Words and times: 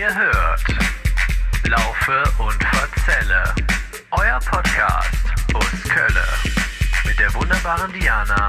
Ihr 0.00 0.14
hört 0.14 0.64
Laufe 1.68 2.22
und 2.42 2.64
Verzelle, 2.64 3.44
euer 4.12 4.38
Podcast 4.38 5.12
aus 5.52 5.82
Kölle 5.90 6.24
mit 7.04 7.18
der 7.18 7.34
wunderbaren 7.34 7.92
Diana 7.92 8.46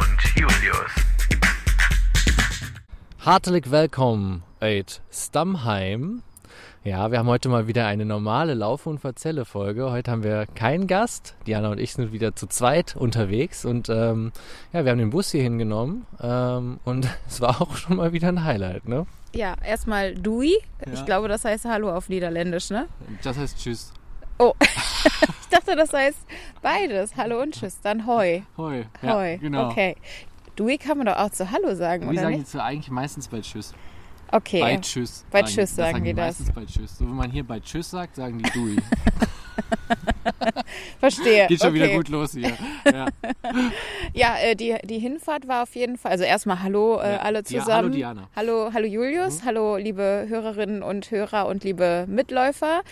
und 0.00 0.34
Julius. 0.34 0.90
Hartelijk 3.18 3.70
willkommen 3.70 4.44
uit 4.60 5.02
Stammheim. 5.12 6.22
Ja, 6.84 7.10
wir 7.10 7.18
haben 7.18 7.28
heute 7.28 7.48
mal 7.48 7.66
wieder 7.66 7.86
eine 7.86 8.04
normale 8.04 8.52
Lauf- 8.52 8.84
und 8.84 8.98
Verzelle-Folge. 8.98 9.90
Heute 9.90 10.10
haben 10.10 10.22
wir 10.22 10.44
keinen 10.54 10.86
Gast. 10.86 11.34
Diana 11.46 11.70
und 11.70 11.80
ich 11.80 11.94
sind 11.94 12.12
wieder 12.12 12.36
zu 12.36 12.46
zweit 12.46 12.94
unterwegs 12.94 13.64
und 13.64 13.88
ähm, 13.88 14.32
ja, 14.70 14.84
wir 14.84 14.90
haben 14.90 14.98
den 14.98 15.08
Bus 15.08 15.30
hier 15.30 15.42
hingenommen 15.42 16.06
ähm, 16.20 16.80
und 16.84 17.08
es 17.26 17.40
war 17.40 17.62
auch 17.62 17.74
schon 17.76 17.96
mal 17.96 18.12
wieder 18.12 18.28
ein 18.28 18.44
Highlight, 18.44 18.86
ne? 18.86 19.06
Ja, 19.34 19.54
erstmal 19.64 20.14
Dui. 20.14 20.58
Ja. 20.84 20.92
Ich 20.92 21.06
glaube, 21.06 21.26
das 21.28 21.46
heißt 21.46 21.64
Hallo 21.64 21.90
auf 21.90 22.10
Niederländisch, 22.10 22.68
ne? 22.68 22.86
Das 23.22 23.38
heißt 23.38 23.56
Tschüss. 23.58 23.90
Oh, 24.38 24.52
ich 24.60 25.48
dachte, 25.50 25.76
das 25.76 25.90
heißt 25.90 26.18
beides. 26.60 27.16
Hallo 27.16 27.40
und 27.40 27.54
Tschüss. 27.54 27.80
Dann 27.80 28.06
Hoi. 28.06 28.42
Hoi. 28.58 28.84
Hoi. 29.02 29.38
genau. 29.38 29.70
Okay. 29.70 29.96
Dui 30.54 30.76
kann 30.76 30.98
man 30.98 31.06
doch 31.06 31.16
auch 31.16 31.30
zu 31.30 31.50
Hallo 31.50 31.74
sagen, 31.74 32.04
Wie 32.04 32.10
oder 32.10 32.20
sagen 32.20 32.32
die 32.34 32.38
nicht? 32.40 32.50
zu 32.50 32.62
eigentlich 32.62 32.90
meistens 32.90 33.28
bei 33.28 33.40
Tschüss? 33.40 33.72
Okay. 34.34 34.60
Bei 34.60 34.76
Tschüss. 34.78 35.24
Bei 35.30 35.42
Tschüss 35.42 35.76
sagen 35.76 36.02
die 36.02 36.12
das. 36.12 36.40
Meistens 36.40 36.52
bei 36.52 36.64
Tschüss. 36.64 36.98
So, 36.98 37.04
wenn 37.04 37.14
man 37.14 37.30
hier 37.30 37.44
bei 37.44 37.60
Tschüss 37.60 37.88
sagt, 37.90 38.16
sagen 38.16 38.38
die 38.38 38.50
Dui. 38.50 38.76
Verstehe. 40.98 41.46
Geht 41.46 41.60
schon 41.60 41.68
okay. 41.70 41.76
wieder 41.84 41.88
gut 41.94 42.08
los 42.08 42.32
hier. 42.32 42.52
Ja. 42.92 43.06
Ja, 44.12 44.36
äh, 44.38 44.56
die, 44.56 44.74
die 44.84 44.98
Hinfahrt 44.98 45.46
war 45.46 45.62
auf 45.62 45.74
jeden 45.76 45.96
Fall, 45.98 46.10
also 46.12 46.24
erstmal 46.24 46.62
Hallo 46.62 47.00
äh, 47.00 47.12
Ja. 47.12 47.18
alle 47.20 47.38
Ja, 47.38 47.44
zusammen. 47.44 47.72
hallo 47.72 47.88
Diana. 47.90 48.20
Mhm. 48.22 48.26
Hallo, 48.36 48.70
hallo 48.74 48.86
Julius, 48.86 49.44
hallo 49.44 49.76
liebe 49.76 50.26
Hörerinnen 50.28 50.82
und 50.82 51.10
Hörer 51.12 51.46
und 51.46 51.62
liebe 51.64 52.04
Mitläufer. 52.08 52.82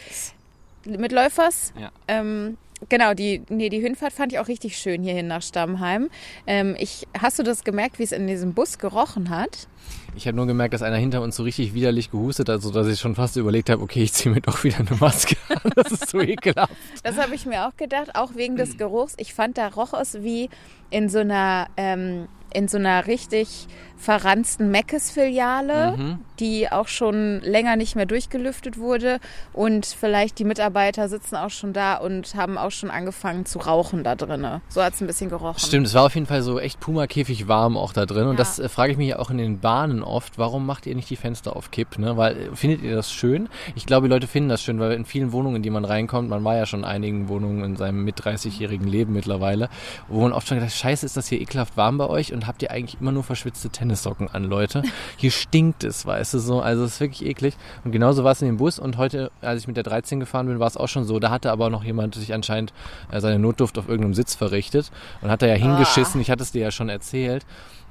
Mitläufers. 0.84 1.72
Ja. 1.78 1.90
Ähm, 2.08 2.56
genau, 2.88 3.14
die, 3.14 3.42
nee, 3.48 3.68
die 3.68 3.80
Hinfahrt 3.80 4.12
fand 4.12 4.32
ich 4.32 4.38
auch 4.38 4.48
richtig 4.48 4.76
schön 4.76 5.02
hierhin 5.02 5.26
nach 5.26 5.42
Stammheim. 5.42 6.08
Ähm, 6.46 6.76
ich, 6.78 7.06
hast 7.18 7.38
du 7.38 7.42
das 7.42 7.64
gemerkt, 7.64 7.98
wie 7.98 8.04
es 8.04 8.12
in 8.12 8.26
diesem 8.26 8.54
Bus 8.54 8.78
gerochen 8.78 9.30
hat? 9.30 9.68
Ich 10.14 10.26
habe 10.26 10.36
nur 10.36 10.46
gemerkt, 10.46 10.74
dass 10.74 10.82
einer 10.82 10.96
hinter 10.96 11.22
uns 11.22 11.36
so 11.36 11.42
richtig 11.42 11.72
widerlich 11.72 12.10
gehustet 12.10 12.48
hat, 12.48 12.60
sodass 12.60 12.86
ich 12.86 13.00
schon 13.00 13.14
fast 13.14 13.36
überlegt 13.36 13.70
habe, 13.70 13.82
okay, 13.82 14.02
ich 14.02 14.12
ziehe 14.12 14.34
mir 14.34 14.42
doch 14.42 14.62
wieder 14.62 14.78
eine 14.78 14.96
Maske 15.00 15.36
an. 15.48 15.72
Das 15.74 15.90
ist 15.90 16.10
so 16.10 16.20
ekelhaft. 16.20 16.74
Das 17.02 17.16
habe 17.16 17.34
ich 17.34 17.46
mir 17.46 17.66
auch 17.66 17.76
gedacht, 17.76 18.14
auch 18.14 18.34
wegen 18.34 18.56
des 18.56 18.76
Geruchs. 18.76 19.14
Ich 19.16 19.32
fand, 19.32 19.56
da 19.56 19.68
roch 19.68 19.94
es 19.94 20.22
wie 20.22 20.50
in 20.90 21.08
so 21.08 21.20
einer, 21.20 21.68
ähm, 21.76 22.28
in 22.52 22.68
so 22.68 22.76
einer 22.76 23.06
richtig 23.06 23.66
verranzten 24.02 24.70
Meckes-Filiale, 24.70 25.96
Mhm. 25.96 26.18
die 26.40 26.70
auch 26.70 26.88
schon 26.88 27.40
länger 27.42 27.76
nicht 27.76 27.94
mehr 27.94 28.06
durchgelüftet 28.06 28.76
wurde. 28.78 29.20
Und 29.52 29.86
vielleicht 29.86 30.38
die 30.38 30.44
Mitarbeiter 30.44 31.08
sitzen 31.08 31.36
auch 31.36 31.50
schon 31.50 31.72
da 31.72 31.94
und 31.96 32.34
haben 32.34 32.58
auch 32.58 32.70
schon 32.72 32.90
angefangen 32.90 33.46
zu 33.46 33.60
rauchen 33.60 34.02
da 34.02 34.14
drinnen. 34.16 34.60
So 34.68 34.82
hat 34.82 34.94
es 34.94 35.00
ein 35.00 35.06
bisschen 35.06 35.30
gerochen. 35.30 35.58
Stimmt, 35.60 35.86
es 35.86 35.94
war 35.94 36.06
auf 36.06 36.14
jeden 36.14 36.26
Fall 36.26 36.42
so 36.42 36.58
echt 36.58 36.80
Puma-Käfig 36.80 37.46
warm 37.46 37.76
auch 37.76 37.92
da 37.92 38.04
drin. 38.06 38.24
Und 38.26 38.32
Ja. 38.34 38.38
das 38.38 38.58
äh, 38.58 38.68
frage 38.68 38.92
ich 38.92 38.98
mich 38.98 39.08
ja 39.08 39.18
auch 39.20 39.30
in 39.30 39.38
den 39.38 39.60
Bahnen 39.60 40.02
oft, 40.02 40.36
warum 40.38 40.66
macht 40.66 40.86
ihr 40.86 40.94
nicht 40.96 41.08
die 41.10 41.16
Fenster 41.16 41.54
auf 41.54 41.70
Kipp? 41.70 41.98
Ne? 41.98 42.16
Weil 42.16 42.36
äh, 42.36 42.56
findet 42.56 42.82
ihr 42.82 42.96
das 42.96 43.12
schön? 43.12 43.48
Ich 43.76 43.86
glaube, 43.86 44.08
die 44.08 44.12
Leute 44.12 44.26
finden 44.26 44.48
das 44.48 44.62
schön, 44.62 44.80
weil 44.80 44.92
in 44.92 45.04
vielen 45.04 45.30
Wohnungen, 45.32 45.56
in 45.56 45.62
die 45.62 45.70
man 45.70 45.84
reinkommt, 45.84 46.28
man 46.28 46.42
war 46.44 46.56
ja 46.56 46.66
schon 46.66 46.80
in 46.80 46.84
einigen 46.86 47.28
Wohnungen 47.28 47.62
in 47.62 47.76
seinem 47.76 48.02
mit 48.04 48.18
30-jährigen 48.20 48.88
Leben 48.88 49.12
mittlerweile, 49.12 49.68
wo 50.08 50.22
man 50.22 50.32
oft 50.32 50.48
schon 50.48 50.58
gedacht, 50.58 50.74
scheiße, 50.74 51.06
ist 51.06 51.16
das 51.16 51.28
hier 51.28 51.40
ekelhaft 51.40 51.76
warm 51.76 51.98
bei 51.98 52.08
euch 52.08 52.32
und 52.32 52.46
habt 52.48 52.62
ihr 52.62 52.70
eigentlich 52.72 53.00
immer 53.00 53.12
nur 53.12 53.22
verschwitzte 53.22 53.70
Tennissocken 53.92 54.28
an, 54.28 54.44
Leute? 54.44 54.82
Hier 55.16 55.30
stinkt 55.30 55.84
es, 55.84 56.06
weißt 56.06 56.34
du 56.34 56.38
so. 56.38 56.60
Also 56.60 56.84
es 56.84 56.94
ist 56.94 57.00
wirklich 57.00 57.28
eklig. 57.28 57.54
Und 57.84 57.92
genauso 57.92 58.24
war 58.24 58.32
es 58.32 58.40
in 58.40 58.46
dem 58.46 58.56
Bus. 58.56 58.78
Und 58.78 58.96
heute, 58.96 59.30
als 59.42 59.60
ich 59.60 59.66
mit 59.66 59.76
der 59.76 59.84
13 59.84 60.20
gefahren 60.20 60.46
bin, 60.46 60.58
war 60.58 60.66
es 60.66 60.76
auch 60.76 60.88
schon 60.88 61.04
so. 61.04 61.18
Da 61.18 61.30
hatte 61.30 61.52
aber 61.52 61.70
noch 61.70 61.84
jemand 61.84 62.14
sich 62.14 62.32
anscheinend 62.32 62.72
äh, 63.10 63.20
seine 63.20 63.38
Notduft 63.38 63.78
auf 63.78 63.88
irgendeinem 63.88 64.14
Sitz 64.14 64.34
verrichtet 64.34 64.90
und 65.20 65.30
hat 65.30 65.42
da 65.42 65.46
ja 65.46 65.54
hingeschissen. 65.54 66.20
Ich 66.20 66.30
hatte 66.30 66.42
es 66.42 66.52
dir 66.52 66.62
ja 66.62 66.70
schon 66.70 66.88
erzählt. 66.88 67.44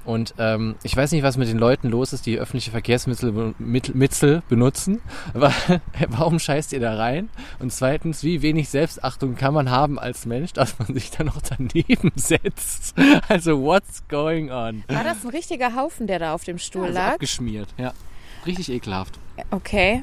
Und 0.04 0.34
ähm, 0.38 0.74
ich 0.82 0.96
weiß 0.96 1.12
nicht, 1.12 1.22
was 1.22 1.36
mit 1.36 1.48
den 1.48 1.58
Leuten 1.58 1.88
los 1.88 2.12
ist, 2.12 2.26
die 2.26 2.38
öffentliche 2.38 2.70
Verkehrsmittel 2.72 3.54
Mittel, 3.58 3.94
Mittel 3.94 4.42
benutzen. 4.48 5.00
Aber 5.34 5.52
warum 6.08 6.38
scheißt 6.38 6.72
ihr 6.72 6.80
da 6.80 6.96
rein? 6.96 7.28
Und 7.58 7.72
zweitens, 7.72 8.22
wie 8.24 8.42
wenig 8.42 8.68
Selbstachtung 8.68 9.36
kann 9.36 9.54
man 9.54 9.70
haben 9.70 9.98
als 9.98 10.26
Mensch, 10.26 10.52
dass 10.52 10.78
man 10.78 10.92
sich 10.94 11.10
da 11.10 11.24
noch 11.24 11.40
daneben 11.40 12.12
setzt? 12.16 12.94
Also, 13.28 13.60
what's 13.62 14.02
going 14.08 14.50
on? 14.50 14.84
War 14.88 15.04
das 15.04 15.24
ein 15.24 15.30
richtiger 15.30 15.76
Haufen, 15.76 16.06
der 16.06 16.18
da 16.18 16.34
auf 16.34 16.44
dem 16.44 16.58
Stuhl 16.58 16.84
Also 16.84 16.94
lag? 16.94 17.12
abgeschmiert, 17.14 17.68
ja. 17.78 17.92
Richtig 18.46 18.70
ekelhaft. 18.70 19.18
Okay. 19.50 20.02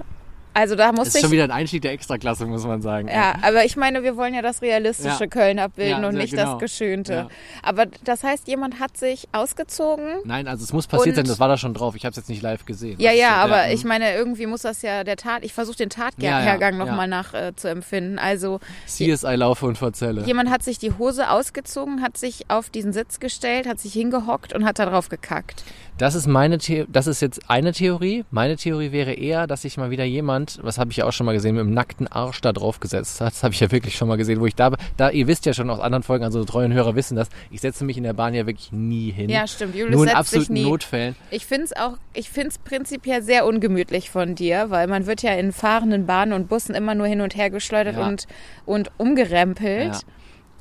Also 0.54 0.76
da 0.76 0.88
Das 0.88 0.96
musste 0.96 1.08
ist 1.10 1.16
ich 1.16 1.22
schon 1.22 1.32
wieder 1.32 1.44
ein 1.44 1.52
Einstieg 1.52 1.82
der 1.84 1.92
Extraklasse, 1.92 2.46
muss 2.46 2.66
man 2.66 2.82
sagen. 2.82 3.08
Ja, 3.08 3.36
aber 3.42 3.66
ich 3.66 3.78
meine, 3.78 4.04
wir 4.04 4.18
wollen 4.18 4.34
ja 4.34 4.42
das 4.42 4.62
realistische 4.62 5.24
Ja. 5.24 5.28
Köln 5.28 5.60
abbilden 5.60 6.02
Ja, 6.02 6.08
und 6.10 6.16
nicht 6.16 6.32
genau. 6.32 6.54
das 6.54 6.60
Geschönte. 6.60 7.14
Ja. 7.14 7.28
Aber 7.62 7.86
das 8.04 8.24
heißt, 8.24 8.48
jemand 8.48 8.80
hat 8.80 8.98
sich 8.98 9.28
ausgezogen. 9.32 10.18
Nein, 10.26 10.48
also 10.48 10.64
es 10.64 10.74
muss 10.74 10.88
passiert 10.88 11.16
sein, 11.16 11.26
das 11.26 11.40
war 11.40 11.48
da 11.48 11.58
schon 11.58 11.74
drauf. 11.74 11.96
Ich 11.96 12.04
habe 12.04 12.12
es 12.12 12.18
jetzt 12.18 12.30
nicht 12.30 12.42
live 12.42 12.66
gesehen. 12.66 13.00
Ja, 13.00 13.12
Das 13.12 13.20
ja, 13.20 13.36
aber 13.36 13.68
mhm. 13.68 13.74
ich 13.74 13.84
meine, 13.86 14.14
irgendwie 14.14 14.48
muss 14.48 14.62
das 14.64 14.82
ja 14.82 15.04
der 15.04 15.18
Tat. 15.18 15.44
Ich 15.44 15.54
versuche 15.54 15.78
den 15.78 15.90
Tathergang 15.90 16.78
ja. 16.78 16.86
nochmal 16.86 17.08
nach 17.08 17.34
äh, 17.34 17.56
zu 17.56 17.70
empfinden. 17.70 18.18
Also 18.20 18.60
CSI 18.88 19.36
Laufe 19.36 19.66
und 19.66 19.78
Verzelle. 19.78 20.24
jemand 20.26 20.50
hat 20.50 20.64
sich 20.64 20.80
die 20.80 20.92
Hose 20.98 21.30
ausgezogen, 21.30 22.02
hat 22.02 22.18
sich 22.18 22.50
auf 22.50 22.70
diesen 22.70 22.92
Sitz 22.94 23.20
gestellt, 23.20 23.68
hat 23.68 23.80
sich 23.80 23.94
hingehockt 23.94 24.54
und 24.54 24.66
hat 24.66 24.80
da 24.80 24.86
drauf 24.88 25.10
gekackt. 25.10 25.64
Das 26.00 26.16
ist 26.16 26.28
meine 26.28 26.62
The 26.62 26.86
das 26.88 27.08
ist 27.08 27.22
jetzt 27.22 27.50
eine 27.50 27.74
Theorie. 27.74 28.24
Meine 28.32 28.56
Theorie 28.56 28.94
wäre 28.94 29.12
eher, 29.12 29.48
dass 29.48 29.64
sich 29.64 29.76
mal 29.76 29.92
wieder 29.92 30.06
jemand, 30.06 30.58
was 30.64 30.78
habe 30.78 30.92
ich 30.92 30.98
ja 30.98 31.06
auch 31.06 31.12
schon 31.12 31.26
mal 31.26 31.34
gesehen, 31.34 31.56
mit 31.56 31.62
einem 31.62 31.74
nackten 31.74 32.08
Arsch 32.08 32.40
da 32.40 32.54
drauf 32.54 32.80
gesetzt 32.80 33.20
hat. 33.20 33.34
Das 33.34 33.44
habe 33.44 33.54
ich 33.54 33.60
ja 33.60 33.70
wirklich 33.70 33.98
schon 33.98 34.08
mal 34.08 34.16
gesehen, 34.16 34.40
wo 34.40 34.46
ich 34.46 34.56
da, 34.56 34.72
da 34.96 35.10
ihr 35.10 35.28
wisst 35.28 35.46
ja 35.46 35.54
schon 35.54 35.70
aus 35.70 35.82
anderen 35.82 36.04
Folgen, 36.04 36.24
also 36.24 36.46
treuen 36.46 36.72
Hörer 36.72 36.96
wissen 36.96 37.18
das, 37.18 37.28
ich 37.52 37.60
setze 37.60 37.84
mich 37.84 37.98
in 37.98 38.04
der 38.04 38.14
Bahn 38.14 38.34
ja 38.34 38.48
wirklich 38.48 38.72
nie 38.72 39.12
hin. 39.12 39.30
Ja, 39.30 39.46
stimmt. 39.46 39.76
Julius 39.76 39.94
Nur 39.94 40.06
in 40.08 40.16
absoluten 40.16 40.54
nie. 40.54 40.64
Notfällen. 40.64 41.18
Ich 41.32 41.46
finde 41.46 41.66
es 41.66 41.76
auch, 41.76 41.98
ich 42.14 42.30
finde 42.30 42.50
es 42.50 42.58
prinzipiell 42.60 43.22
sehr 43.22 43.46
ungemütlich 43.46 44.10
von 44.10 44.36
dir, 44.36 44.70
weil 44.70 44.88
man 44.88 45.06
wird 45.06 45.22
ja 45.22 45.34
in 45.34 45.52
fahrenden 45.52 46.06
Bahnen 46.06 46.32
und 46.32 46.48
Bussen 46.48 46.76
immer 46.76 46.96
nur 46.96 47.08
hin 47.08 47.20
und 47.20 47.36
her 47.36 47.50
geschleudert 47.50 47.98
Ja. 47.98 48.08
und, 48.08 48.26
und 48.66 48.90
umgerempelt. 48.98 49.96
Ja. 49.96 50.00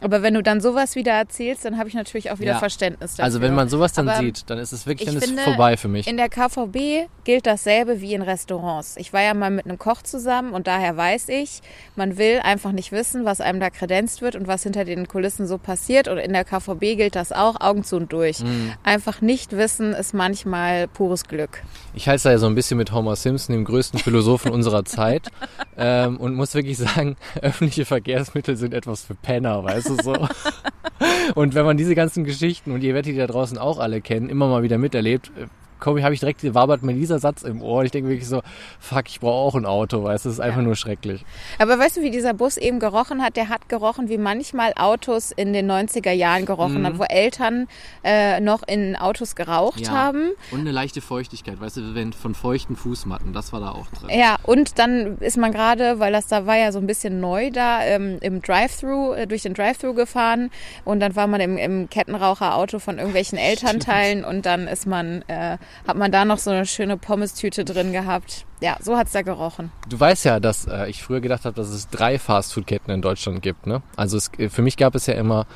Aber 0.00 0.22
wenn 0.22 0.34
du 0.34 0.42
dann 0.42 0.60
sowas 0.60 0.94
wieder 0.94 1.12
erzählst, 1.12 1.64
dann 1.64 1.78
habe 1.78 1.88
ich 1.88 1.94
natürlich 1.94 2.31
auch 2.31 2.38
wieder 2.38 2.53
Ja. 2.53 2.59
Verständnis 2.59 3.12
dafür. 3.12 3.25
Also 3.25 3.41
wenn 3.41 3.54
man 3.54 3.69
sowas 3.69 3.92
dann 3.92 4.09
Aber 4.09 4.19
sieht, 4.19 4.48
dann 4.48 4.59
ist 4.59 4.72
es 4.72 4.86
wirklich, 4.86 5.09
ich 5.09 5.14
dann 5.14 5.22
ist 5.22 5.28
finde, 5.28 5.42
vorbei 5.42 5.76
für 5.76 5.88
mich. 5.88 6.06
In 6.06 6.16
der 6.16 6.28
KVB 6.28 7.09
gilt 7.25 7.47
dasselbe 7.47 8.00
wie 8.00 8.14
in 8.14 8.22
Restaurants. 8.22 8.97
Ich 8.97 9.12
war 9.12 9.22
ja 9.22 9.34
mal 9.34 9.50
mit 9.50 9.66
einem 9.66 9.78
Koch 9.78 10.03
zusammen 10.03 10.53
und 10.53 10.66
daher 10.66 10.97
weiß 10.97 11.28
ich, 11.31 11.60
man 11.97 12.16
will 12.16 12.41
einfach 12.42 12.72
nicht 12.72 12.92
wissen, 12.92 13.25
was 13.25 13.41
einem 13.41 13.60
da 13.60 13.70
kredenzt 13.70 14.22
wird 14.22 14.36
und 14.36 14.47
was 14.47 14.62
hinter 14.62 14.84
den 14.84 15.09
Kulissen 15.09 15.47
so 15.47 15.59
passiert. 15.59 16.09
Und 16.09 16.19
in 16.19 16.32
der 16.32 16.44
KVB 16.44 16.97
gilt 16.97 17.16
das 17.16 17.32
auch, 17.32 17.60
Augen 17.60 17.82
zu 17.84 17.97
und 17.97 18.12
durch. 18.12 18.41
Mhm. 18.41 18.72
Einfach 18.84 19.20
nicht 19.20 19.56
wissen 19.56 19.92
ist 19.92 20.15
manchmal 20.15 20.86
pures 20.88 21.25
Glück. 21.25 21.62
Ich 21.94 22.09
halte 22.09 22.25
da 22.25 22.30
ja 22.30 22.38
so 22.38 22.47
ein 22.47 22.54
bisschen 22.54 22.76
mit 22.78 22.92
Homer 22.92 23.16
Simpson, 23.16 23.54
dem 23.54 23.65
größten 23.65 23.98
Philosophen 23.98 24.53
unserer 24.53 24.84
Zeit. 24.84 25.28
Ähm, 25.76 26.16
und 26.19 26.34
muss 26.34 26.54
wirklich 26.54 26.78
sagen, 26.78 27.16
öffentliche 27.42 27.84
Verkehrsmittel 27.84 28.56
sind 28.56 28.75
etwas 28.75 29.03
für 29.03 29.15
Penner, 29.15 29.65
weißt 29.65 29.88
du 29.88 29.88
so. 29.97 30.28
Und 31.34 31.54
wenn 31.54 31.65
man 31.65 31.76
diese 31.76 31.94
ganzen 31.94 32.25
Geschichten, 32.25 32.72
und 32.72 32.82
ihr 32.82 32.94
werdet 32.94 33.12
die 33.12 33.16
da 33.16 33.26
draußen 33.26 33.59
auch 33.59 33.78
alle 33.78 34.00
kennen, 34.00 34.28
immer 34.28 34.49
mal 34.49 34.62
wieder 34.62 34.78
miterlebt, 34.78 35.31
äh, 35.78 35.81
komm, 35.81 36.03
habe 36.03 36.15
ich 36.15 36.21
direkt, 36.21 36.43
wabert 36.55 36.83
mir 36.83 36.94
dieser 36.94 37.19
Satz 37.19 37.43
im 37.43 37.62
Ohr. 37.62 37.84
Ich 37.84 37.91
denke 37.91 38.11
wirklich 38.11 38.28
so, 38.28 38.43
fuck, 38.81 39.09
ich 39.09 39.21
brauche 39.21 39.49
auch 39.49 39.55
ein 39.55 39.66
Auto, 39.66 40.03
weißt 40.03 40.25
du, 40.25 40.28
das 40.28 40.34
ist 40.39 40.41
einfach 40.41 40.59
Ja. 40.59 40.65
nur 40.65 40.77
schrecklich. 40.77 41.25
Aber 41.59 41.78
weißt 41.78 41.97
du, 41.97 42.03
wie 42.03 42.11
dieser 42.11 42.34
Bus 42.34 42.56
eben 42.56 42.78
gerochen 42.81 43.22
hat? 43.22 43.37
Der 43.37 43.49
hat 43.49 43.69
gerochen, 43.69 44.09
wie 44.09 44.19
manchmal 44.19 44.72
Autos 44.77 45.31
in 45.33 45.53
den 45.53 45.71
90er 45.71 46.12
Jahren 46.12 46.47
gerochen 46.47 46.83
Mhm. 46.83 46.87
hat, 46.87 46.99
wo 46.99 47.05
Eltern 47.05 47.66
äh, 48.05 48.41
noch 48.41 48.62
in 48.66 48.97
Autos 48.97 49.37
geraucht 49.37 49.91
haben. 49.91 50.31
Und 50.50 50.61
eine 50.61 50.72
leichte 50.72 51.00
Feuchtigkeit, 51.00 51.61
weißt 51.61 51.77
du, 51.78 51.95
wenn 51.95 52.12
von 52.12 52.34
feuchten 52.34 52.77
Fußmatten, 52.77 53.33
das 53.33 53.53
war 53.53 53.60
da 53.60 53.71
auch 53.72 53.87
drin. 53.89 54.10
Ja, 54.19 54.36
und 54.45 54.78
dann 54.78 55.19
ist 55.19 55.36
man 55.36 55.53
gerade, 55.53 55.98
weil 55.98 56.13
das 56.13 56.27
da 56.27 56.47
war 56.47 56.57
ja 56.57 56.72
so 56.72 56.78
ein 56.78 56.86
bisschen 56.86 57.21
neu 57.21 57.51
da, 57.51 57.83
ähm, 57.84 58.19
im 58.21 58.42
Drive-Thru, 58.42 59.13
äh, 59.15 59.27
durch 59.27 59.42
den 59.42 59.54
Drive-Thru 59.54 59.95
gefahren 59.95 60.51
und 60.84 61.01
dann 61.01 61.16
war 61.16 61.27
man 61.27 61.41
im, 61.41 61.57
im 61.57 61.89
Kettenraucherauto 61.91 62.78
von 62.78 62.97
irgendwelchen 62.98 63.39
Elternteilen 63.78 64.24
und 64.24 64.47
dann 64.47 64.66
ist 64.69 64.86
man, 64.86 65.22
äh, 65.28 65.59
hat 65.86 65.97
man 65.97 66.12
da 66.12 66.24
noch 66.24 66.38
so 66.38 66.50
eine 66.50 66.66
schöne 66.66 66.97
Pommes-Tüte 66.97 67.65
drin 67.65 67.92
gehabt. 67.92 68.44
Ja, 68.60 68.76
so 68.80 68.97
hat's 68.97 69.12
da 69.12 69.22
gerochen. 69.22 69.70
Du 69.88 69.98
weißt 69.98 70.24
ja, 70.24 70.41
dass 70.41 70.66
äh, 70.66 70.88
ich 70.88 71.03
früher 71.03 71.20
gedacht 71.20 71.44
habe, 71.44 71.54
dass 71.54 71.68
es 71.68 71.88
drei 71.88 72.18
Fastfood-Ketten 72.18 72.91
in 72.91 73.03
Deutschland 73.03 73.42
gibt. 73.42 73.66
Ne? 73.66 73.82
Also 73.97 74.16
es, 74.16 74.30
für 74.50 74.62
mich 74.62 74.76
gab 74.76 74.94
es 74.94 75.06
ja 75.06 75.15
immer 75.15 75.47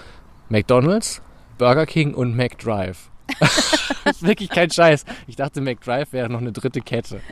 McDonald's, 0.49 1.23
Burger 1.59 1.87
King 1.87 2.15
und 2.15 2.37
McDrive. 2.37 3.11
das 3.39 3.93
ist 4.17 4.23
wirklich 4.23 4.51
kein 4.51 4.71
Scheiß. 4.71 5.05
Ich 5.27 5.37
dachte, 5.37 5.61
McDrive 5.61 6.13
wäre 6.13 6.29
noch 6.29 6.41
eine 6.41 6.53
dritte 6.53 6.81
Kette. 6.81 7.21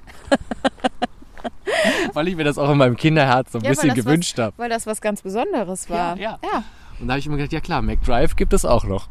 Weil 2.12 2.28
ich 2.28 2.36
mir 2.36 2.44
das 2.44 2.58
auch 2.58 2.70
in 2.70 2.78
meinem 2.78 2.96
Kinderherz 2.96 3.52
so 3.52 3.58
ein 3.58 3.64
Ja, 3.64 3.70
bisschen 3.70 3.94
gewünscht 3.94 4.38
habe. 4.38 4.54
Weil 4.56 4.68
das 4.68 4.86
was 4.86 5.00
ganz 5.00 5.22
Besonderes 5.22 5.88
war. 5.88 6.16
Ja, 6.16 6.38
ja. 6.42 6.48
ja. 6.52 6.64
Und 7.00 7.08
da 7.08 7.14
habe 7.14 7.20
ich 7.20 7.26
immer 7.26 7.36
gedacht, 7.36 7.52
ja 7.52 7.60
klar, 7.60 7.82
McDrive 7.82 8.36
gibt 8.36 8.52
es 8.52 8.64
auch 8.64 8.84
noch. 8.84 9.08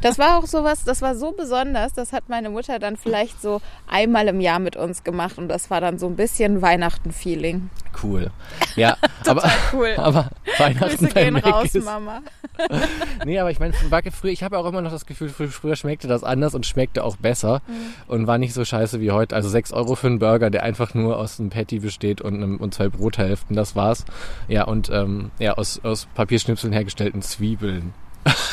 Das 0.00 0.18
war 0.18 0.38
auch 0.38 0.46
sowas, 0.46 0.84
das 0.84 1.02
war 1.02 1.16
so 1.16 1.32
besonders, 1.32 1.92
das 1.92 2.12
hat 2.12 2.28
meine 2.28 2.48
Mutter 2.48 2.78
dann 2.78 2.96
vielleicht 2.96 3.42
so 3.42 3.60
einmal 3.88 4.28
im 4.28 4.40
Jahr 4.40 4.60
mit 4.60 4.76
uns 4.76 5.02
gemacht 5.02 5.36
und 5.36 5.48
das 5.48 5.68
war 5.68 5.80
dann 5.80 5.98
so 5.98 6.06
ein 6.06 6.14
bisschen 6.14 6.62
Weihnachten-Feeling. 6.62 7.70
Cool. 8.02 8.30
Ja, 8.76 8.96
aber, 9.26 9.42
cool. 9.72 9.94
aber 9.96 10.28
Weihnachten 10.58 10.96
Grüße 10.98 11.14
bei 11.14 11.24
gehen 11.24 11.34
Mac 11.34 11.46
raus, 11.46 11.74
ist, 11.74 11.84
Mama. 11.84 12.20
Nee, 13.24 13.38
aber 13.38 13.50
ich 13.50 13.58
meine, 13.58 13.74
Backe 13.90 14.10
früher, 14.12 14.30
ich 14.30 14.42
habe 14.42 14.58
auch 14.58 14.66
immer 14.66 14.80
noch 14.80 14.90
das 14.92 15.06
Gefühl, 15.06 15.28
frü- 15.28 15.48
früher 15.48 15.74
schmeckte 15.76 16.06
das 16.06 16.22
anders 16.22 16.54
und 16.54 16.66
schmeckte 16.66 17.02
auch 17.02 17.16
besser 17.16 17.62
Mhm. 17.66 17.74
und 18.06 18.26
war 18.26 18.38
nicht 18.38 18.52
so 18.54 18.64
scheiße 18.64 19.00
wie 19.00 19.10
heute. 19.10 19.34
Also 19.34 19.48
6 19.48 19.72
Euro 19.72 19.94
für 19.94 20.06
einen 20.08 20.18
Burger, 20.18 20.50
der 20.50 20.62
einfach 20.62 20.94
nur 20.94 21.18
aus 21.18 21.40
einem 21.40 21.50
Patty 21.50 21.80
besteht 21.80 22.20
und, 22.20 22.34
einem, 22.34 22.58
und 22.58 22.74
zwei 22.74 22.88
Brothälften, 22.88 23.56
das 23.56 23.74
war's. 23.74 24.04
Ja, 24.48 24.64
und 24.64 24.90
ähm, 24.90 25.30
ja, 25.38 25.54
aus, 25.54 25.80
aus 25.84 26.06
Papierschnipseln 26.14 26.72
hergestellten 26.72 27.22
Zwiebeln. 27.22 27.92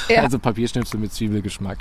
Ja. 0.10 0.24
Also 0.24 0.40
Papierschnipsel 0.40 1.00
mit 1.00 1.14
Zwiebelgeschmack. 1.14 1.80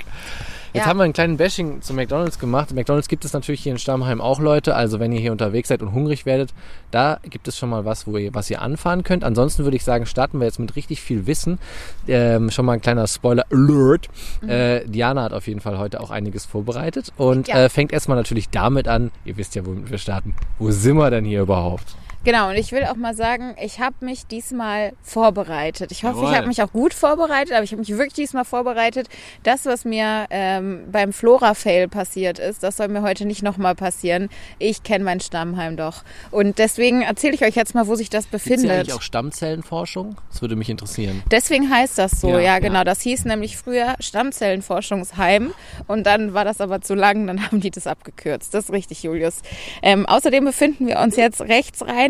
Jetzt 0.73 0.83
Ja. 0.83 0.89
haben 0.89 0.97
wir 0.99 1.03
einen 1.03 1.11
kleinen 1.11 1.35
Bashing 1.35 1.81
zu 1.81 1.93
McDonalds 1.93 2.39
gemacht. 2.39 2.73
McDonalds 2.73 3.09
gibt 3.09 3.25
es 3.25 3.33
natürlich 3.33 3.61
hier 3.61 3.73
in 3.73 3.77
Stammheim 3.77 4.21
auch 4.21 4.39
Leute. 4.39 4.73
Also 4.73 5.01
wenn 5.01 5.11
ihr 5.11 5.19
hier 5.19 5.33
unterwegs 5.33 5.67
seid 5.67 5.81
und 5.81 5.91
hungrig 5.91 6.25
werdet, 6.25 6.53
da 6.91 7.19
gibt 7.29 7.49
es 7.49 7.57
schon 7.57 7.67
mal 7.69 7.83
was, 7.83 8.07
wo 8.07 8.15
ihr, 8.15 8.33
was 8.33 8.49
ihr 8.49 8.61
anfahren 8.61 9.03
könnt. 9.03 9.25
Ansonsten 9.25 9.65
würde 9.65 9.75
ich 9.75 9.83
sagen, 9.83 10.05
starten 10.05 10.39
wir 10.39 10.45
jetzt 10.45 10.59
mit 10.59 10.77
richtig 10.77 11.01
viel 11.01 11.27
Wissen. 11.27 11.59
Ähm, 12.07 12.49
schon 12.51 12.65
mal 12.65 12.73
ein 12.73 12.81
kleiner 12.81 13.05
Spoiler 13.07 13.43
Alert. 13.51 14.07
Äh, 14.47 14.85
Diana 14.87 15.23
hat 15.23 15.33
auf 15.33 15.47
jeden 15.47 15.59
Fall 15.59 15.77
heute 15.77 15.99
auch 15.99 16.09
einiges 16.11 16.45
vorbereitet 16.45 17.11
und 17.17 17.49
Ja. 17.49 17.65
äh, 17.65 17.69
fängt 17.69 17.91
erstmal 17.91 18.15
natürlich 18.15 18.47
damit 18.49 18.87
an. 18.87 19.11
Ihr 19.25 19.35
wisst 19.35 19.55
ja, 19.55 19.65
womit 19.65 19.91
wir 19.91 19.97
starten. 19.97 20.33
Wo 20.57 20.71
sind 20.71 20.95
wir 20.95 21.09
denn 21.09 21.25
hier 21.25 21.41
überhaupt? 21.41 21.95
Genau, 22.23 22.49
und 22.49 22.55
ich 22.55 22.71
will 22.71 22.85
auch 22.85 22.95
mal 22.95 23.15
sagen, 23.15 23.55
ich 23.61 23.79
habe 23.79 23.95
mich 24.01 24.27
diesmal 24.27 24.93
vorbereitet. 25.01 25.91
Ich 25.91 26.03
hoffe, 26.03 26.17
Jawohl. 26.17 26.31
ich 26.31 26.37
habe 26.37 26.47
mich 26.47 26.61
auch 26.61 26.71
gut 26.71 26.93
vorbereitet, 26.93 27.53
aber 27.53 27.63
ich 27.63 27.71
habe 27.71 27.79
mich 27.79 27.89
wirklich 27.89 28.13
diesmal 28.13 28.45
vorbereitet. 28.45 29.07
Das, 29.43 29.65
was 29.65 29.85
mir 29.85 30.27
ähm, 30.29 30.83
beim 30.91 31.13
Flora-Fail 31.13 31.87
passiert 31.87 32.37
ist, 32.37 32.61
das 32.61 32.77
soll 32.77 32.89
mir 32.89 33.01
heute 33.01 33.25
nicht 33.25 33.41
nochmal 33.41 33.73
passieren. 33.73 34.29
Ich 34.59 34.83
kenne 34.83 35.03
mein 35.03 35.19
Stammheim 35.19 35.77
doch. 35.77 36.03
Und 36.29 36.59
deswegen 36.59 37.01
erzähle 37.01 37.33
ich 37.33 37.43
euch 37.43 37.55
jetzt 37.55 37.73
mal, 37.73 37.87
wo 37.87 37.95
sich 37.95 38.09
das 38.09 38.27
befindet. 38.27 38.69
eigentlich 38.69 38.93
auch 38.93 39.01
Stammzellenforschung? 39.01 40.15
Das 40.31 40.41
würde 40.41 40.55
mich 40.55 40.69
interessieren. 40.69 41.23
Deswegen 41.31 41.69
heißt 41.69 41.97
das 41.97 42.11
so, 42.21 42.29
Ja, 42.29 42.35
ja, 42.35 42.41
ja. 42.41 42.59
genau. 42.59 42.83
Das 42.83 43.01
hieß 43.01 43.25
nämlich 43.25 43.57
früher 43.57 43.95
Stammzellenforschungsheim 43.99 45.53
und 45.87 46.05
dann 46.05 46.33
war 46.33 46.45
das 46.45 46.61
aber 46.61 46.81
zu 46.81 46.93
lang, 46.93 47.27
dann 47.27 47.45
haben 47.45 47.61
die 47.61 47.71
das 47.71 47.87
abgekürzt. 47.87 48.53
Das 48.53 48.65
ist 48.65 48.71
richtig, 48.71 49.03
Julius. 49.03 49.41
Ähm, 49.81 50.05
außerdem 50.05 50.45
befinden 50.45 50.87
wir 50.87 50.99
uns 50.99 51.15
jetzt 51.15 51.41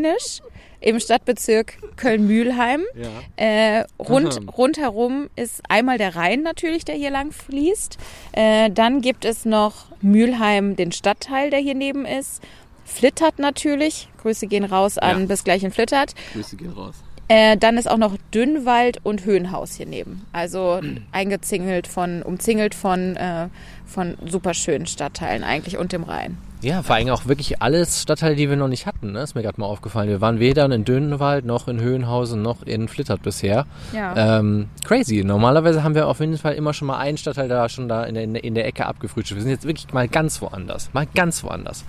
rechtsrheinisch 0.05 0.41
im 0.79 0.99
Stadtbezirk 0.99 1.77
Köln-Mühlheim. 1.95 2.81
Ja. 2.95 3.09
Äh, 3.35 3.85
rund, 3.99 4.39
Aha. 4.39 4.51
rundherum 4.57 5.29
ist 5.35 5.61
einmal 5.69 5.97
der 5.99 6.15
Rhein 6.15 6.41
natürlich, 6.41 6.85
der 6.85 6.95
hier 6.95 7.11
lang 7.11 7.31
fließt. 7.31 7.97
Äh, 8.31 8.71
dann 8.71 9.01
gibt 9.01 9.23
es 9.25 9.45
noch 9.45 9.85
Mühlheim, 10.01 10.75
den 10.75 10.91
Stadtteil, 10.91 11.51
der 11.51 11.59
hier 11.59 11.75
neben 11.75 12.05
ist. 12.05 12.41
Flittert 12.83 13.37
natürlich. 13.37 14.09
Grüße 14.21 14.47
gehen 14.47 14.65
raus 14.65 14.97
an 14.97 15.19
Ja. 15.21 15.25
bis 15.27 15.43
gleich 15.43 15.63
in 15.63 15.71
Flittert. 15.71 16.15
Grüße 16.33 16.55
gehen 16.55 16.71
raus. 16.71 16.95
Äh, 17.27 17.57
dann 17.57 17.77
ist 17.77 17.89
auch 17.89 17.97
noch 17.97 18.17
Dünnwald 18.33 18.99
und 19.03 19.23
Höhenhaus 19.23 19.75
hier 19.75 19.85
neben. 19.85 20.25
Also 20.33 20.81
eingezingelt 21.11 21.85
von, 21.85 22.23
umzingelt 22.23 22.73
von, 22.73 23.15
äh, 23.17 23.49
von 23.85 24.17
super 24.25 24.55
schönen 24.55 24.87
Stadtteilen 24.87 25.43
eigentlich 25.43 25.77
und 25.77 25.91
dem 25.91 26.03
Rhein. 26.03 26.37
Ja, 26.61 26.83
vor 26.83 26.95
allem 26.95 27.09
auch 27.09 27.25
wirklich 27.25 27.61
alles 27.61 28.03
Stadtteile, 28.03 28.35
die 28.35 28.47
wir 28.47 28.55
noch 28.55 28.67
nicht 28.67 28.85
hatten. 28.85 29.13
Ne? 29.13 29.21
Ist 29.21 29.33
mir 29.33 29.41
gerade 29.41 29.59
mal 29.59 29.65
aufgefallen. 29.65 30.09
Wir 30.09 30.21
waren 30.21 30.39
weder 30.39 30.65
in 30.71 30.85
Dönenwald 30.85 31.43
noch 31.43 31.67
in 31.67 31.79
Höhenhausen 31.79 32.41
noch 32.41 32.61
in 32.63 32.87
Flittert 32.87 33.23
bisher. 33.23 33.65
Ja. 33.93 34.39
Ähm, 34.39 34.69
crazy. 34.85 35.23
Normalerweise 35.23 35.83
haben 35.83 35.95
wir 35.95 36.07
auf 36.07 36.19
jeden 36.19 36.37
Fall 36.37 36.53
immer 36.53 36.73
schon 36.73 36.87
mal 36.87 36.99
einen 36.99 37.17
Stadtteil 37.17 37.47
da 37.47 37.67
schon 37.67 37.87
da 37.87 38.03
in 38.03 38.13
der, 38.13 38.43
in 38.43 38.53
der, 38.53 38.65
Ecke 38.65 38.85
abgefrühstückt. 38.85 39.37
Wir 39.39 39.41
sind 39.41 39.51
jetzt 39.51 39.65
wirklich 39.65 39.91
mal 39.91 40.07
ganz 40.07 40.39
woanders. 40.41 40.89
Mal 40.93 41.07
ganz 41.15 41.43
woanders. 41.43 41.83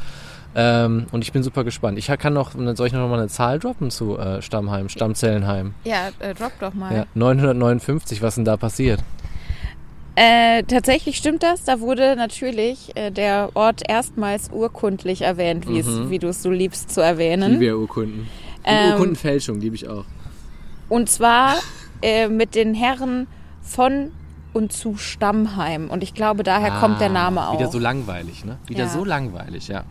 Ähm, 0.54 1.06
und 1.12 1.22
ich 1.22 1.32
bin 1.32 1.42
super 1.42 1.64
gespannt. 1.64 1.98
Ich 1.98 2.06
kann 2.06 2.32
noch, 2.32 2.52
soll 2.52 2.86
ich 2.86 2.92
noch 2.92 3.08
mal 3.08 3.18
eine 3.18 3.28
Zahl 3.28 3.58
droppen 3.58 3.90
zu 3.90 4.18
äh, 4.18 4.40
Stammheim, 4.40 4.88
Stammzellenheim? 4.88 5.74
Ja, 5.84 6.08
äh, 6.18 6.34
drop 6.34 6.52
doch 6.60 6.74
mal. 6.74 6.94
Ja, 6.94 7.06
959, 7.14 8.22
was 8.22 8.36
denn 8.36 8.44
da 8.44 8.56
passiert? 8.56 9.00
Äh, 10.14 10.62
tatsächlich 10.64 11.16
stimmt 11.16 11.42
das. 11.42 11.64
Da 11.64 11.80
wurde 11.80 12.16
natürlich 12.16 12.94
äh, 12.96 13.10
der 13.10 13.50
Ort 13.54 13.82
erstmals 13.88 14.50
urkundlich 14.52 15.22
erwähnt, 15.22 15.66
wie, 15.68 15.78
es, 15.78 16.10
wie 16.10 16.18
du 16.18 16.28
es 16.28 16.42
so 16.42 16.50
liebst 16.50 16.90
zu 16.90 17.00
erwähnen. 17.00 17.60
wir 17.60 17.78
Urkunden. 17.78 18.28
Ähm, 18.64 18.92
Urkundenfälschung 18.92 19.58
liebe 19.60 19.74
ich 19.74 19.88
auch. 19.88 20.04
Und 20.88 21.08
zwar 21.08 21.54
äh, 22.02 22.28
mit 22.28 22.54
den 22.54 22.74
Herren 22.74 23.26
von 23.62 24.12
und 24.52 24.70
zu 24.72 24.96
Stammheim. 24.96 25.88
Und 25.88 26.02
ich 26.02 26.12
glaube, 26.12 26.42
daher 26.42 26.72
kommt 26.72 27.00
der 27.00 27.08
Name 27.08 27.48
auch. 27.48 27.58
Wieder 27.58 27.70
so 27.70 27.78
langweilig, 27.78 28.44
ne? 28.44 28.58
Wieder 28.66 28.84
Ja. 28.84 28.88
so 28.90 29.04
langweilig, 29.04 29.68
ja. 29.68 29.84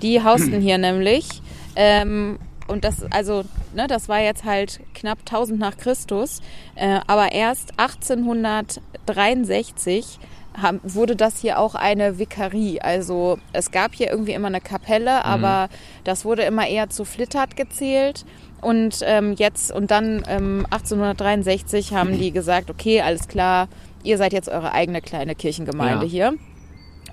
Die 0.00 0.22
hausten 0.22 0.60
hier 0.62 0.78
nämlich. 0.78 1.42
Ähm, 1.74 2.38
und 2.68 2.84
das, 2.84 3.04
also, 3.10 3.44
ne, 3.74 3.86
das 3.86 4.08
war 4.08 4.20
jetzt 4.20 4.44
halt 4.44 4.80
knapp 4.94 5.18
1000 5.20 5.58
nach 5.58 5.76
Christus. 5.76 6.40
Äh, 6.74 7.00
aber 7.06 7.32
erst 7.32 7.78
1863 7.78 10.18
haben, 10.60 10.80
wurde 10.82 11.16
das 11.16 11.38
hier 11.40 11.58
auch 11.58 11.74
eine 11.74 12.18
Vikarie. 12.18 12.80
Also 12.80 13.38
es 13.52 13.70
gab 13.70 13.94
hier 13.94 14.10
irgendwie 14.10 14.32
immer 14.32 14.48
eine 14.48 14.60
Kapelle, 14.62 15.24
aber 15.24 15.68
das 16.04 16.24
wurde 16.24 16.42
immer 16.42 16.66
eher 16.66 16.88
zu 16.88 17.04
Flittert 17.04 17.56
gezählt. 17.56 18.24
Und 18.62 19.00
ähm, 19.04 19.34
jetzt 19.36 19.70
und 19.70 19.90
dann 19.90 20.24
ähm, 20.28 20.66
1863 20.70 21.92
haben 21.92 22.18
die 22.18 22.32
gesagt, 22.32 22.70
okay, 22.70 23.02
alles 23.02 23.28
klar, 23.28 23.68
ihr 24.02 24.16
seid 24.16 24.32
jetzt 24.32 24.48
eure 24.48 24.72
eigene 24.72 25.02
kleine 25.02 25.34
Kirchengemeinde 25.34 26.06
Ja. 26.06 26.10
hier. 26.10 26.34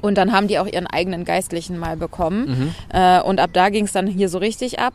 Und 0.02 0.18
dann 0.18 0.32
haben 0.32 0.48
die 0.48 0.60
auch 0.60 0.68
ihren 0.68 0.88
eigenen 0.88 1.26
Geistlichen 1.26 1.78
mal 1.78 1.98
bekommen. 1.98 2.74
Äh, 2.94 3.22
und 3.22 3.40
ab 3.40 3.52
da 3.54 3.70
ging 3.70 3.86
es 3.86 3.92
dann 3.92 4.08
hier 4.08 4.30
so 4.30 4.38
richtig 4.38 4.80
ab. 4.80 4.94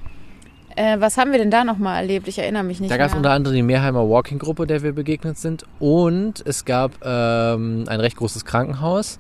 Äh, 0.77 1.01
was 1.01 1.17
haben 1.17 1.33
wir 1.33 1.39
denn 1.39 1.51
da 1.51 1.65
nochmal 1.65 2.03
erlebt? 2.03 2.29
Ich 2.29 2.39
erinnere 2.39 2.65
mich 2.65 2.81
nicht 2.81 2.91
Da 2.91 2.97
gab 2.97 3.09
es 3.09 3.15
unter 3.15 3.31
anderem 3.31 3.57
die 3.57 3.63
Meerheimer 3.63 4.09
Walking-Gruppe, 4.09 4.67
der 4.67 4.83
wir 4.83 4.93
begegnet 4.93 5.39
sind. 5.39 5.65
Und 5.79 6.43
es 6.47 6.65
gab 6.65 6.93
ähm, 7.05 7.85
ein 7.87 8.01
recht 8.01 8.17
großes 8.17 8.45
Krankenhaus. 8.45 9.19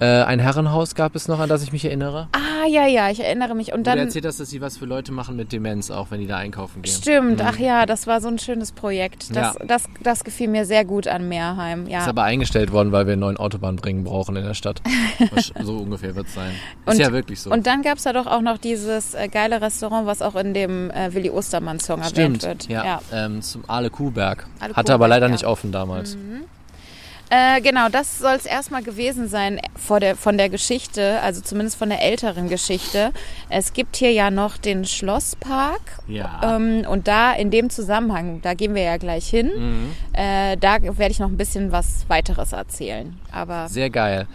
Äh, 0.00 0.22
ein 0.22 0.38
Herrenhaus 0.38 0.94
gab 0.94 1.16
es 1.16 1.26
noch, 1.28 1.40
an 1.40 1.48
das 1.48 1.62
ich 1.62 1.72
mich 1.72 1.84
erinnere. 1.84 2.28
ah, 2.32 2.66
ja, 2.68 2.86
ja, 2.86 3.10
ich 3.10 3.20
erinnere 3.20 3.54
mich. 3.54 3.72
Und 3.72 3.80
Wo 3.80 3.90
du 3.90 3.96
dann. 3.96 3.98
erzählt 3.98 4.26
hast, 4.26 4.38
dass 4.38 4.48
sie 4.50 4.60
was 4.60 4.76
für 4.78 4.84
Leute 4.84 5.10
machen 5.12 5.34
mit 5.36 5.50
Demenz, 5.52 5.90
auch 5.90 6.10
wenn 6.10 6.20
die 6.20 6.26
da 6.26 6.36
einkaufen 6.36 6.82
gehen. 6.82 6.92
Stimmt, 6.92 7.40
ach 7.42 7.58
ja, 7.58 7.84
das 7.86 8.06
war 8.06 8.20
so 8.20 8.28
ein 8.28 8.38
schönes 8.38 8.70
Projekt. 8.72 9.34
Das, 9.34 9.54
Ja. 9.58 9.64
das, 9.66 9.84
das 10.02 10.22
gefiel 10.24 10.48
mir 10.48 10.64
sehr 10.66 10.84
gut 10.84 11.08
an 11.08 11.28
Meerheim. 11.28 11.86
Ja. 11.88 12.02
Ist 12.02 12.08
aber 12.08 12.22
eingestellt 12.24 12.70
worden, 12.72 12.92
weil 12.92 13.06
wir 13.06 13.14
einen 13.14 13.20
neuen 13.20 13.36
Autobahnbringen 13.38 14.04
brauchen 14.04 14.36
in 14.36 14.44
der 14.44 14.54
Stadt. 14.54 14.82
So 15.62 15.78
ungefähr 15.78 16.14
wird 16.14 16.26
es 16.28 16.34
sein. 16.34 16.50
Ist 16.86 16.94
Und- 16.94 16.98
ja 17.00 17.12
wirklich 17.12 17.40
so. 17.40 17.50
Und 17.50 17.66
dann 17.66 17.82
gab 17.82 17.98
es 17.98 18.04
da 18.04 18.12
doch 18.12 18.26
auch 18.26 18.40
noch 18.40 18.58
dieses 18.58 19.14
äh, 19.14 19.28
geile 19.28 19.60
Restaurant, 19.60 20.06
was 20.06 20.22
auch 20.22 20.36
in 20.36 20.54
dem 20.54 20.90
äh, 20.90 21.12
Willi 21.14 21.30
Ostermann-Song 21.30 22.00
erwähnt 22.00 22.42
Stimmt, 22.42 22.42
wird. 22.44 22.68
ja. 22.68 23.00
Ähm, 23.12 23.42
zum 23.42 23.64
Ale 23.68 23.90
Kuhberg. 23.90 24.46
Ale 24.60 24.74
Hatte 24.74 24.94
aber 24.94 25.04
Kuhberg, 25.06 25.10
leider 25.10 25.26
ja. 25.26 25.28
Mhm. 25.28 25.32
nicht 25.32 25.44
offen 25.44 25.72
damals. 25.72 26.16
Äh, 27.30 27.60
genau, 27.60 27.88
das 27.90 28.18
soll 28.18 28.34
es 28.36 28.46
erstmal 28.46 28.82
gewesen 28.82 29.28
sein 29.28 29.60
vor 29.76 30.00
der, 30.00 30.16
von 30.16 30.38
der 30.38 30.48
Geschichte, 30.48 31.20
also 31.20 31.42
zumindest 31.42 31.76
von 31.76 31.90
der 31.90 32.02
älteren 32.02 32.48
Geschichte. 32.48 33.12
Es 33.50 33.74
gibt 33.74 33.96
hier 33.96 34.12
ja 34.12 34.30
noch 34.30 34.56
den 34.56 34.86
Schlosspark. 34.86 35.98
Ja. 36.06 36.56
Ähm, 36.56 36.86
und 36.88 37.06
da 37.06 37.32
in 37.34 37.50
dem 37.50 37.68
Zusammenhang, 37.68 38.40
da 38.40 38.54
gehen 38.54 38.74
wir 38.74 38.82
ja 38.82 38.96
gleich 38.96 39.28
hin, 39.28 39.50
Mhm. 39.54 39.92
äh, 40.14 40.56
da 40.56 40.78
werde 40.82 41.10
ich 41.12 41.18
noch 41.18 41.28
ein 41.28 41.36
bisschen 41.36 41.70
was 41.70 42.08
weiteres 42.08 42.52
erzählen. 42.52 43.18
Aber 43.30 43.68
Sehr 43.68 43.90
geil. 43.90 44.26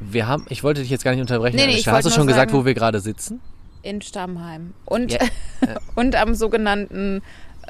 Wir 0.00 0.28
haben, 0.28 0.44
ich 0.50 0.62
wollte 0.62 0.82
dich 0.82 0.90
jetzt 0.90 1.04
gar 1.04 1.12
nicht 1.12 1.20
unterbrechen. 1.22 1.56
Nee, 1.56 1.66
nee, 1.66 1.82
Hast 1.84 2.06
du 2.06 2.10
schon 2.10 2.26
gesagt, 2.26 2.52
wo 2.52 2.64
wir 2.64 2.74
gerade 2.74 3.00
sitzen? 3.00 3.40
in 3.80 4.02
Stammheim. 4.02 4.74
Und, 4.84 5.12
Ja. 5.12 5.18
und 5.94 6.14
am 6.16 6.34
sogenannten 6.34 7.22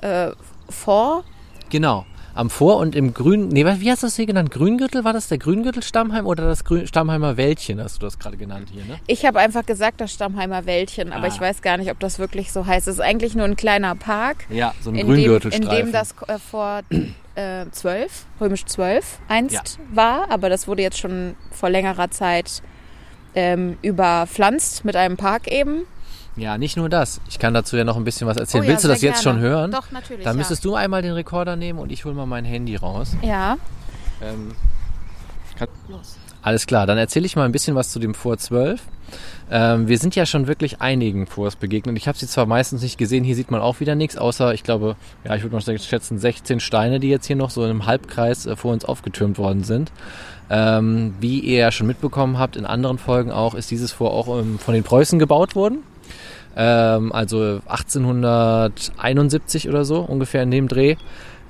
äh, 0.03 0.31
Fort. 0.69 1.25
Genau. 1.71 2.07
Am 2.39 2.51
Vor- 2.51 2.77
und 2.79 2.95
im 2.95 3.15
Grün, 3.15 3.49
nee, 3.49 3.65
wie 3.67 3.91
hast 3.91 4.03
du 4.03 4.07
das 4.07 4.15
hier 4.17 4.27
genannt? 4.27 4.51
Grüngürtel? 4.53 5.03
War 5.03 5.13
das 5.13 5.27
der 5.29 5.39
Grüngürtel 5.39 5.83
Stammheim 5.83 6.25
oder 6.25 6.47
das 6.47 6.65
Grün, 6.65 6.87
Stammheimer 6.87 7.37
Wäldchen, 7.37 7.83
hast 7.83 7.97
du 7.97 8.07
das 8.07 8.19
gerade 8.19 8.37
genannt 8.37 8.69
hier, 8.73 8.85
ne? 8.85 9.01
Ich 9.09 9.27
habe 9.27 9.41
einfach 9.41 9.67
gesagt, 9.67 10.01
das 10.01 10.13
Stammheimer 10.13 10.65
Wäldchen, 10.65 11.13
aber 11.13 11.25
Ah. 11.25 11.29
ich 11.29 11.41
weiß 11.41 11.63
gar 11.63 11.77
nicht, 11.79 11.91
ob 11.91 11.99
das 11.99 12.19
wirklich 12.21 12.53
so 12.53 12.65
heißt. 12.65 12.87
Es 12.87 12.95
ist 12.95 13.01
eigentlich 13.01 13.35
nur 13.35 13.45
ein 13.45 13.57
kleiner 13.57 13.95
Park, 13.97 14.47
Ja, 14.51 14.73
so 14.81 14.91
ein 14.91 14.95
in 14.97 15.07
dem, 15.07 15.15
in 15.17 15.23
Grüngürtelstreifen. 15.25 15.87
dem 15.87 15.93
das 15.93 16.15
äh, 16.29 16.39
vor 16.39 16.83
äh, 17.35 17.67
12, 17.73 18.27
römisch 18.41 18.65
12 18.67 19.19
einst 19.29 19.79
war, 19.93 20.31
aber 20.31 20.49
das 20.49 20.69
wurde 20.69 20.83
jetzt 20.83 20.99
schon 20.99 21.35
vor 21.51 21.71
längerer 21.71 22.11
Zeit 22.13 22.63
ähm, 23.35 23.79
überpflanzt 23.83 24.85
mit 24.85 24.95
einem 24.97 25.17
Park 25.17 25.51
eben. 25.51 25.83
Ja, 26.39 26.59
nicht 26.59 26.77
nur 26.77 26.89
das. 26.89 27.21
Ich 27.29 27.39
kann 27.39 27.55
dazu 27.55 27.77
ja 27.77 27.85
noch 27.85 27.97
ein 27.97 28.05
bisschen 28.05 28.27
was 28.27 28.37
erzählen. 28.37 28.63
Oh 28.63 28.67
ja, 28.67 28.71
Willst 28.73 28.85
du 28.85 28.89
das 28.89 29.03
jetzt 29.03 29.23
gerne. 29.23 29.39
schon 29.39 29.41
hören? 29.49 29.71
Doch, 29.71 29.91
natürlich. 29.91 30.25
Dann 30.25 30.35
ja. 30.37 30.39
müsstest 30.39 30.65
du 30.65 30.75
einmal 30.75 31.03
den 31.03 31.13
Rekorder 31.13 31.57
nehmen 31.57 31.79
und 31.79 31.91
ich 31.93 32.05
hole 32.05 32.15
mal 32.15 32.27
mein 32.27 32.45
Handy 32.45 32.77
raus. 32.77 33.17
Ja, 33.23 33.57
Ähm, 34.21 34.53
kann- 35.57 35.69
Alles 36.43 36.67
klar, 36.67 36.87
dann 36.87 36.99
erzähle 36.99 37.27
ich 37.27 37.37
mal 37.37 37.45
ein 37.45 37.53
bisschen 37.53 37.75
was 37.77 37.91
zu 37.91 37.99
dem 37.99 38.15
Vor 38.15 38.37
12. 38.39 38.81
Ähm, 39.51 39.89
wir 39.89 39.99
sind 39.99 40.15
ja 40.17 40.27
schon 40.27 40.47
wirklich 40.47 40.81
einigen 40.81 41.27
Fors 41.27 41.57
begegnet. 41.57 41.97
Ich 41.97 42.07
habe 42.09 42.19
sie 42.19 42.27
zwar 42.27 42.47
meistens 42.47 42.83
nicht 42.83 42.99
gesehen, 42.99 43.25
hier 43.25 43.35
sieht 43.35 43.51
man 43.51 43.61
auch 43.61 43.81
wieder 43.81 43.95
nichts, 43.95 44.19
außer 44.19 44.53
ich 44.55 44.63
glaube, 44.63 44.97
ja, 45.25 45.35
ich 45.35 45.43
würde 45.43 45.55
mal 45.57 45.79
schätzen, 45.79 46.19
16 46.19 46.61
Steine, 46.61 47.01
die 47.01 47.09
jetzt 47.09 47.27
hier 47.27 47.37
noch 47.37 47.51
so 47.51 47.63
in 47.65 47.71
einem 47.71 47.87
Halbkreis 47.87 48.47
äh, 48.47 48.57
vor 48.57 48.73
uns 48.73 48.85
aufgetürmt 48.85 49.39
worden 49.39 49.65
sind. 49.65 49.91
Ähm, 50.51 51.15
wie 51.21 51.41
ihr 51.41 51.59
ja 51.59 51.73
schon 51.73 51.87
mitbekommen 51.87 52.39
habt, 52.39 52.57
in 52.57 52.67
anderen 52.67 52.99
Folgen 52.99 53.31
auch, 53.33 53.55
ist 53.55 53.71
dieses 53.71 53.93
Vor 53.93 54.13
auch 54.13 54.39
ähm, 54.41 54.59
von 54.59 54.75
den 54.75 54.83
Preußen 54.85 55.19
gebaut 55.19 55.55
worden. 55.55 55.79
Ähm, 56.57 57.13
also 57.13 57.61
1871 57.67 59.69
oder 59.69 59.85
so, 59.85 60.01
ungefähr 60.01 60.43
in 60.43 60.51
dem 60.51 60.67
Dreh. 60.69 60.97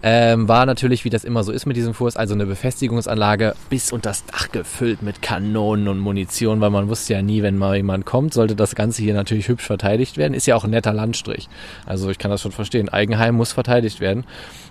Ähm, 0.03 0.49
war 0.49 0.67
natürlich, 0.67 1.05
wie 1.05 1.11
das 1.11 1.25
immer 1.25 1.45
so 1.45 1.53
ist 1.53 1.67
mit 1.67 1.77
diesem 1.77 1.95
Fuß, 1.95 2.17
also 2.17 2.35
eine 2.35 2.47
Befestigungsanlage 2.47 3.55
bis 3.69 3.93
unter 3.93 4.11
das 4.11 4.25
Dach 4.25 4.51
gefüllt 4.51 5.03
mit 5.03 5.23
Kanonen 5.23 5.89
und 5.89 5.99
Munition, 5.99 6.61
weil 6.61 6.71
man 6.71 6.89
wusste 6.89 7.15
ja 7.15 7.23
nie, 7.23 7.43
wenn 7.43 7.59
mal 7.59 7.77
jemand 7.77 8.07
kommt, 8.07 8.33
sollte 8.33 8.57
das 8.57 8.75
Ganze 8.75 9.03
hier 9.03 9.15
natürlich 9.15 9.49
hübsch 9.49 9.65
verteidigt 9.65 10.17
werden. 10.17 10.35
Ist 10.35 10.47
ja 10.47 10.57
auch 10.57 10.65
ein 10.65 10.71
netter 10.71 10.93
Landstrich. 10.93 11.49
Also 11.85 12.11
ich 12.11 12.19
kann 12.19 12.31
das 12.31 12.43
schon 12.43 12.53
verstehen. 12.53 12.89
Eigenheim 12.89 13.35
muss 13.35 13.53
verteidigt 13.53 14.01
werden 14.01 14.25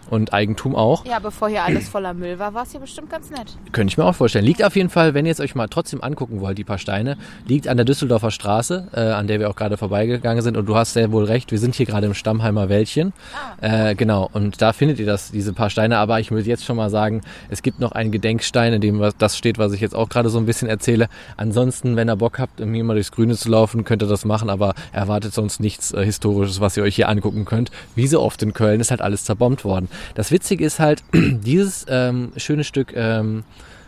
und 0.09 0.33
Eigentum 0.33 0.75
auch. 0.75 1.05
ja, 1.05 1.19
bevor 1.19 1.49
hier 1.49 1.63
alles 1.63 1.89
voller 1.89 2.13
Müll 2.13 2.39
war, 2.39 2.53
war 2.53 2.63
es 2.63 2.71
hier 2.71 2.79
bestimmt 2.79 3.09
ganz 3.09 3.29
nett. 3.29 3.57
Könnte 3.71 3.91
ich 3.91 3.97
mir 3.97 4.05
auch 4.05 4.15
vorstellen. 4.15 4.45
Liegt 4.45 4.63
auf 4.63 4.75
jeden 4.75 4.89
Fall, 4.89 5.13
wenn 5.13 5.25
ihr 5.25 5.31
es 5.31 5.39
euch 5.39 5.55
mal 5.55 5.67
trotzdem 5.67 6.01
angucken 6.01 6.39
wollt, 6.41 6.57
die 6.57 6.63
paar 6.63 6.77
Steine, 6.77 7.17
liegt 7.45 7.67
an 7.67 7.77
der 7.77 7.85
Düsseldorfer 7.85 8.31
Straße, 8.31 8.87
äh, 8.93 8.99
an 8.99 9.27
der 9.27 9.39
wir 9.39 9.49
auch 9.49 9.55
gerade 9.55 9.77
vorbeigegangen 9.77 10.41
sind. 10.41 10.57
Und 10.57 10.67
du 10.67 10.75
hast 10.75 10.93
sehr 10.93 11.11
wohl 11.11 11.25
recht, 11.25 11.51
wir 11.51 11.59
sind 11.59 11.75
hier 11.75 11.85
gerade 11.85 12.07
im 12.07 12.13
Stammheimer 12.13 12.69
Wäldchen. 12.69 13.13
Äh, 13.61 13.95
genau, 13.95 14.29
und 14.33 14.61
da 14.61 14.73
findet 14.73 14.99
ihr 14.99 15.05
das, 15.05 15.16
diese 15.31 15.53
paar 15.53 15.69
Steine. 15.69 15.97
Aber 15.97 16.19
ich 16.19 16.31
würde 16.31 16.47
jetzt 16.47 16.65
schon 16.65 16.77
mal 16.77 16.89
sagen, 16.89 17.21
es 17.49 17.61
gibt 17.61 17.79
noch 17.79 17.91
einen 17.91 18.11
Gedenkstein, 18.11 18.73
in 18.73 18.81
dem 18.81 19.03
das 19.17 19.37
steht, 19.37 19.57
was 19.57 19.73
ich 19.73 19.81
jetzt 19.81 19.95
auch 19.95 20.09
gerade 20.09 20.29
so 20.29 20.37
ein 20.37 20.45
bisschen 20.45 20.67
erzähle. 20.67 21.09
Ansonsten, 21.35 21.95
wenn 21.95 22.09
ihr 22.09 22.15
Bock 22.15 22.39
habt, 22.39 22.59
hier 22.59 22.83
mal 22.83 22.93
durchs 22.93 23.11
Grüne 23.11 23.35
zu 23.35 23.49
laufen, 23.49 23.83
könnt 23.83 24.01
ihr 24.01 24.07
das 24.07 24.25
machen. 24.25 24.49
Aber 24.49 24.73
erwartet 24.91 25.33
sonst 25.33 25.59
nichts 25.59 25.91
äh, 25.91 26.03
Historisches, 26.03 26.61
was 26.61 26.77
ihr 26.77 26.83
euch 26.83 26.95
hier 26.95 27.09
angucken 27.09 27.45
könnt. 27.45 27.71
Wie 27.95 28.07
so 28.07 28.21
oft 28.21 28.41
in 28.43 28.53
Köln 28.53 28.79
ist 28.79 28.91
halt 28.91 29.01
alles 29.01 29.25
zerbombt 29.25 29.65
worden. 29.65 29.89
Das 30.15 30.31
Witzige 30.31 30.65
ist 30.65 30.79
halt, 30.79 31.03
dieses 31.13 31.85
ähm, 31.89 32.31
schöne 32.37 32.63
Stück 32.63 32.93
ähm, 32.95 33.43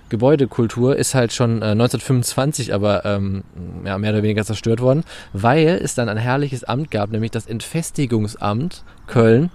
Gebäudekultur 0.10 0.96
ist 0.96 1.16
halt 1.16 1.32
schon 1.32 1.62
äh, 1.62 1.72
1925 1.72 2.74
aber 2.74 3.06
ähm, 3.06 3.44
ja, 3.86 3.98
mehr 3.98 4.12
oder 4.12 4.24
weniger 4.24 4.44
zerstört 4.44 4.82
worden, 4.82 5.04
weil 5.34 5.80
es 5.82 5.96
dann 5.96 6.10
ein 6.10 6.18
herrliches 6.18 6.64
Amt 6.64 6.92
gab, 6.92 7.12
nämlich 7.12 7.32
das 7.32 7.46
Entfestigungsamt 7.46 8.84
Köln. 9.08 9.50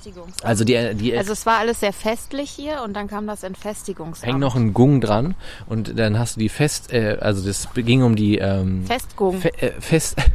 Entfestigungs. 0.00 0.42
Also 0.42 0.64
die, 0.64 0.94
die 0.94 1.16
Also 1.16 1.32
es 1.32 1.46
war 1.46 1.58
alles 1.58 1.80
sehr 1.80 1.92
festlich 1.92 2.50
hier 2.50 2.82
und 2.82 2.94
dann 2.94 3.08
kam 3.08 3.26
das 3.26 3.42
Entfestigungsamt. 3.42 4.26
hängt 4.26 4.40
noch 4.40 4.56
ein 4.56 4.72
Gung 4.72 5.00
dran 5.00 5.34
und 5.66 5.98
dann 5.98 6.18
hast 6.18 6.36
du 6.36 6.40
die 6.40 6.48
Fest, 6.48 6.92
äh, 6.92 7.18
also 7.20 7.46
das 7.46 7.68
ging 7.74 8.02
um 8.02 8.16
die 8.16 8.38
ähm, 8.38 8.84
Festgung. 8.86 9.40
Fe 9.40 9.52
äh, 9.60 9.72
Fest. 9.80 10.16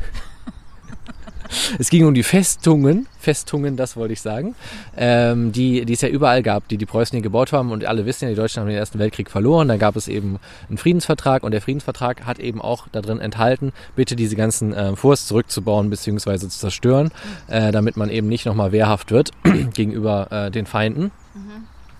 es 1.79 1.89
ging 1.89 2.05
um 2.05 2.13
die 2.13 2.23
Festungen, 2.23 3.07
Festungen, 3.19 3.75
das 3.77 3.97
wollte 3.97 4.13
ich 4.13 4.21
sagen, 4.21 4.55
ähm, 4.97 5.51
die, 5.51 5.85
die 5.85 5.93
es 5.93 6.01
ja 6.01 6.09
überall 6.09 6.43
gab, 6.43 6.67
die 6.67 6.77
die 6.77 6.85
Preußen 6.85 7.15
hier 7.15 7.23
gebaut 7.23 7.51
haben 7.51 7.71
und 7.71 7.85
alle 7.85 8.05
wissen 8.05 8.25
ja, 8.25 8.29
die 8.29 8.35
Deutschen 8.35 8.61
haben 8.61 8.67
den 8.67 8.77
Ersten 8.77 8.99
Weltkrieg 8.99 9.29
verloren, 9.29 9.67
da 9.67 9.77
gab 9.77 9.95
es 9.95 10.07
eben 10.07 10.39
einen 10.69 10.77
Friedensvertrag 10.77 11.43
und 11.43 11.51
der 11.51 11.61
Friedensvertrag 11.61 12.25
hat 12.25 12.39
eben 12.39 12.61
auch 12.61 12.87
darin 12.91 13.19
enthalten, 13.19 13.73
bitte 13.95 14.15
diese 14.15 14.35
ganzen 14.35 14.73
äh, 14.73 14.95
Forts 14.95 15.27
zurückzubauen 15.27 15.89
bzw. 15.89 16.39
zu 16.39 16.49
zerstören, 16.49 17.11
äh, 17.47 17.71
damit 17.71 17.97
man 17.97 18.09
eben 18.09 18.27
nicht 18.27 18.45
nochmal 18.45 18.71
wehrhaft 18.71 19.11
wird 19.11 19.31
gegenüber 19.73 20.31
äh, 20.31 20.51
den 20.51 20.65
Feinden. 20.65 21.11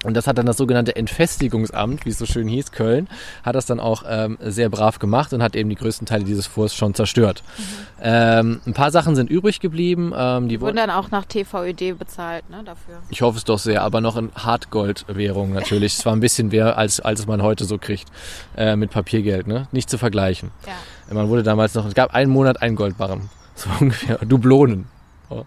Und 0.05 0.15
das 0.15 0.27
hat 0.27 0.37
dann 0.37 0.45
das 0.45 0.57
sogenannte 0.57 0.95
Entfestigungsamt, 0.95 2.05
wie 2.05 2.09
es 2.09 2.19
so 2.19 2.25
schön 2.25 2.47
hieß, 2.47 2.71
Köln, 2.71 3.07
hat 3.43 3.55
das 3.55 3.65
dann 3.65 3.79
auch 3.79 4.03
ähm, 4.07 4.37
sehr 4.39 4.69
brav 4.69 4.99
gemacht 4.99 5.33
und 5.33 5.41
hat 5.41 5.55
eben 5.55 5.69
die 5.69 5.75
größten 5.75 6.05
Teile 6.05 6.23
dieses 6.23 6.45
Forts 6.45 6.75
schon 6.75 6.93
zerstört. 6.93 7.43
Ähm, 8.01 8.61
ein 8.65 8.73
paar 8.73 8.91
Sachen 8.91 9.15
sind 9.15 9.29
übrig 9.29 9.59
geblieben. 9.59 10.13
Ähm, 10.15 10.47
die 10.47 10.61
Wurden 10.61 10.77
wurden, 10.77 10.87
dann 10.87 10.89
auch 10.91 11.11
nach 11.11 11.25
TVÖD 11.25 11.97
bezahlt, 11.97 12.49
ne, 12.49 12.61
dafür. 12.63 13.01
ich 13.09 13.21
hoffe 13.21 13.37
es 13.37 13.45
doch 13.45 13.59
sehr, 13.59 13.81
aber 13.81 13.99
noch 14.01 14.15
in 14.15 14.31
Hartgoldwährung 14.35 15.53
natürlich. 15.53 15.97
es 15.97 16.05
war 16.05 16.13
ein 16.13 16.19
bisschen 16.19 16.49
mehr, 16.49 16.77
als, 16.77 16.99
als 16.99 17.25
man 17.25 17.41
heute 17.41 17.65
so 17.65 17.77
kriegt 17.77 18.09
äh, 18.55 18.75
mit 18.75 18.91
Papiergeld. 18.91 19.47
Ne? 19.47 19.67
Nicht 19.71 19.89
zu 19.89 19.97
vergleichen. 19.97 20.51
Ja. 20.67 21.13
Man 21.13 21.29
wurde 21.29 21.43
damals 21.43 21.73
noch, 21.73 21.85
es 21.85 21.95
gab 21.95 22.13
einen 22.13 22.31
Monat 22.31 22.61
einen 22.61 22.75
Goldbarren. 22.75 23.29
So 23.55 23.69
ungefähr. 23.79 24.17
Dublonen. 24.17 24.87
So. 25.29 25.45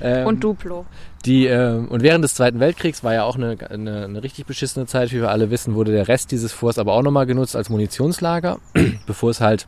Ähm, 0.00 0.26
Und 0.26 0.44
Duplo. 0.44 0.86
Die, 1.26 1.46
ähm, 1.46 1.88
und 1.88 2.02
während 2.02 2.24
des 2.24 2.34
Zweiten 2.34 2.60
Weltkriegs 2.60 3.04
war 3.04 3.12
ja 3.12 3.24
auch 3.24 3.36
eine, 3.36 3.56
eine, 3.68 4.04
eine 4.04 4.22
richtig 4.22 4.46
beschissene 4.46 4.86
Zeit, 4.86 5.12
wie 5.12 5.20
wir 5.20 5.30
alle 5.30 5.50
wissen, 5.50 5.74
wurde 5.74 5.92
der 5.92 6.08
Rest 6.08 6.30
dieses 6.30 6.52
Forts 6.52 6.78
aber 6.78 6.94
auch 6.94 7.02
nochmal 7.02 7.26
genutzt 7.26 7.56
als 7.56 7.68
Munitionslager, 7.68 8.58
bevor 9.06 9.30
es 9.30 9.40
halt 9.40 9.66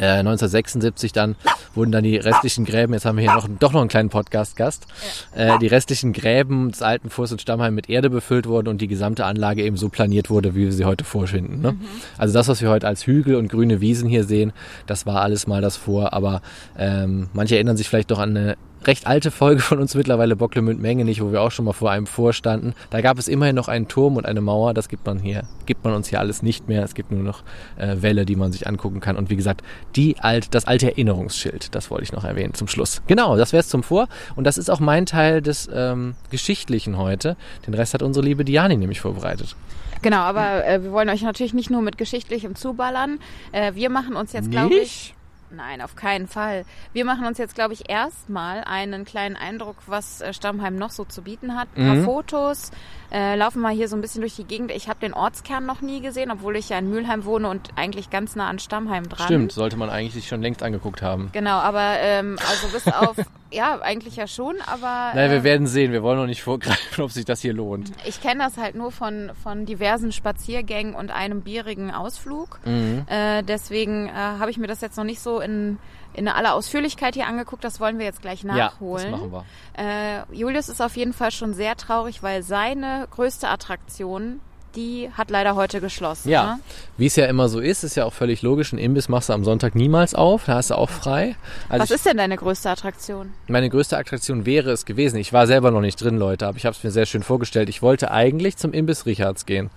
äh, 0.00 0.18
1976 0.18 1.12
dann 1.12 1.36
wurden 1.74 1.92
dann 1.92 2.04
die 2.04 2.16
restlichen 2.16 2.64
Gräben, 2.64 2.94
jetzt 2.94 3.04
haben 3.04 3.16
wir 3.16 3.22
hier 3.22 3.34
noch, 3.34 3.48
doch 3.48 3.72
noch 3.72 3.80
einen 3.80 3.88
kleinen 3.88 4.08
Podcast-Gast, 4.08 4.86
äh, 5.34 5.58
die 5.58 5.66
restlichen 5.66 6.12
Gräben 6.12 6.70
des 6.70 6.82
alten 6.82 7.10
Forsts 7.10 7.32
in 7.32 7.38
Stammheim 7.38 7.74
mit 7.74 7.88
Erde 7.88 8.10
befüllt 8.10 8.46
wurden 8.46 8.68
und 8.68 8.80
die 8.80 8.88
gesamte 8.88 9.24
Anlage 9.24 9.62
eben 9.62 9.76
so 9.76 9.88
planiert 9.88 10.30
wurde, 10.30 10.54
wie 10.54 10.64
wir 10.64 10.72
sie 10.72 10.84
heute 10.84 11.04
vorfinden. 11.04 11.60
Ne? 11.60 11.76
Also 12.18 12.34
das, 12.34 12.48
was 12.48 12.62
wir 12.62 12.70
heute 12.70 12.88
als 12.88 13.06
Hügel 13.06 13.36
und 13.36 13.48
grüne 13.48 13.80
Wiesen 13.80 14.08
hier 14.08 14.24
sehen, 14.24 14.52
das 14.86 15.06
war 15.06 15.20
alles 15.20 15.46
mal 15.46 15.60
das 15.60 15.76
Vor, 15.76 16.12
aber 16.12 16.40
ähm, 16.78 17.28
manche 17.32 17.56
erinnern 17.56 17.76
sich 17.76 17.88
vielleicht 17.88 18.10
doch 18.10 18.18
an 18.18 18.36
eine 18.36 18.56
recht 18.84 19.06
alte 19.06 19.30
Folge 19.30 19.60
von 19.60 19.78
uns 19.78 19.94
mittlerweile 19.94 20.36
Bocklemünd 20.36 20.80
Menge 20.80 21.04
nicht, 21.04 21.22
wo 21.22 21.32
wir 21.32 21.42
auch 21.42 21.50
schon 21.50 21.64
mal 21.64 21.72
vor 21.72 21.90
einem 21.90 22.06
vorstanden. 22.06 22.74
Da 22.90 23.00
gab 23.00 23.18
es 23.18 23.28
immerhin 23.28 23.56
noch 23.56 23.68
einen 23.68 23.88
Turm 23.88 24.16
und 24.16 24.26
eine 24.26 24.40
Mauer. 24.40 24.74
Das 24.74 24.88
gibt 24.88 25.06
man 25.06 25.18
hier, 25.18 25.44
gibt 25.66 25.84
man 25.84 25.94
uns 25.94 26.08
hier 26.08 26.20
alles 26.20 26.42
nicht 26.42 26.68
mehr. 26.68 26.84
Es 26.84 26.94
gibt 26.94 27.10
nur 27.10 27.22
noch 27.22 27.42
äh, 27.76 27.96
Wälle, 28.00 28.24
die 28.24 28.36
man 28.36 28.52
sich 28.52 28.66
angucken 28.66 29.00
kann. 29.00 29.16
Und 29.16 29.30
wie 29.30 29.36
gesagt, 29.36 29.62
die 29.96 30.18
alt, 30.20 30.54
das 30.54 30.66
alte 30.66 30.86
Erinnerungsschild, 30.86 31.74
das 31.74 31.90
wollte 31.90 32.04
ich 32.04 32.12
noch 32.12 32.24
erwähnen 32.24 32.54
zum 32.54 32.68
Schluss. 32.68 33.02
Genau, 33.06 33.36
das 33.36 33.52
wäre 33.52 33.60
es 33.60 33.68
zum 33.68 33.82
Vor. 33.82 34.08
Und 34.36 34.44
das 34.44 34.58
ist 34.58 34.70
auch 34.70 34.80
mein 34.80 35.06
Teil 35.06 35.42
des 35.42 35.68
ähm, 35.72 36.14
Geschichtlichen 36.30 36.96
heute. 36.96 37.36
Den 37.66 37.74
Rest 37.74 37.94
hat 37.94 38.02
unsere 38.02 38.24
liebe 38.24 38.44
Diani 38.44 38.76
nämlich 38.76 39.00
vorbereitet. 39.00 39.56
Genau, 40.02 40.18
aber 40.18 40.66
äh, 40.66 40.82
wir 40.82 40.92
wollen 40.92 41.10
euch 41.10 41.22
natürlich 41.22 41.52
nicht 41.52 41.70
nur 41.70 41.82
mit 41.82 41.98
Geschichtlichem 41.98 42.54
zuballern. 42.54 43.18
Äh, 43.52 43.74
wir 43.74 43.90
machen 43.90 44.16
uns 44.16 44.32
jetzt, 44.32 44.50
glaube 44.50 44.74
ich. 44.76 45.14
Nein, 45.52 45.80
auf 45.82 45.96
keinen 45.96 46.28
Fall. 46.28 46.64
Wir 46.92 47.04
machen 47.04 47.26
uns 47.26 47.36
jetzt, 47.38 47.56
glaube 47.56 47.74
ich, 47.74 47.90
erstmal 47.90 48.62
einen 48.62 49.04
kleinen 49.04 49.34
Eindruck, 49.36 49.76
was 49.86 50.20
äh, 50.20 50.32
Stammheim 50.32 50.76
noch 50.76 50.90
so 50.90 51.04
zu 51.04 51.22
bieten 51.22 51.56
hat. 51.58 51.68
Ein 51.76 51.86
paar 51.86 51.94
Mhm. 51.96 52.04
Fotos, 52.04 52.70
äh, 53.12 53.36
laufen 53.36 53.60
mal 53.60 53.72
hier 53.72 53.88
so 53.88 53.96
ein 53.96 54.00
bisschen 54.00 54.20
durch 54.20 54.36
die 54.36 54.44
Gegend. 54.44 54.70
Ich 54.70 54.88
habe 54.88 55.00
den 55.00 55.12
Ortskern 55.14 55.66
noch 55.66 55.80
nie 55.80 56.00
gesehen, 56.00 56.30
obwohl 56.30 56.56
ich 56.56 56.68
ja 56.68 56.78
in 56.78 56.90
Mülheim 56.90 57.24
wohne 57.24 57.48
und 57.48 57.70
eigentlich 57.76 58.10
ganz 58.10 58.36
nah 58.36 58.48
an 58.48 58.58
Stammheim 58.58 59.08
dran. 59.08 59.26
Stimmt, 59.26 59.52
sollte 59.52 59.76
man 59.76 59.90
eigentlich 59.90 60.14
sich 60.14 60.28
schon 60.28 60.42
längst 60.42 60.62
angeguckt 60.62 61.02
haben. 61.02 61.30
Genau, 61.32 61.58
aber 61.58 61.96
ähm, 62.00 62.36
also 62.48 62.68
bis 62.68 62.86
auf, 62.86 63.16
ja, 63.50 63.80
eigentlich 63.80 64.16
ja 64.16 64.26
schon, 64.26 64.56
aber 64.66 65.12
Naja, 65.14 65.30
wir 65.30 65.38
äh, 65.38 65.44
werden 65.44 65.66
sehen. 65.66 65.92
Wir 65.92 66.02
wollen 66.02 66.18
noch 66.18 66.26
nicht 66.26 66.42
vorgreifen, 66.42 67.02
ob 67.04 67.10
sich 67.10 67.24
das 67.24 67.40
hier 67.40 67.52
lohnt. 67.52 67.92
ich 68.06 68.20
kenne 68.20 68.44
das 68.44 68.56
halt 68.56 68.74
nur 68.74 68.92
von, 68.92 69.30
von 69.42 69.66
diversen 69.66 70.12
Spaziergängen 70.12 70.94
und 70.94 71.10
einem 71.10 71.42
bierigen 71.42 71.90
Ausflug. 71.90 72.60
Mhm. 72.64 73.04
Äh, 73.08 73.42
deswegen 73.42 74.06
äh, 74.08 74.12
habe 74.12 74.50
ich 74.50 74.58
mir 74.58 74.66
das 74.66 74.80
jetzt 74.80 74.96
noch 74.96 75.04
nicht 75.04 75.20
so 75.20 75.40
in, 75.40 75.78
in 76.14 76.28
aller 76.28 76.54
Ausführlichkeit 76.54 77.14
hier 77.14 77.26
angeguckt. 77.26 77.62
Das 77.64 77.80
wollen 77.80 77.98
wir 77.98 78.06
jetzt 78.06 78.22
gleich 78.22 78.42
Ja, 78.42 78.54
nachholen. 78.54 79.10
das 79.12 79.20
machen 79.20 79.32
wir. 79.32 79.44
Äh, 79.78 80.22
Julius 80.36 80.68
ist 80.68 80.80
auf 80.80 80.96
jeden 80.96 81.12
Fall 81.12 81.30
schon 81.30 81.54
sehr 81.54 81.76
traurig, 81.76 82.22
weil 82.22 82.42
seine 82.42 83.06
größte 83.10 83.48
Attraktion, 83.48 84.40
die 84.76 85.10
hat 85.16 85.30
leider 85.30 85.54
heute 85.56 85.80
geschlossen. 85.80 86.28
Ja, 86.28 86.54
Ne? 86.54 86.60
wie 86.96 87.06
es 87.06 87.16
ja 87.16 87.26
immer 87.26 87.48
so 87.48 87.58
ist, 87.60 87.82
ist 87.82 87.96
ja 87.96 88.04
auch 88.04 88.12
völlig 88.12 88.42
logisch. 88.42 88.72
Ein 88.72 88.78
Imbiss 88.78 89.08
machst 89.08 89.28
du 89.28 89.32
am 89.32 89.44
Sonntag 89.44 89.74
niemals 89.74 90.14
auf, 90.14 90.44
da 90.44 90.54
hast 90.54 90.70
du 90.70 90.74
auch 90.76 90.90
frei. 90.90 91.34
Also 91.68 91.82
Was 91.82 91.90
ich, 91.90 91.96
ist 91.96 92.06
denn 92.06 92.16
deine 92.16 92.36
größte 92.36 92.70
Attraktion? 92.70 93.32
meine 93.48 93.68
größte 93.68 93.96
Attraktion 93.98 94.46
wäre 94.46 94.70
es 94.70 94.84
gewesen. 94.84 95.16
Ich 95.16 95.32
war 95.32 95.46
selber 95.46 95.70
noch 95.70 95.80
nicht 95.80 95.96
drin, 96.02 96.18
Leute, 96.18 96.46
aber 96.46 96.56
ich 96.56 96.66
habe 96.66 96.76
es 96.76 96.84
mir 96.84 96.90
sehr 96.92 97.06
schön 97.06 97.22
vorgestellt. 97.24 97.68
Ich 97.68 97.82
wollte 97.82 98.10
eigentlich 98.10 98.56
zum 98.56 98.72
Imbiss 98.72 99.06
Richards 99.06 99.44
gehen. 99.46 99.70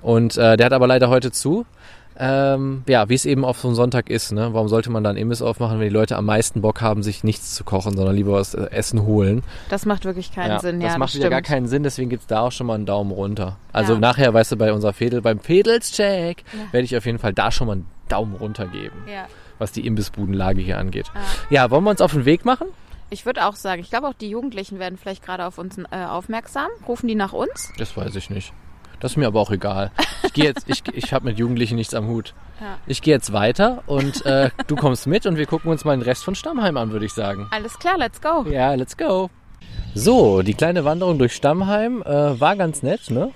Und 0.00 0.36
äh, 0.36 0.56
der 0.56 0.66
hat 0.66 0.72
aber 0.72 0.88
leider 0.88 1.08
heute 1.08 1.30
zu. 1.30 1.64
Ähm, 2.18 2.82
ja, 2.88 3.08
wie 3.08 3.14
es 3.14 3.24
eben 3.24 3.44
auf 3.44 3.58
so 3.58 3.68
einem 3.68 3.74
Sonntag 3.74 4.10
ist. 4.10 4.32
Ne? 4.32 4.50
Warum 4.52 4.68
sollte 4.68 4.90
man 4.90 5.02
dann 5.02 5.16
Imbiss 5.16 5.40
aufmachen, 5.42 5.78
wenn 5.80 5.88
die 5.88 5.92
Leute 5.94 6.16
am 6.16 6.26
meisten 6.26 6.60
Bock 6.60 6.80
haben, 6.80 7.02
sich 7.02 7.24
nichts 7.24 7.54
zu 7.54 7.64
kochen, 7.64 7.96
sondern 7.96 8.14
lieber 8.14 8.32
was 8.32 8.54
äh, 8.54 8.66
Essen 8.70 9.02
holen? 9.06 9.42
Das 9.70 9.86
macht 9.86 10.04
wirklich 10.04 10.32
keinen 10.32 10.60
Sinn. 10.60 10.80
Das 10.80 10.92
ja, 10.92 10.98
macht 10.98 11.10
das 11.10 11.16
wieder 11.20 11.30
gar 11.30 11.38
stimmt. 11.38 11.46
keinen 11.48 11.66
Sinn, 11.68 11.82
deswegen 11.82 12.10
gibt's 12.10 12.26
da 12.26 12.40
auch 12.40 12.52
schon 12.52 12.66
mal 12.66 12.74
einen 12.74 12.86
Daumen 12.86 13.10
runter. 13.10 13.56
Also 13.72 13.94
Ja. 13.94 13.98
nachher, 13.98 14.34
weißt 14.34 14.52
du, 14.52 14.56
bei 14.56 14.72
unserer 14.72 14.92
Fädel, 14.92 15.22
beim 15.22 15.40
Fädelscheck, 15.40 16.44
werde 16.70 16.84
ich 16.84 16.96
auf 16.96 17.06
jeden 17.06 17.18
Fall 17.18 17.32
da 17.32 17.50
schon 17.50 17.66
mal 17.66 17.72
einen 17.74 17.86
Daumen 18.08 18.34
runter 18.36 18.66
geben, 18.66 18.96
Ja. 19.10 19.26
was 19.58 19.72
die 19.72 19.86
Imbissbudenlage 19.86 20.60
hier 20.60 20.78
angeht. 20.78 21.06
Ja, 21.50 21.70
wollen 21.70 21.84
wir 21.84 21.90
uns 21.90 22.00
auf 22.02 22.12
den 22.12 22.24
Weg 22.24 22.44
machen? 22.44 22.66
Ich 23.10 23.26
würde 23.26 23.46
auch 23.46 23.56
sagen, 23.56 23.80
ich 23.82 23.90
glaube 23.90 24.06
auch 24.08 24.14
die 24.14 24.28
Jugendlichen 24.30 24.78
werden 24.78 24.96
vielleicht 24.98 25.22
gerade 25.24 25.44
auf 25.46 25.58
uns 25.58 25.76
äh, 25.78 26.04
aufmerksam. 26.06 26.68
Rufen 26.88 27.08
die 27.08 27.14
nach 27.14 27.32
uns? 27.34 27.70
Das 27.78 27.96
weiß 27.96 28.14
ich 28.16 28.30
nicht. 28.30 28.52
Das 29.02 29.12
ist 29.12 29.16
mir 29.16 29.26
aber 29.26 29.40
auch 29.40 29.50
egal. 29.50 29.90
Ich 30.22 30.32
gehe 30.32 30.44
jetzt, 30.44 30.68
ich, 30.68 30.84
ich 30.92 31.12
habe 31.12 31.24
mit 31.24 31.36
Jugendlichen 31.36 31.74
nichts 31.74 31.92
am 31.92 32.06
Hut. 32.06 32.34
Ja. 32.60 32.78
Ich 32.86 33.02
gehe 33.02 33.12
jetzt 33.12 33.32
weiter 33.32 33.82
und 33.86 34.24
äh, 34.24 34.50
du 34.68 34.76
kommst 34.76 35.08
mit 35.08 35.26
und 35.26 35.36
wir 35.36 35.46
gucken 35.46 35.72
uns 35.72 35.84
mal 35.84 35.96
den 35.96 36.02
Rest 36.02 36.22
von 36.22 36.36
Stammheim 36.36 36.76
an, 36.76 36.92
würde 36.92 37.04
ich 37.04 37.12
sagen. 37.12 37.48
Alles 37.50 37.76
klar, 37.80 37.98
let's 37.98 38.20
go. 38.20 38.46
Ja, 38.48 38.74
let's 38.74 38.96
go. 38.96 39.28
So, 39.96 40.42
die 40.42 40.54
kleine 40.54 40.84
Wanderung 40.84 41.18
durch 41.18 41.34
Stammheim 41.34 42.02
äh, 42.02 42.38
war 42.38 42.54
ganz 42.54 42.84
nett, 42.84 43.10
ne? 43.10 43.32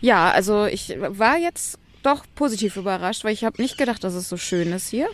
Ja, 0.00 0.32
also 0.32 0.66
ich 0.66 0.96
war 0.98 1.38
jetzt 1.38 1.78
doch 2.02 2.24
positiv 2.34 2.76
überrascht, 2.76 3.22
weil 3.22 3.32
ich 3.32 3.44
habe 3.44 3.62
nicht 3.62 3.78
gedacht, 3.78 4.02
dass 4.02 4.14
es 4.14 4.28
so 4.28 4.36
schön 4.36 4.72
ist 4.72 4.88
hier. 4.88 5.06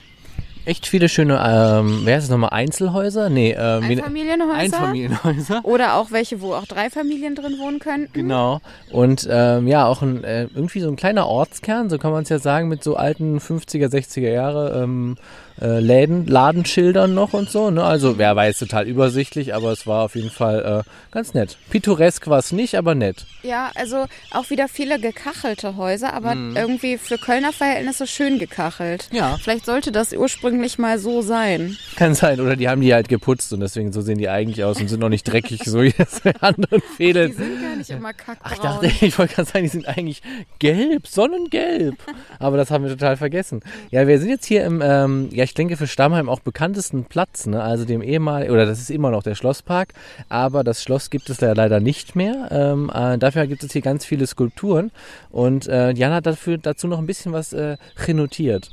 Echt 0.64 0.86
viele 0.86 1.08
schöne, 1.08 1.42
ähm, 1.44 2.02
wer 2.04 2.18
ist 2.18 2.24
es 2.24 2.30
nochmal, 2.30 2.50
Einzelhäuser? 2.50 3.28
Nee, 3.28 3.56
ähm, 3.58 3.82
Einfamilienhäuser. 3.82 4.54
Einfamilienhäuser. 4.54 5.60
Oder 5.64 5.96
auch 5.96 6.12
welche, 6.12 6.40
wo 6.40 6.54
auch 6.54 6.66
drei 6.66 6.88
Familien 6.88 7.34
drin 7.34 7.58
wohnen 7.58 7.80
könnten. 7.80 8.12
Genau. 8.12 8.60
Und 8.90 9.26
ähm, 9.30 9.66
ja, 9.66 9.86
auch 9.86 10.02
ein, 10.02 10.22
äh, 10.22 10.42
irgendwie 10.54 10.80
so 10.80 10.88
ein 10.88 10.96
kleiner 10.96 11.26
Ortskern, 11.26 11.90
so 11.90 11.98
kann 11.98 12.12
man 12.12 12.22
es 12.22 12.28
ja 12.28 12.38
sagen, 12.38 12.68
mit 12.68 12.84
so 12.84 12.94
alten 12.94 13.38
50er, 13.38 13.88
60er 13.88 14.30
Jahre 14.30 14.82
ähm, 14.82 15.16
äh, 15.60 15.80
Läden, 15.80 16.26
Ladenschildern 16.26 17.14
noch 17.14 17.32
und 17.32 17.50
so. 17.50 17.70
Ne? 17.70 17.82
Also, 17.84 18.18
wer 18.18 18.34
weiß, 18.36 18.58
total 18.58 18.86
übersichtlich, 18.86 19.54
aber 19.54 19.72
es 19.72 19.86
war 19.86 20.04
auf 20.04 20.14
jeden 20.14 20.30
Fall 20.30 20.84
äh, 20.86 21.12
ganz 21.12 21.34
nett. 21.34 21.56
Pittoresk 21.70 22.26
war 22.28 22.38
es 22.38 22.52
nicht, 22.52 22.76
aber 22.76 22.94
nett. 22.94 23.26
Ja, 23.42 23.70
also 23.74 24.06
auch 24.30 24.50
wieder 24.50 24.68
viele 24.68 24.98
gekachelte 25.00 25.76
Häuser, 25.76 26.14
aber 26.14 26.34
Mhm. 26.34 26.56
irgendwie 26.56 26.96
für 26.98 27.18
Kölner 27.18 27.52
Verhältnisse 27.52 28.06
schön 28.06 28.38
gekachelt. 28.38 29.08
Ja. 29.12 29.36
Vielleicht 29.42 29.66
sollte 29.66 29.92
das 29.92 30.12
ursprünglich 30.12 30.78
mal 30.78 30.98
so 30.98 31.22
sein. 31.22 31.76
Kann 31.96 32.14
sein. 32.14 32.40
Oder 32.40 32.56
die 32.56 32.68
haben 32.68 32.80
die 32.80 32.94
halt 32.94 33.08
geputzt 33.08 33.52
und 33.52 33.60
deswegen 33.60 33.92
so 33.92 34.00
sehen 34.00 34.18
die 34.18 34.28
eigentlich 34.28 34.62
aus 34.64 34.80
und 34.80 34.88
sind 34.88 35.00
noch 35.00 35.08
nicht 35.08 35.24
dreckig, 35.24 35.62
so 35.64 35.82
wie 35.82 35.92
das 35.96 36.20
bei 36.20 36.34
anderen 36.40 36.80
Die 36.92 36.96
Fädeln. 36.96 37.32
sind 37.32 37.60
gar 37.62 37.76
nicht 37.76 37.90
immer 37.90 38.12
kackbraun. 38.12 38.38
Ach, 38.42 38.52
ich 38.52 38.58
dachte, 38.58 38.86
ich 39.06 39.18
wollte 39.18 39.34
gerade 39.34 39.50
sagen, 39.50 39.64
die 39.64 39.70
sind 39.70 39.88
eigentlich 39.88 40.22
gelb, 40.58 41.06
sonnengelb. 41.06 41.96
Aber 42.38 42.56
das 42.56 42.70
haben 42.70 42.84
wir 42.84 42.90
total 42.90 43.16
vergessen. 43.16 43.60
Ja, 43.90 44.06
wir 44.06 44.18
sind 44.18 44.28
jetzt 44.30 44.46
hier 44.46 44.64
im, 44.64 44.80
ähm, 44.84 45.28
ja, 45.32 45.41
ich 45.42 45.54
denke 45.54 45.76
für 45.76 45.86
Stammheim 45.86 46.28
auch 46.28 46.40
bekanntesten 46.40 47.04
Platz, 47.04 47.46
ne? 47.46 47.62
Also 47.62 47.84
dem 47.84 48.02
ehemaligen, 48.02 48.52
oder 48.52 48.66
das 48.66 48.80
ist 48.80 48.90
immer 48.90 49.10
noch 49.10 49.22
der 49.22 49.34
Schlosspark, 49.34 49.94
aber 50.28 50.64
das 50.64 50.82
Schloss 50.82 51.10
gibt 51.10 51.30
es 51.30 51.40
ja 51.40 51.52
leider 51.52 51.80
nicht 51.80 52.16
mehr. 52.16 52.48
Ähm, 52.50 52.90
äh, 52.94 53.18
dafür 53.18 53.46
gibt 53.46 53.64
es 53.64 53.72
hier 53.72 53.82
ganz 53.82 54.04
viele 54.04 54.26
Skulpturen 54.26 54.90
und 55.30 55.68
äh, 55.68 55.92
Jan 55.92 56.12
hat 56.12 56.26
dafür, 56.26 56.58
dazu 56.58 56.88
noch 56.88 56.98
ein 56.98 57.06
bisschen 57.06 57.32
was 57.32 57.52
äh, 57.52 57.76
renotiert. 58.06 58.70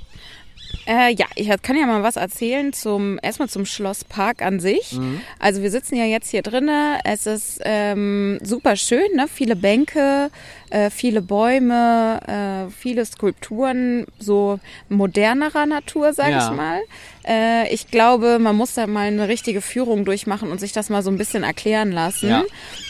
Äh, 0.85 1.13
ja, 1.15 1.25
ich 1.35 1.49
kann 1.61 1.75
ja 1.75 1.85
mal 1.85 2.03
was 2.03 2.15
erzählen 2.15 2.73
zum 2.73 3.19
erstmal 3.21 3.49
zum 3.49 3.65
Schlosspark 3.65 4.41
an 4.41 4.59
sich. 4.59 4.93
Mhm. 4.93 5.21
Also 5.39 5.61
wir 5.61 5.71
sitzen 5.71 5.95
ja 5.95 6.05
jetzt 6.05 6.29
hier 6.29 6.41
drinne. 6.41 6.99
Es 7.03 7.25
ist 7.25 7.61
ähm, 7.63 8.39
super 8.43 8.75
schön, 8.75 9.15
ne? 9.15 9.27
Viele 9.27 9.55
Bänke, 9.55 10.29
äh, 10.69 10.89
viele 10.89 11.21
Bäume, 11.21 12.67
äh, 12.67 12.71
viele 12.71 13.05
Skulpturen, 13.05 14.05
so 14.19 14.59
modernerer 14.89 15.65
Natur, 15.65 16.13
sag 16.13 16.29
Ja. 16.31 16.49
ich 16.49 16.55
mal. 16.55 16.79
Äh, 17.27 17.73
ich 17.73 17.87
glaube, 17.91 18.39
man 18.39 18.55
muss 18.55 18.73
da 18.73 18.87
mal 18.87 19.07
eine 19.07 19.27
richtige 19.27 19.61
Führung 19.61 20.05
durchmachen 20.05 20.49
und 20.51 20.59
sich 20.59 20.71
das 20.71 20.89
mal 20.89 21.03
so 21.03 21.11
ein 21.11 21.17
bisschen 21.17 21.43
erklären 21.43 21.91
lassen. 21.91 22.29
Ja. 22.29 22.43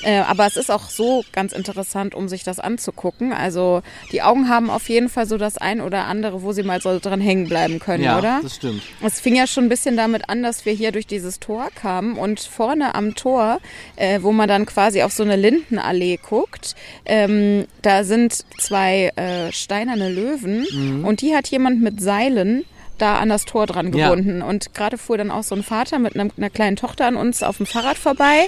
Äh, 0.03 0.19
aber 0.19 0.45
es 0.45 0.55
ist 0.55 0.69
auch 0.71 0.89
so 0.89 1.23
ganz 1.33 1.51
interessant, 1.51 2.15
um 2.15 2.29
sich 2.29 2.43
das 2.43 2.59
anzugucken. 2.59 3.33
Also 3.33 3.81
die 4.11 4.21
Augen 4.21 4.47
haben 4.47 4.69
auf 4.69 4.87
jeden 4.87 5.09
Fall 5.09 5.25
so 5.25 5.37
das 5.37 5.57
ein 5.57 5.81
oder 5.81 6.05
andere, 6.05 6.41
wo 6.43 6.53
sie 6.53 6.63
mal 6.63 6.79
so 6.81 6.99
dran 6.99 7.19
hängen 7.21 7.49
bleiben 7.49 7.79
können, 7.79 8.03
oder? 8.17 8.39
das 8.41 8.55
stimmt. 8.55 8.81
Es 9.03 9.19
fing 9.19 9.35
ja 9.35 9.47
schon 9.47 9.65
ein 9.65 9.69
bisschen 9.69 9.97
damit 9.97 10.29
an, 10.29 10.43
dass 10.43 10.65
wir 10.65 10.73
hier 10.73 10.91
durch 10.91 11.07
dieses 11.07 11.39
Tor 11.39 11.69
kamen 11.75 12.17
und 12.17 12.39
vorne 12.39 12.95
am 12.95 13.15
Tor, 13.15 13.59
äh, 13.95 14.19
wo 14.21 14.31
man 14.31 14.47
dann 14.47 14.65
quasi 14.65 15.01
auf 15.01 15.11
so 15.11 15.23
eine 15.23 15.35
Lindenallee 15.35 16.17
guckt, 16.17 16.75
ähm, 17.05 17.65
da 17.81 18.03
sind 18.03 18.45
zwei 18.59 19.11
äh, 19.15 19.51
steinerne 19.51 20.09
Löwen 20.09 21.03
und 21.05 21.21
die 21.21 21.35
hat 21.35 21.47
jemand 21.47 21.81
mit 21.81 22.01
Seilen 22.01 22.65
da 23.01 23.17
an 23.17 23.29
das 23.29 23.45
Tor 23.45 23.65
dran 23.65 23.91
Ja. 23.93 24.09
gebunden. 24.09 24.41
Und 24.41 24.73
gerade 24.73 24.97
fuhr 24.97 25.17
dann 25.17 25.31
auch 25.31 25.43
so 25.43 25.55
ein 25.55 25.63
Vater 25.63 25.99
mit 25.99 26.15
einer, 26.15 26.29
einer 26.37 26.49
kleinen 26.49 26.75
Tochter 26.75 27.05
an 27.07 27.15
uns 27.15 27.43
auf 27.43 27.57
dem 27.57 27.65
Fahrrad 27.65 27.97
vorbei. 27.97 28.47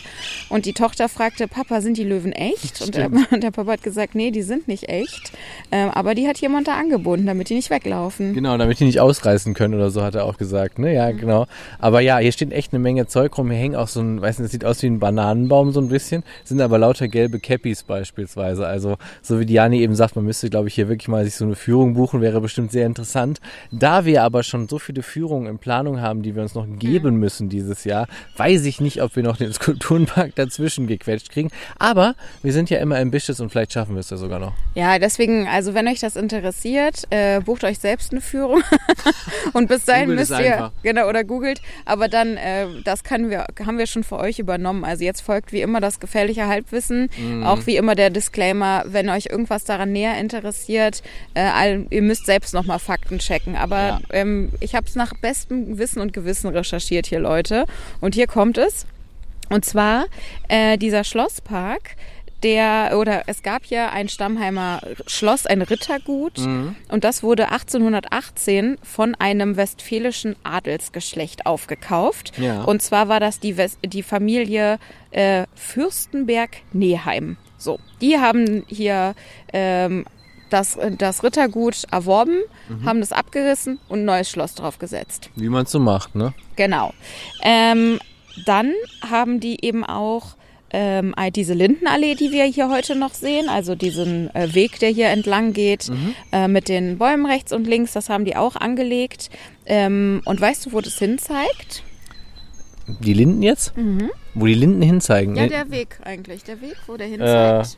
Und 0.49 0.65
die 0.65 0.73
Tochter 0.73 1.09
fragte, 1.09 1.47
Papa, 1.47 1.81
sind 1.81 1.97
die 1.97 2.03
Löwen 2.03 2.31
echt? 2.31 2.81
Und 2.81 2.95
der, 2.95 3.09
und 3.31 3.41
der 3.43 3.51
Papa 3.51 3.71
hat 3.73 3.83
gesagt, 3.83 4.15
nee, 4.15 4.31
die 4.31 4.41
sind 4.41 4.67
nicht 4.67 4.89
echt. 4.89 5.31
Ähm, 5.71 5.89
aber 5.89 6.15
die 6.15 6.27
hat 6.27 6.37
jemand 6.39 6.67
da 6.67 6.75
angebunden, 6.77 7.25
damit 7.25 7.49
die 7.49 7.55
nicht 7.55 7.69
weglaufen. 7.69 8.33
Genau, 8.33 8.57
damit 8.57 8.79
die 8.79 8.85
nicht 8.85 8.99
ausreißen 8.99 9.53
können 9.53 9.73
oder 9.73 9.89
so, 9.91 10.03
hat 10.03 10.15
er 10.15 10.25
auch 10.25 10.37
gesagt. 10.37 10.79
Ne? 10.79 10.93
Ja, 10.93 11.11
genau. 11.11 11.47
Aber 11.79 12.01
ja, 12.01 12.17
hier 12.19 12.31
steht 12.31 12.51
echt 12.51 12.73
eine 12.73 12.79
Menge 12.79 13.07
Zeug 13.07 13.37
rum. 13.37 13.49
Hier 13.51 13.59
hängt 13.59 13.75
auch 13.75 13.87
so 13.87 14.01
ein, 14.01 14.21
weiß 14.21 14.39
nicht, 14.39 14.45
das 14.45 14.51
sieht 14.51 14.65
aus 14.65 14.81
wie 14.83 14.87
ein 14.87 14.99
Bananenbaum 14.99 15.71
so 15.71 15.79
ein 15.79 15.87
bisschen. 15.89 16.23
Sind 16.43 16.61
aber 16.61 16.77
lauter 16.77 17.07
gelbe 17.07 17.39
Cappies 17.39 17.83
beispielsweise. 17.83 18.65
Also, 18.67 18.97
so 19.21 19.39
wie 19.39 19.45
Diani 19.45 19.79
eben 19.81 19.95
sagt, 19.95 20.15
man 20.15 20.25
müsste, 20.25 20.49
glaube 20.49 20.67
ich, 20.67 20.75
hier 20.75 20.89
wirklich 20.89 21.07
mal 21.07 21.23
sich 21.23 21.35
so 21.35 21.45
eine 21.45 21.55
Führung 21.55 21.93
buchen, 21.93 22.21
wäre 22.21 22.41
bestimmt 22.41 22.71
sehr 22.71 22.85
interessant. 22.85 23.39
Da 23.71 24.05
wir 24.05 24.23
aber 24.23 24.40
schon 24.43 24.67
so 24.67 24.79
viele 24.79 25.03
Führungen 25.03 25.47
in 25.47 25.57
Planung 25.59 26.01
haben, 26.01 26.21
die 26.23 26.35
wir 26.35 26.41
uns 26.43 26.55
noch 26.55 26.65
geben 26.79 27.15
müssen 27.17 27.49
dieses 27.49 27.83
Jahr, 27.83 28.07
weiß 28.37 28.65
ich 28.65 28.79
nicht, 28.81 29.01
ob 29.01 29.15
wir 29.15 29.23
noch 29.23 29.37
den 29.37 29.51
Skulpturenpark 29.53 30.35
dazwischen 30.35 30.87
gequetscht 30.87 31.29
kriegen. 31.31 31.49
Aber 31.79 32.15
wir 32.43 32.53
sind 32.53 32.69
ja 32.69 32.79
immer 32.79 32.97
ambitious 32.97 33.39
und 33.39 33.49
vielleicht 33.49 33.73
schaffen 33.73 33.95
wir 33.95 33.99
es 34.01 34.09
ja 34.09 34.17
sogar 34.17 34.39
noch. 34.39 34.53
Ja, 34.75 34.99
deswegen, 34.99 35.47
also 35.47 35.73
wenn 35.73 35.87
euch 35.87 35.99
das 35.99 36.15
interessiert, 36.15 37.03
äh, 37.09 37.39
bucht 37.41 37.63
euch 37.63 37.79
selbst 37.79 38.11
eine 38.11 38.21
Führung 38.21 38.61
und 39.53 39.67
bis 39.67 39.85
dahin 39.85 40.05
Googelt 40.09 40.19
müsst 40.19 40.31
ihr 40.31 40.53
einfach. 40.53 40.71
genau 40.83 41.07
oder 41.07 41.23
googelt, 41.23 41.61
aber 41.85 42.07
dann 42.07 42.37
äh, 42.37 42.67
das 42.83 43.03
können 43.03 43.29
wir 43.29 43.45
haben 43.65 43.77
wir 43.77 43.87
schon 43.87 44.03
für 44.03 44.17
euch 44.17 44.39
übernommen. 44.39 44.83
Also 44.83 45.03
jetzt 45.03 45.21
folgt 45.21 45.51
wie 45.51 45.61
immer 45.61 45.79
das 45.81 45.99
gefährliche 45.99 46.47
Halbwissen, 46.47 47.09
Mhm. 47.17 47.43
auch 47.43 47.65
wie 47.65 47.75
immer 47.75 47.95
der 47.95 48.09
Disclaimer, 48.09 48.83
wenn 48.87 49.09
euch 49.09 49.27
irgendwas 49.29 49.63
daran 49.63 49.91
näher 49.91 50.17
interessiert, 50.19 51.01
äh, 51.35 51.77
ihr 51.89 52.01
müsst 52.01 52.25
selbst 52.25 52.53
nochmal 52.53 52.79
Fakten 52.79 53.19
checken, 53.19 53.55
aber 53.55 53.77
Ja. 53.81 53.99
ähm, 54.11 54.30
ich 54.59 54.75
habe 54.75 54.87
es 54.87 54.95
nach 54.95 55.13
bestem 55.13 55.77
Wissen 55.77 56.01
und 56.01 56.13
Gewissen 56.13 56.49
recherchiert 56.49 57.07
hier, 57.07 57.19
Leute, 57.19 57.65
und 57.99 58.15
hier 58.15 58.27
kommt 58.27 58.57
es. 58.57 58.85
Und 59.49 59.65
zwar 59.65 60.05
äh, 60.47 60.77
dieser 60.77 61.03
Schlosspark, 61.03 61.95
der, 62.43 62.97
oder 62.97 63.23
es 63.27 63.43
gab 63.43 63.65
ja 63.65 63.89
ein 63.89 64.09
Stammheimer 64.09 64.81
Schloss, 65.05 65.45
ein 65.45 65.61
Rittergut, 65.61 66.39
und 66.39 67.03
das 67.03 67.21
wurde 67.21 67.51
1818 67.51 68.77
von 68.81 69.15
einem 69.15 69.57
westfälischen 69.57 70.35
Adelsgeschlecht 70.43 71.45
aufgekauft. 71.45 72.31
Ja. 72.37 72.63
Und 72.63 72.81
zwar 72.81 73.09
war 73.09 73.19
das 73.19 73.39
die, 73.39 73.57
West 73.57 73.77
die 73.85 74.03
Familie 74.03 74.79
äh, 75.11 75.45
Fürstenberg-Neheim. 75.55 77.37
So, 77.57 77.79
die 78.01 78.17
haben 78.17 78.63
hier 78.67 79.13
ähm, 79.53 80.05
das, 80.51 80.77
das 80.97 81.23
Rittergut 81.23 81.85
erworben, 81.91 82.37
haben 82.85 82.99
das 82.99 83.11
abgerissen 83.11 83.79
und 83.89 83.99
ein 84.01 84.05
neues 84.05 84.29
Schloss 84.29 84.55
draufgesetzt. 84.55 85.29
Wie 85.35 85.49
man 85.49 85.63
es 85.63 85.71
so 85.71 85.79
macht, 85.79 86.15
ne? 86.15 86.33
Genau. 86.55 86.93
Ähm, 87.41 87.99
dann 88.45 88.73
haben 89.09 89.39
die 89.39 89.63
eben 89.65 89.83
auch 89.83 90.35
ähm, 90.73 91.13
diese 91.35 91.53
Lindenallee, 91.53 92.15
die 92.15 92.31
wir 92.31 92.45
hier 92.45 92.69
heute 92.69 92.95
noch 92.95 93.13
sehen, 93.13 93.49
also 93.49 93.75
diesen 93.75 94.33
äh, 94.33 94.53
Weg, 94.53 94.79
der 94.79 94.89
hier 94.89 95.07
entlang 95.07 95.53
geht, 95.53 95.91
äh, 96.31 96.47
mit 96.47 96.69
den 96.69 96.97
Bäumen 96.97 97.25
rechts 97.25 97.51
und 97.51 97.67
links, 97.67 97.91
das 97.93 98.09
haben 98.09 98.25
die 98.25 98.35
auch 98.35 98.55
angelegt. 98.55 99.29
Ähm, 99.65 100.21
und 100.25 100.39
weißt 100.39 100.65
du, 100.65 100.71
wo 100.73 100.81
das 100.81 100.97
hinzeigt? 100.97 101.83
Die 102.87 103.13
Linden 103.13 103.43
jetzt? 103.43 103.73
Wo 104.33 104.45
die 104.45 104.53
Linden 104.53 104.81
hinzeigen? 104.81 105.35
Ja, 105.35 105.47
der 105.47 105.71
Weg 105.71 105.99
eigentlich, 106.03 106.43
der 106.43 106.61
Weg, 106.61 106.75
wo 106.87 106.97
der 106.97 107.07
hinzeigt. 107.07 107.77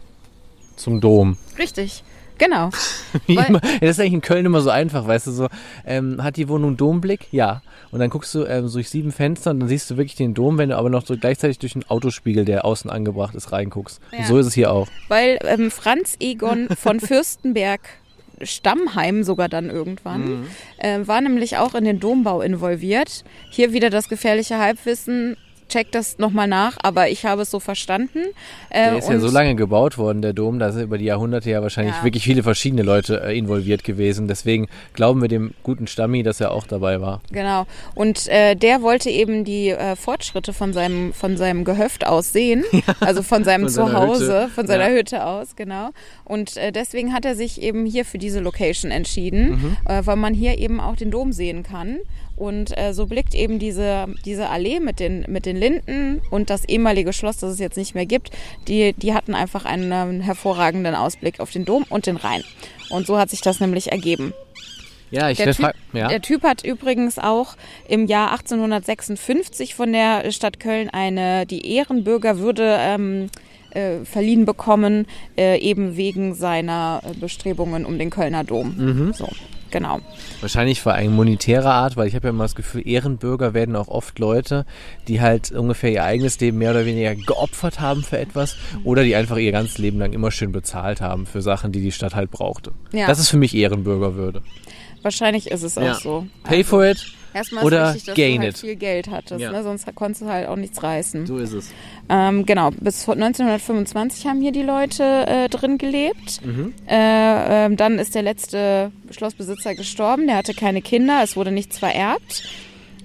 Zum 0.76 1.02
Dom. 1.02 1.38
Richtig, 1.58 2.04
genau. 2.38 2.70
Das 3.28 3.92
ist 3.92 4.00
eigentlich 4.00 4.14
in 4.14 4.22
Köln 4.22 4.46
immer 4.46 4.62
so 4.62 4.70
einfach, 4.70 5.08
weißt 5.08 5.28
du, 5.28 5.32
so, 5.32 5.48
ähm, 5.86 6.24
hat 6.24 6.38
die 6.38 6.50
Wohnung 6.50 6.78
Domblick? 6.78 7.28
Ja. 7.32 7.62
Und 7.92 8.00
dann 8.00 8.10
guckst 8.10 8.34
du 8.34 8.46
ähm, 8.46 8.70
durch 8.72 8.90
sieben 8.90 9.12
Fenster 9.12 9.52
und 9.52 9.60
dann 9.60 9.70
siehst 9.70 9.90
du 9.92 9.98
wirklich 9.98 10.16
den 10.16 10.34
Dom, 10.34 10.58
wenn 10.58 10.70
du 10.70 10.78
aber 10.78 10.90
noch 10.90 11.06
so 11.06 11.16
gleichzeitig 11.16 11.60
durch 11.60 11.74
den 11.74 11.88
Autospiegel, 11.90 12.46
der 12.46 12.66
außen 12.66 12.90
angebracht 12.90 13.36
ist, 13.36 13.52
reinguckst. 13.52 14.02
Ja. 14.12 14.20
Und 14.20 14.26
so 14.26 14.38
ist 14.38 14.48
es 14.48 14.54
hier 14.54 14.72
auch. 14.72 14.88
Weil 15.10 15.38
ähm, 15.44 15.70
Franz 15.70 16.16
Egon 16.20 16.70
von 16.76 17.00
Fürstenberg 17.00 17.82
Stammheim 18.42 19.24
sogar 19.24 19.48
dann 19.48 19.70
irgendwann, 19.70 20.48
äh, 20.78 21.00
war 21.06 21.22
nämlich 21.22 21.58
auch 21.58 21.76
in 21.76 21.86
den 21.86 22.00
Dombau 22.00 22.42
involviert. 22.42 23.24
Hier 23.52 23.74
wieder 23.74 23.90
das 23.90 24.10
gefährliche 24.10 24.58
Halbwissen. 24.58 25.38
Check 25.74 25.92
das 25.92 26.18
nochmal 26.20 26.48
nach, 26.48 26.78
aber 26.84 27.10
ich 27.10 27.26
habe 27.26 27.42
es 27.42 27.52
so 27.52 27.60
verstanden. 27.60 28.20
Der 28.74 28.94
Äh, 28.94 28.98
ist 29.00 29.10
ja 29.10 29.20
so 29.20 29.30
lange 29.30 29.56
gebaut 29.56 29.98
worden, 29.98 30.22
der 30.22 30.34
Dom, 30.34 30.60
da 30.60 30.72
sind 30.72 30.84
über 30.84 30.98
die 30.98 31.06
Jahrhunderte 31.06 31.50
ja 31.50 31.62
wahrscheinlich 31.62 31.96
Ja. 31.96 32.04
wirklich 32.04 32.24
viele 32.24 32.44
verschiedene 32.44 32.84
Leute 32.84 33.22
äh, 33.24 33.38
involviert 33.38 33.84
gewesen. 33.84 34.28
Deswegen 34.28 34.68
glauben 34.94 35.22
wir 35.22 35.30
dem 35.30 35.54
guten 35.64 35.88
Stammi, 35.88 36.22
dass 36.24 36.40
er 36.40 36.52
auch 36.52 36.68
dabei 36.68 37.02
war. 37.02 37.22
Genau. 37.32 37.66
Und 37.96 38.28
äh, 38.28 38.56
der 38.56 38.82
wollte 38.82 39.10
eben 39.10 39.44
die 39.46 39.70
äh, 39.70 39.96
Fortschritte 39.96 40.54
von 40.54 40.74
seinem, 40.74 41.12
von 41.14 41.38
seinem 41.38 41.64
Gehöft 41.64 42.06
aus 42.06 42.32
sehen. 42.32 42.64
Also 43.00 43.24
von 43.24 43.44
seinem 43.44 43.64
Von 43.70 43.74
Zuhause, 43.90 44.50
von 44.54 44.68
seiner 44.68 44.90
Ja. 44.90 44.96
Hütte 44.96 45.26
aus, 45.26 45.56
genau. 45.56 45.90
Und 46.26 46.56
äh, 46.58 46.72
deswegen 46.72 47.14
hat 47.14 47.26
er 47.26 47.36
sich 47.36 47.62
eben 47.62 47.86
hier 47.86 48.06
für 48.06 48.18
diese 48.18 48.40
Location 48.40 48.92
entschieden, 48.92 49.50
Mhm. 49.52 49.78
äh, 49.88 50.06
weil 50.06 50.16
man 50.16 50.34
hier 50.34 50.58
eben 50.58 50.80
auch 50.80 50.96
den 50.96 51.10
Dom 51.12 51.32
sehen 51.34 51.64
kann. 51.64 51.98
Und 52.36 52.78
äh, 52.78 52.94
so 52.94 53.06
blickt 53.06 53.36
eben 53.36 53.60
diese, 53.60 54.08
diese 54.26 54.50
Allee 54.50 54.80
mit 54.80 55.00
den, 55.00 55.26
mit 55.28 55.46
den 55.46 55.56
Linden 55.56 56.22
und 56.32 56.50
das 56.50 56.66
ehemalige 56.66 57.14
Schloss, 57.14 57.38
das 57.38 57.54
es 57.54 57.60
jetzt 57.60 57.78
nicht 57.78 57.94
mehr 57.96 58.06
gibt, 58.06 58.32
die, 58.68 58.94
die 58.94 59.14
hatten 59.14 59.36
einfach 59.36 59.66
einen 59.66 59.92
ähm, 59.92 60.22
hervorragenden 60.22 60.96
Ausblick 60.96 61.40
auf 61.40 61.52
den 61.52 61.66
Dom 61.66 61.86
und 61.90 62.08
den 62.08 62.18
Rhein. 62.18 62.44
Und 62.90 63.06
so 63.06 63.18
hat 63.18 63.30
sich 63.30 63.42
das 63.42 63.60
nämlich 63.60 63.92
ergeben. 63.92 64.34
Ja, 65.12 65.30
ich 65.30 65.38
Der 65.38 65.46
der 65.46 65.54
typ, 65.54 65.74
ja. 65.94 66.08
der 66.08 66.22
typ 66.22 66.42
hat 66.42 66.66
übrigens 66.66 67.20
auch 67.20 67.56
im 67.88 68.08
Jahr 68.08 68.32
1856 68.32 69.76
von 69.76 69.94
der 69.94 70.32
Stadt 70.32 70.60
Köln 70.60 70.90
eine 70.90 71.46
die 71.46 71.76
Ehrenbürgerwürde 71.76 72.78
ähm, 72.80 73.30
äh, 73.70 74.06
verliehen 74.06 74.46
bekommen, 74.46 75.06
äh, 75.38 75.60
eben 75.60 75.98
wegen 75.98 76.34
seiner 76.34 77.02
äh, 77.04 77.14
Bestrebungen 77.14 77.86
um 77.86 78.00
den 78.00 78.10
Kölner 78.10 78.44
Dom. 78.44 78.76
Mhm. 78.76 79.14
So, 79.14 79.30
genau. 79.74 80.00
Wahrscheinlich 80.40 80.82
vor 80.82 80.94
allem 80.94 81.14
monetärer 81.14 81.74
Art, 81.74 81.98
weil 81.98 82.08
ich 82.08 82.16
habe 82.16 82.28
ja 82.28 82.30
immer 82.30 82.46
das 82.46 82.56
Gefühl, 82.56 82.88
Ehrenbürger 82.88 83.54
werden 83.54 83.76
auch 83.76 83.90
oft 83.90 84.18
Leute, 84.20 84.66
die 85.10 85.20
halt 85.20 85.52
ungefähr 85.52 85.92
ihr 85.92 86.04
eigenes 86.06 86.40
Leben 86.40 86.60
mehr 86.60 86.72
oder 86.72 86.86
weniger 86.86 87.14
geopfert 87.16 87.82
haben 87.82 88.04
für 88.04 88.18
etwas 88.20 88.56
oder 88.86 89.04
die 89.04 89.16
einfach 89.16 89.36
ihr 89.38 89.52
ganzes 89.52 89.78
Leben 89.80 90.00
lang 90.00 90.14
immer 90.14 90.32
schön 90.32 90.54
bezahlt 90.54 91.02
haben 91.02 91.26
für 91.26 91.42
Sachen, 91.42 91.74
die 91.74 91.82
die 91.82 91.92
Stadt 91.92 92.16
halt 92.16 92.32
brauchte. 92.32 92.72
Ja. 92.94 93.08
Das 93.08 93.20
ist 93.20 93.28
für 93.30 93.38
mich 93.38 93.54
Ehrenbürgerwürde. 93.54 94.42
Wahrscheinlich 95.02 95.52
ist 95.52 95.64
es 95.64 95.78
auch 95.78 95.82
Ja. 95.84 95.94
so. 95.96 96.26
Pay 96.44 96.64
for 96.64 96.86
it. 96.86 97.06
Erstmal 97.34 97.64
oder 97.64 97.90
ist 97.90 97.96
wichtig, 97.96 98.06
dass 98.08 98.16
gain 98.16 98.36
du 98.36 98.42
halt 98.48 98.54
it. 98.56 98.60
viel 98.60 98.76
Geld 98.76 99.10
hattest, 99.10 99.42
Ja. 99.42 99.52
ne? 99.52 99.64
sonst 99.64 99.86
konntest 99.96 100.22
du 100.22 100.26
halt 100.28 100.48
auch 100.48 100.56
nichts 100.56 100.82
reißen. 100.84 101.26
So 101.26 101.38
ist 101.38 101.54
es. 101.54 101.72
Ähm, 102.10 102.46
genau, 102.46 102.72
bis 102.72 103.08
1925 103.08 104.28
haben 104.28 104.42
hier 104.42 104.52
die 104.52 104.64
Leute 104.64 105.04
äh, 105.28 105.50
drin 105.50 105.78
gelebt. 105.78 106.42
Mhm. 106.46 106.74
Äh, 106.88 107.66
ähm, 107.66 107.78
dann 107.78 108.00
ist 108.00 108.16
der 108.16 108.22
letzte 108.24 108.92
Schlossbesitzer 109.12 109.76
gestorben, 109.76 110.28
der 110.28 110.38
hatte 110.38 110.54
keine 110.54 110.82
Kinder, 110.82 111.22
es 111.24 111.36
wurde 111.36 111.52
nichts 111.52 111.80
vererbt. 111.80 112.44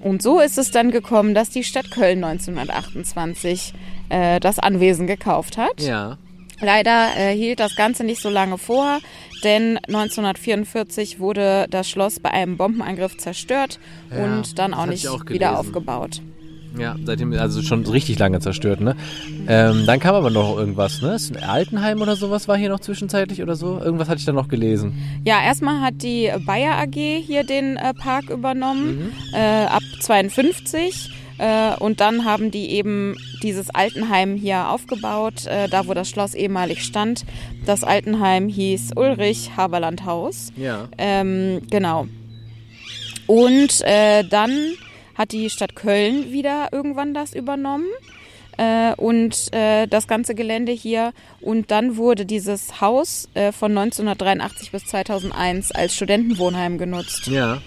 Und 0.02 0.22
so 0.22 0.38
ist 0.40 0.58
es 0.58 0.70
dann 0.70 0.90
gekommen, 0.92 1.34
dass 1.34 1.50
die 1.50 1.64
Stadt 1.64 1.90
Köln 1.90 2.22
1928 2.22 3.72
äh, 4.10 4.40
das 4.40 4.58
Anwesen 4.58 5.06
gekauft 5.06 5.56
hat. 5.58 5.80
Ja. 5.80 6.18
Leider 6.60 7.16
äh, 7.16 7.34
hielt 7.34 7.60
das 7.60 7.76
Ganze 7.76 8.04
nicht 8.04 8.20
so 8.20 8.28
lange 8.28 8.58
vor, 8.58 8.98
denn 9.44 9.78
1944 9.86 11.20
wurde 11.20 11.66
das 11.70 11.88
Schloss 11.88 12.20
bei 12.20 12.30
einem 12.30 12.56
Bombenangriff 12.56 13.16
zerstört 13.16 13.78
Ja, 14.10 14.24
und 14.24 14.58
dann 14.58 14.74
auch 14.74 14.86
nicht 14.86 15.04
ich 15.04 15.10
auch 15.10 15.24
wieder 15.28 15.58
aufgebaut. 15.58 16.20
Ja, 16.76 16.96
seitdem, 17.04 17.32
also 17.32 17.62
schon 17.62 17.86
richtig 17.86 18.18
lange 18.18 18.40
zerstört, 18.40 18.80
ne? 18.80 18.94
Ähm, 19.48 19.84
dann 19.86 20.00
kam 20.00 20.14
aber 20.14 20.30
noch 20.30 20.56
irgendwas, 20.56 21.00
ne? 21.00 21.14
Ist 21.14 21.34
ein 21.34 21.42
Altenheim 21.42 22.02
oder 22.02 22.14
sowas 22.14 22.46
war 22.46 22.56
hier 22.56 22.68
noch 22.68 22.80
zwischenzeitlich 22.80 23.42
oder 23.42 23.56
so? 23.56 23.80
Irgendwas 23.80 24.08
hatte 24.08 24.18
ich 24.18 24.26
da 24.26 24.32
noch 24.32 24.48
gelesen. 24.48 24.92
Ja, 25.24 25.42
erstmal 25.42 25.80
hat 25.80 26.02
die 26.02 26.30
Bayer 26.44 26.76
AG 26.78 26.94
hier 26.94 27.44
den 27.44 27.76
äh, 27.76 27.94
Park 27.94 28.28
übernommen, 28.28 29.12
äh, 29.32 29.64
ab 29.64 29.82
52. 30.00 31.10
Äh, 31.38 31.76
und 31.76 32.00
dann 32.00 32.24
haben 32.24 32.50
die 32.50 32.70
eben 32.70 33.16
dieses 33.42 33.70
Altenheim 33.70 34.36
hier 34.36 34.68
aufgebaut, 34.68 35.46
äh, 35.46 35.68
da 35.68 35.86
wo 35.86 35.94
das 35.94 36.08
Schloss 36.08 36.34
ehemalig 36.34 36.82
stand. 36.82 37.24
Das 37.64 37.84
Altenheim 37.84 38.48
hieß 38.48 38.92
Ulrich 38.96 39.52
Haberland 39.56 40.04
Haus. 40.04 40.52
Ja. 40.56 40.88
Ähm, 40.98 41.62
genau. 41.70 42.06
Und 43.26 43.80
äh, 43.82 44.24
dann 44.24 44.72
hat 45.14 45.32
die 45.32 45.50
Stadt 45.50 45.76
Köln 45.76 46.32
wieder 46.32 46.68
irgendwann 46.72 47.12
das 47.12 47.34
übernommen 47.34 47.88
äh, 48.56 48.94
und 48.94 49.52
äh, 49.52 49.86
das 49.86 50.06
ganze 50.06 50.34
Gelände 50.34 50.72
hier. 50.72 51.12
Und 51.40 51.70
dann 51.70 51.96
wurde 51.96 52.26
dieses 52.26 52.80
Haus 52.80 53.28
äh, 53.34 53.52
von 53.52 53.76
1983 53.76 54.70
bis 54.72 54.84
2001 54.86 55.72
als 55.72 55.94
Studentenwohnheim 55.94 56.78
genutzt. 56.78 57.26
Ja. 57.26 57.62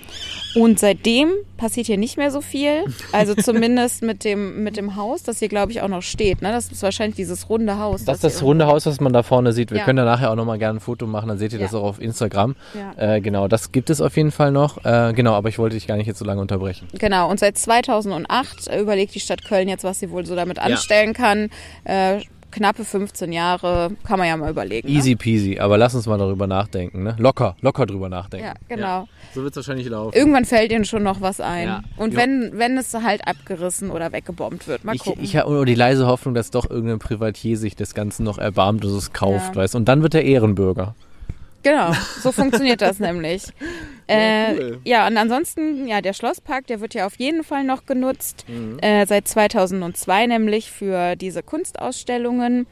Und 0.56 0.80
seitdem 0.80 1.30
passiert 1.58 1.88
hier 1.88 1.98
nicht 1.98 2.18
mehr 2.18 2.32
so 2.32 2.42
viel. 2.42 2.86
Also 3.12 3.36
zumindest 3.38 4.02
mit 4.04 4.24
dem, 4.24 4.64
mit 4.64 4.78
dem 4.78 4.96
Haus, 4.96 5.24
das 5.24 5.40
hier, 5.40 5.48
glaube 5.48 5.72
ich, 5.72 5.82
auch 5.82 5.88
noch 5.88 6.02
steht. 6.02 6.42
Ne? 6.42 6.52
Das 6.52 6.72
ist 6.72 6.84
wahrscheinlich 6.84 7.16
dieses 7.16 7.50
runde 7.50 7.78
Haus. 7.78 8.04
Das 8.06 8.16
ist 8.18 8.24
das 8.24 8.44
runde 8.44 8.66
Haus, 8.68 8.86
was 8.86 9.00
man 9.00 9.14
da 9.14 9.24
vorne 9.24 9.54
sieht. 9.54 9.72
Wir 9.72 9.80
Ja. 9.80 9.86
können 9.86 9.98
da 9.98 10.06
nachher 10.06 10.32
auch 10.32 10.36
nochmal 10.36 10.58
gerne 10.58 10.78
ein 10.78 10.82
Foto 10.82 11.08
machen, 11.08 11.30
dann 11.30 11.38
seht 11.38 11.54
ihr 11.54 11.60
das 11.60 11.72
Ja. 11.72 11.78
auch 11.80 11.84
auf 11.84 12.02
Instagram. 12.02 12.56
Ja. 12.98 13.16
Äh, 13.16 13.22
genau, 13.22 13.48
das 13.48 13.72
gibt 13.72 13.90
es 13.90 14.02
auf 14.02 14.18
jeden 14.18 14.32
Fall 14.32 14.52
noch. 14.52 14.84
Äh, 14.84 15.14
genau, 15.14 15.34
aber 15.34 15.50
ich 15.50 15.58
wollte 15.60 15.76
dich 15.76 15.88
gar 15.88 15.96
nicht 15.98 16.08
jetzt 16.08 16.20
so 16.20 16.26
lange 16.26 16.42
unterbrechen. 16.42 16.88
Genau, 16.94 17.30
und 17.30 17.40
seit 17.40 17.58
2008 17.58 18.68
äh, 18.68 18.80
überlegt 18.80 19.16
die 19.16 19.20
Stadt 19.20 19.46
Köln 19.46 19.68
jetzt, 19.70 19.84
was 19.84 20.00
sie 20.00 20.12
wohl 20.12 20.26
so 20.26 20.36
damit 20.36 20.60
anstellen 20.60 21.14
kann. 21.14 21.50
Äh, 21.84 22.20
knappe 22.52 22.84
15 22.86 23.32
Jahre, 23.32 23.92
kann 24.06 24.20
man 24.20 24.28
ja 24.28 24.38
mal 24.38 24.50
überlegen. 24.52 24.88
Easy 24.88 25.16
peasy, 25.16 25.58
aber 25.60 25.78
lass 25.78 25.96
uns 25.96 26.06
mal 26.06 26.18
darüber 26.18 26.48
nachdenken, 26.48 27.04
ne? 27.04 27.16
Locker, 27.18 27.56
locker 27.62 27.86
drüber 27.86 28.10
nachdenken. 28.10 28.46
Ja, 28.48 28.54
genau. 28.68 29.08
So 29.34 29.42
wird 29.44 29.54
es 29.54 29.58
wahrscheinlich 29.58 29.88
laufen. 29.88 30.16
Irgendwann 30.18 30.46
fällt 30.46 30.72
ihnen 30.72 30.86
schon 30.86 31.04
noch 31.04 31.22
was 31.22 31.40
ein. 31.42 31.68
Ja. 31.68 31.82
Und 31.98 32.14
Ja. 32.14 32.20
wenn, 32.20 32.52
wenn 32.56 32.78
es 32.78 32.94
halt 32.94 33.28
abgerissen 33.28 33.90
oder 33.90 34.12
weggebombt 34.12 34.68
wird. 34.68 34.84
Mal 34.84 34.96
Ich, 34.96 35.04
gucken. 35.04 35.24
ich 35.24 35.36
habe 35.38 35.52
nur 35.52 35.66
die 35.66 35.76
leise 35.76 36.06
Hoffnung, 36.08 36.34
dass 36.36 36.52
doch 36.52 36.70
irgendein 36.70 37.00
Privatier 37.00 37.58
sich 37.58 37.76
das 37.76 37.94
Ganze 37.94 38.24
noch 38.24 38.38
erbarmt 38.38 38.84
und 38.86 38.92
es 38.96 39.14
kauft, 39.14 39.56
Ja. 39.56 39.62
weißt 39.62 39.76
Und 39.76 39.86
dann 39.86 40.02
wird 40.04 40.14
er 40.14 40.24
Ehrenbürger. 40.24 40.96
Genau, 41.64 41.92
so 42.22 42.32
funktioniert 42.32 42.82
das 42.82 43.00
nämlich. 43.00 43.44
Äh, 44.08 44.54
cool. 44.54 44.80
ja, 44.84 45.08
und 45.08 45.18
ansonsten, 45.18 45.88
ja, 45.88 46.02
der 46.02 46.14
Schlosspark, 46.14 46.68
der 46.68 46.82
wird 46.82 46.94
ja 46.94 47.06
auf 47.06 47.16
jeden 47.18 47.44
Fall 47.44 47.64
noch 47.64 47.86
genutzt. 47.86 48.46
Mhm. 48.48 48.80
Äh, 48.80 49.06
seit 49.06 49.28
2002 49.28 50.28
nämlich 50.28 50.72
für 50.72 51.16
diese 51.16 51.44
Kunstausstellungen. 51.44 52.68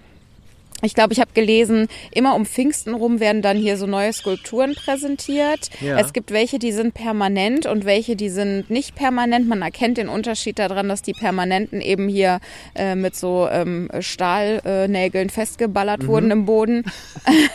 Ich 0.81 0.93
glaube, 0.93 1.13
ich 1.13 1.19
habe 1.19 1.31
gelesen, 1.33 1.87
immer 2.11 2.35
um 2.35 2.45
Pfingsten 2.45 2.93
rum 2.93 3.19
werden 3.19 3.41
dann 3.41 3.57
hier 3.57 3.77
so 3.77 3.85
neue 3.85 4.13
Skulpturen 4.13 4.75
präsentiert. 4.75 5.69
Ja. 5.81 5.99
Es 5.99 6.13
gibt 6.13 6.31
welche, 6.31 6.59
die 6.59 6.71
sind 6.71 6.93
permanent 6.93 7.65
und 7.65 7.85
welche, 7.85 8.15
die 8.15 8.29
sind 8.29 8.69
nicht 8.69 8.95
permanent. 8.95 9.47
Man 9.47 9.61
erkennt 9.61 9.97
den 9.97 10.09
Unterschied 10.09 10.59
daran, 10.59 10.89
dass 10.89 11.01
die 11.01 11.13
permanenten 11.13 11.81
eben 11.81 12.07
hier 12.07 12.39
äh, 12.75 12.95
mit 12.95 13.15
so 13.15 13.47
ähm, 13.51 13.89
Stahlnägeln 13.99 15.29
festgeballert 15.29 16.07
wurden 16.07 16.31
im 16.31 16.45
Boden. 16.45 16.85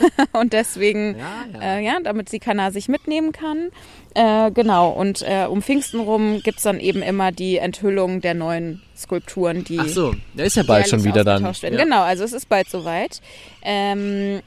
und 0.32 0.52
deswegen, 0.52 1.14
Mhm. 1.14 1.18
Ja, 1.18 1.44
ja. 1.52 1.76
Äh, 1.76 1.84
ja, 1.84 1.98
damit 2.02 2.28
sie 2.28 2.38
keiner 2.38 2.70
sich 2.72 2.88
mitnehmen 2.88 3.32
kann. 3.32 3.70
Äh, 4.14 4.52
genau, 4.52 4.90
und 4.90 5.22
äh, 5.22 5.46
um 5.46 5.60
Pfingsten 5.60 5.98
rum 5.98 6.40
gibt's 6.42 6.62
dann 6.62 6.78
eben 6.78 7.02
immer 7.02 7.32
die 7.32 7.58
Enthüllung 7.58 8.20
der 8.20 8.34
neuen 8.34 8.80
Skulpturen, 8.96 9.64
die 9.64 9.80
Ach 9.80 9.88
so, 9.88 10.14
der 10.34 10.46
ist 10.46 10.56
ja 10.56 10.62
bald 10.62 10.88
schon 10.88 11.02
wieder 11.02 11.24
dann. 11.24 11.42
Ja. 11.44 11.70
Genau, 11.70 12.02
also 12.02 12.22
es 12.22 12.32
ist 12.32 12.48
bald 12.48 12.70
soweit. 12.70 13.20
Ähm, 13.62 14.40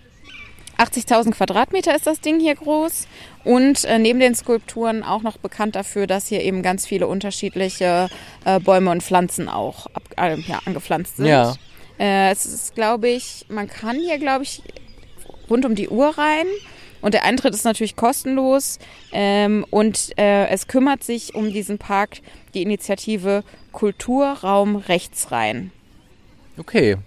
80.000 0.78 1.32
Quadratmeter 1.32 1.94
ist 1.96 2.08
das 2.08 2.22
Ding 2.22 2.40
hier 2.40 2.56
groß 2.56 3.08
und 3.44 3.84
äh, 3.84 4.00
neben 4.00 4.20
den 4.20 4.36
Skulpturen 4.36 5.04
auch 5.04 5.22
noch 5.22 5.38
bekannt 5.38 5.76
dafür, 5.76 6.08
dass 6.08 6.28
hier 6.28 6.44
eben 6.44 6.62
ganz 6.62 6.86
viele 6.86 7.08
unterschiedliche 7.08 8.08
äh, 8.46 8.60
Bäume 8.62 8.92
und 8.92 9.04
Pflanzen 9.04 9.50
auch 9.50 9.88
ab, 9.88 10.04
äh, 10.16 10.40
ja, 10.42 10.62
angepflanzt 10.66 11.18
sind. 11.18 11.26
Ja. 11.26 11.56
Es 12.00 12.46
ist, 12.46 12.76
glaube 12.76 13.10
ich, 13.10 13.48
man 13.50 13.68
kann 13.68 13.96
hier, 13.96 14.20
glaube 14.20 14.44
ich, 14.44 14.62
rund 15.50 15.66
um 15.66 15.74
die 15.74 15.90
Uhr 15.90 16.16
rein. 16.16 16.46
Und 17.02 17.14
der 17.14 17.24
Eintritt 17.24 17.54
ist 17.54 17.66
natürlich 17.66 17.96
kostenlos. 17.96 18.80
Ähm, 19.12 19.66
und 19.70 20.18
äh, 20.18 20.48
es 20.48 20.68
kümmert 20.68 21.04
sich 21.04 21.36
um 21.36 21.52
diesen 21.52 21.78
Park 21.78 22.18
die 22.54 22.62
Initiative 22.62 23.44
Kulturraum 23.72 24.76
Rechtsrhein. 24.76 25.72
Okay. 26.58 26.98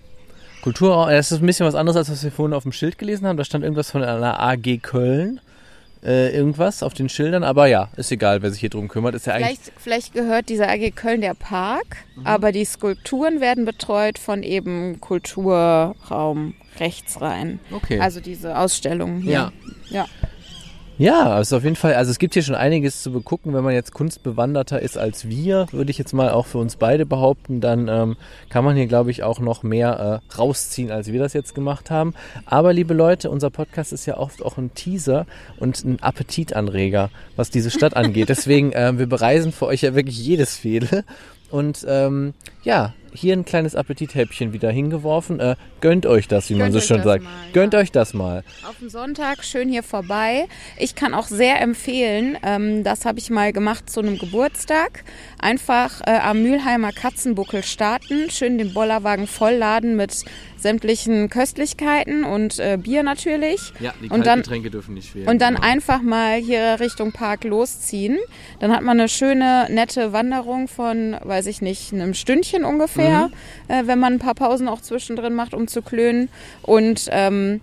Kultur, 0.63 1.11
das 1.11 1.33
ist 1.33 1.41
ein 1.41 1.47
bisschen 1.47 1.67
was 1.67 1.75
anderes, 1.75 1.97
als 1.97 2.11
was 2.11 2.23
wir 2.23 2.31
vorhin 2.31 2.55
auf 2.55 2.65
dem 2.65 2.73
Schild 2.73 2.99
gelesen 2.99 3.27
haben. 3.27 3.37
Da 3.37 3.45
stand 3.45 3.65
irgendwas 3.65 3.91
von 3.91 4.03
einer 4.03 4.41
AG 4.41 4.79
Köln. 4.83 5.41
Äh, 6.03 6.35
irgendwas 6.35 6.83
auf 6.83 6.95
den 6.95 7.11
Schildern. 7.11 7.45
Aber 7.45 7.67
ja, 7.67 7.91
ist 7.97 8.11
egal, 8.11 8.41
wer 8.41 8.51
sich 8.51 8.61
hier 8.61 8.71
drum 8.71 8.89
kümmert. 8.89 9.15
Ist 9.15 9.27
ja 9.27 9.35
eigentlich. 9.35 9.59
Vielleicht, 9.59 9.73
vielleicht 9.81 10.15
gehört 10.15 10.49
dieser 10.49 10.69
AG 10.71 10.93
Köln 10.95 11.21
der 11.21 11.35
Park, 11.35 11.99
aber 12.25 12.53
die 12.53 12.65
Skulpturen 12.65 13.43
werden 13.43 13.67
betreut 13.67 14.19
von 14.19 14.43
eben 14.43 14.99
Kulturraum 15.01 16.55
Rechtsrhein. 16.81 17.61
Okay. 17.71 18.01
Also 18.01 18.21
diese 18.21 18.59
Ausstellungen 18.59 19.21
hier. 19.21 19.33
Ja. 19.33 19.53
ja. 19.91 20.07
Ja, 21.01 21.31
also 21.31 21.57
auf 21.57 21.65
jeden 21.65 21.77
Fall, 21.77 21.95
also 21.95 22.11
es 22.11 22.19
gibt 22.19 22.35
hier 22.35 22.43
schon 22.43 22.55
einiges 22.55 23.03
zu 23.03 23.11
begucken, 23.11 23.55
wenn 23.55 23.65
man 23.65 23.73
jetzt 23.73 23.95
kunstbewanderter 23.95 24.83
ist 24.83 24.99
als 24.99 25.27
wir, 25.27 25.67
würde 25.73 25.91
ich 25.91 25.97
jetzt 25.97 26.13
mal 26.13 26.29
auch 26.29 26.45
für 26.45 26.59
uns 26.59 26.77
beide 26.77 27.07
behaupten, 27.07 27.63
dann 27.63 27.89
ähm, 27.89 28.17
kann 28.51 28.67
man 28.67 28.77
hier, 28.77 28.87
glaube 28.87 29.11
ich, 29.11 29.23
auch 29.23 29.41
noch 29.41 29.63
mehr 29.63 30.21
äh, 30.31 30.37
rausziehen, 30.37 30.91
als 30.91 31.11
wir 31.11 31.19
das 31.19 31.33
jetzt 31.33 31.55
gemacht 31.55 31.91
haben. 31.91 32.13
Aber 32.45 32.75
liebe 32.75 32.93
Leute, 32.93 33.31
unser 33.31 33.49
Podcast 33.49 33.95
ist 33.95 34.05
ja 34.05 34.19
oft 34.19 34.45
auch 34.45 34.59
ein 34.59 34.75
Teaser 34.75 35.25
und 35.59 35.83
ein 35.87 36.03
Appetitanreger, 36.03 37.09
was 37.35 37.49
diese 37.49 37.71
Stadt 37.71 37.97
angeht. 37.97 38.29
Deswegen, 38.29 38.73
ähm, 38.75 38.99
wir 38.99 39.09
bereisen 39.09 39.53
für 39.53 39.69
euch 39.69 39.81
ja 39.81 39.95
wirklich 39.95 40.19
jedes 40.19 40.59
Fehle. 40.59 41.05
Und 41.51 41.85
ähm, 41.89 42.35
ja, 42.63 42.93
hier 43.13 43.35
ein 43.35 43.45
kleines 43.45 43.75
Appetithäppchen 43.75 44.53
wieder 44.53 44.71
hingeworfen. 44.71 45.41
Äh, 45.41 45.57
gönnt 45.81 46.07
euch 46.07 46.29
das, 46.29 46.51
wie 46.51 46.55
man 46.55 46.73
so 46.73 46.81
schön 46.81 47.03
sagt. 47.03 47.25
mal, 47.25 47.31
ja. 47.31 47.53
Gönnt 47.53 47.75
euch 47.75 47.93
das 47.93 48.15
mal. 48.15 48.45
Auf 48.69 48.79
den 48.79 48.89
Sonntag 48.89 49.45
schön 49.45 49.69
hier 49.69 49.83
vorbei. 49.83 50.47
Ich 50.79 50.95
kann 50.95 51.15
auch 51.15 51.27
sehr 51.27 51.61
empfehlen, 51.61 52.37
ähm, 52.43 52.85
das 52.85 53.05
habe 53.05 53.19
ich 53.19 53.31
mal 53.31 53.53
gemacht 53.53 53.91
zu 53.91 54.01
einem 54.01 54.19
Geburtstag. 54.19 55.05
Einfach 55.39 56.01
äh, 56.07 56.19
am 56.19 56.43
Mülheimer 56.43 56.93
Katzenbuckel 56.93 57.63
starten, 57.63 58.31
schön 58.31 58.59
den 58.59 58.73
Bollerwagen 58.75 59.27
vollladen 59.27 59.97
mit 59.97 60.25
sämtlichen 60.63 61.29
Köstlichkeiten 61.29 62.25
und 62.25 62.59
äh, 62.59 62.79
Bier 62.81 63.03
natürlich. 63.03 63.73
Ja, 63.81 63.93
die 64.03 64.09
Und 64.09 64.21
dann- 64.27 64.41
Kaltgetränke 64.41 64.71
dürfen 64.71 64.95
nicht 64.95 65.11
fehlen. 65.11 65.29
Und 65.29 65.41
dann 65.41 65.55
genau. 65.57 65.67
einfach 65.67 66.03
mal 66.03 66.37
hier 66.37 66.79
Richtung 66.81 67.13
Park 67.13 67.45
losziehen. 67.45 68.19
Dann 68.61 68.73
hat 68.73 68.83
man 68.83 68.99
eine 68.99 69.09
schöne, 69.09 69.67
nette 69.71 70.13
Wanderung 70.13 70.69
von, 70.69 71.17
weiß 71.23 71.47
ich 71.47 71.63
nicht, 71.63 71.93
einem 71.93 72.15
Stündchen 72.15 72.65
ungefähr, 72.65 73.29
Mhm. 73.29 73.33
äh, 73.75 73.87
wenn 73.87 73.99
man 73.99 74.15
ein 74.15 74.19
paar 74.19 74.35
Pausen 74.35 74.69
auch 74.69 74.81
zwischendrin 74.81 75.35
macht, 75.35 75.55
um 75.55 75.69
zu 75.69 75.83
klönen. 75.83 76.29
Und 76.63 77.09
ähm, 77.11 77.61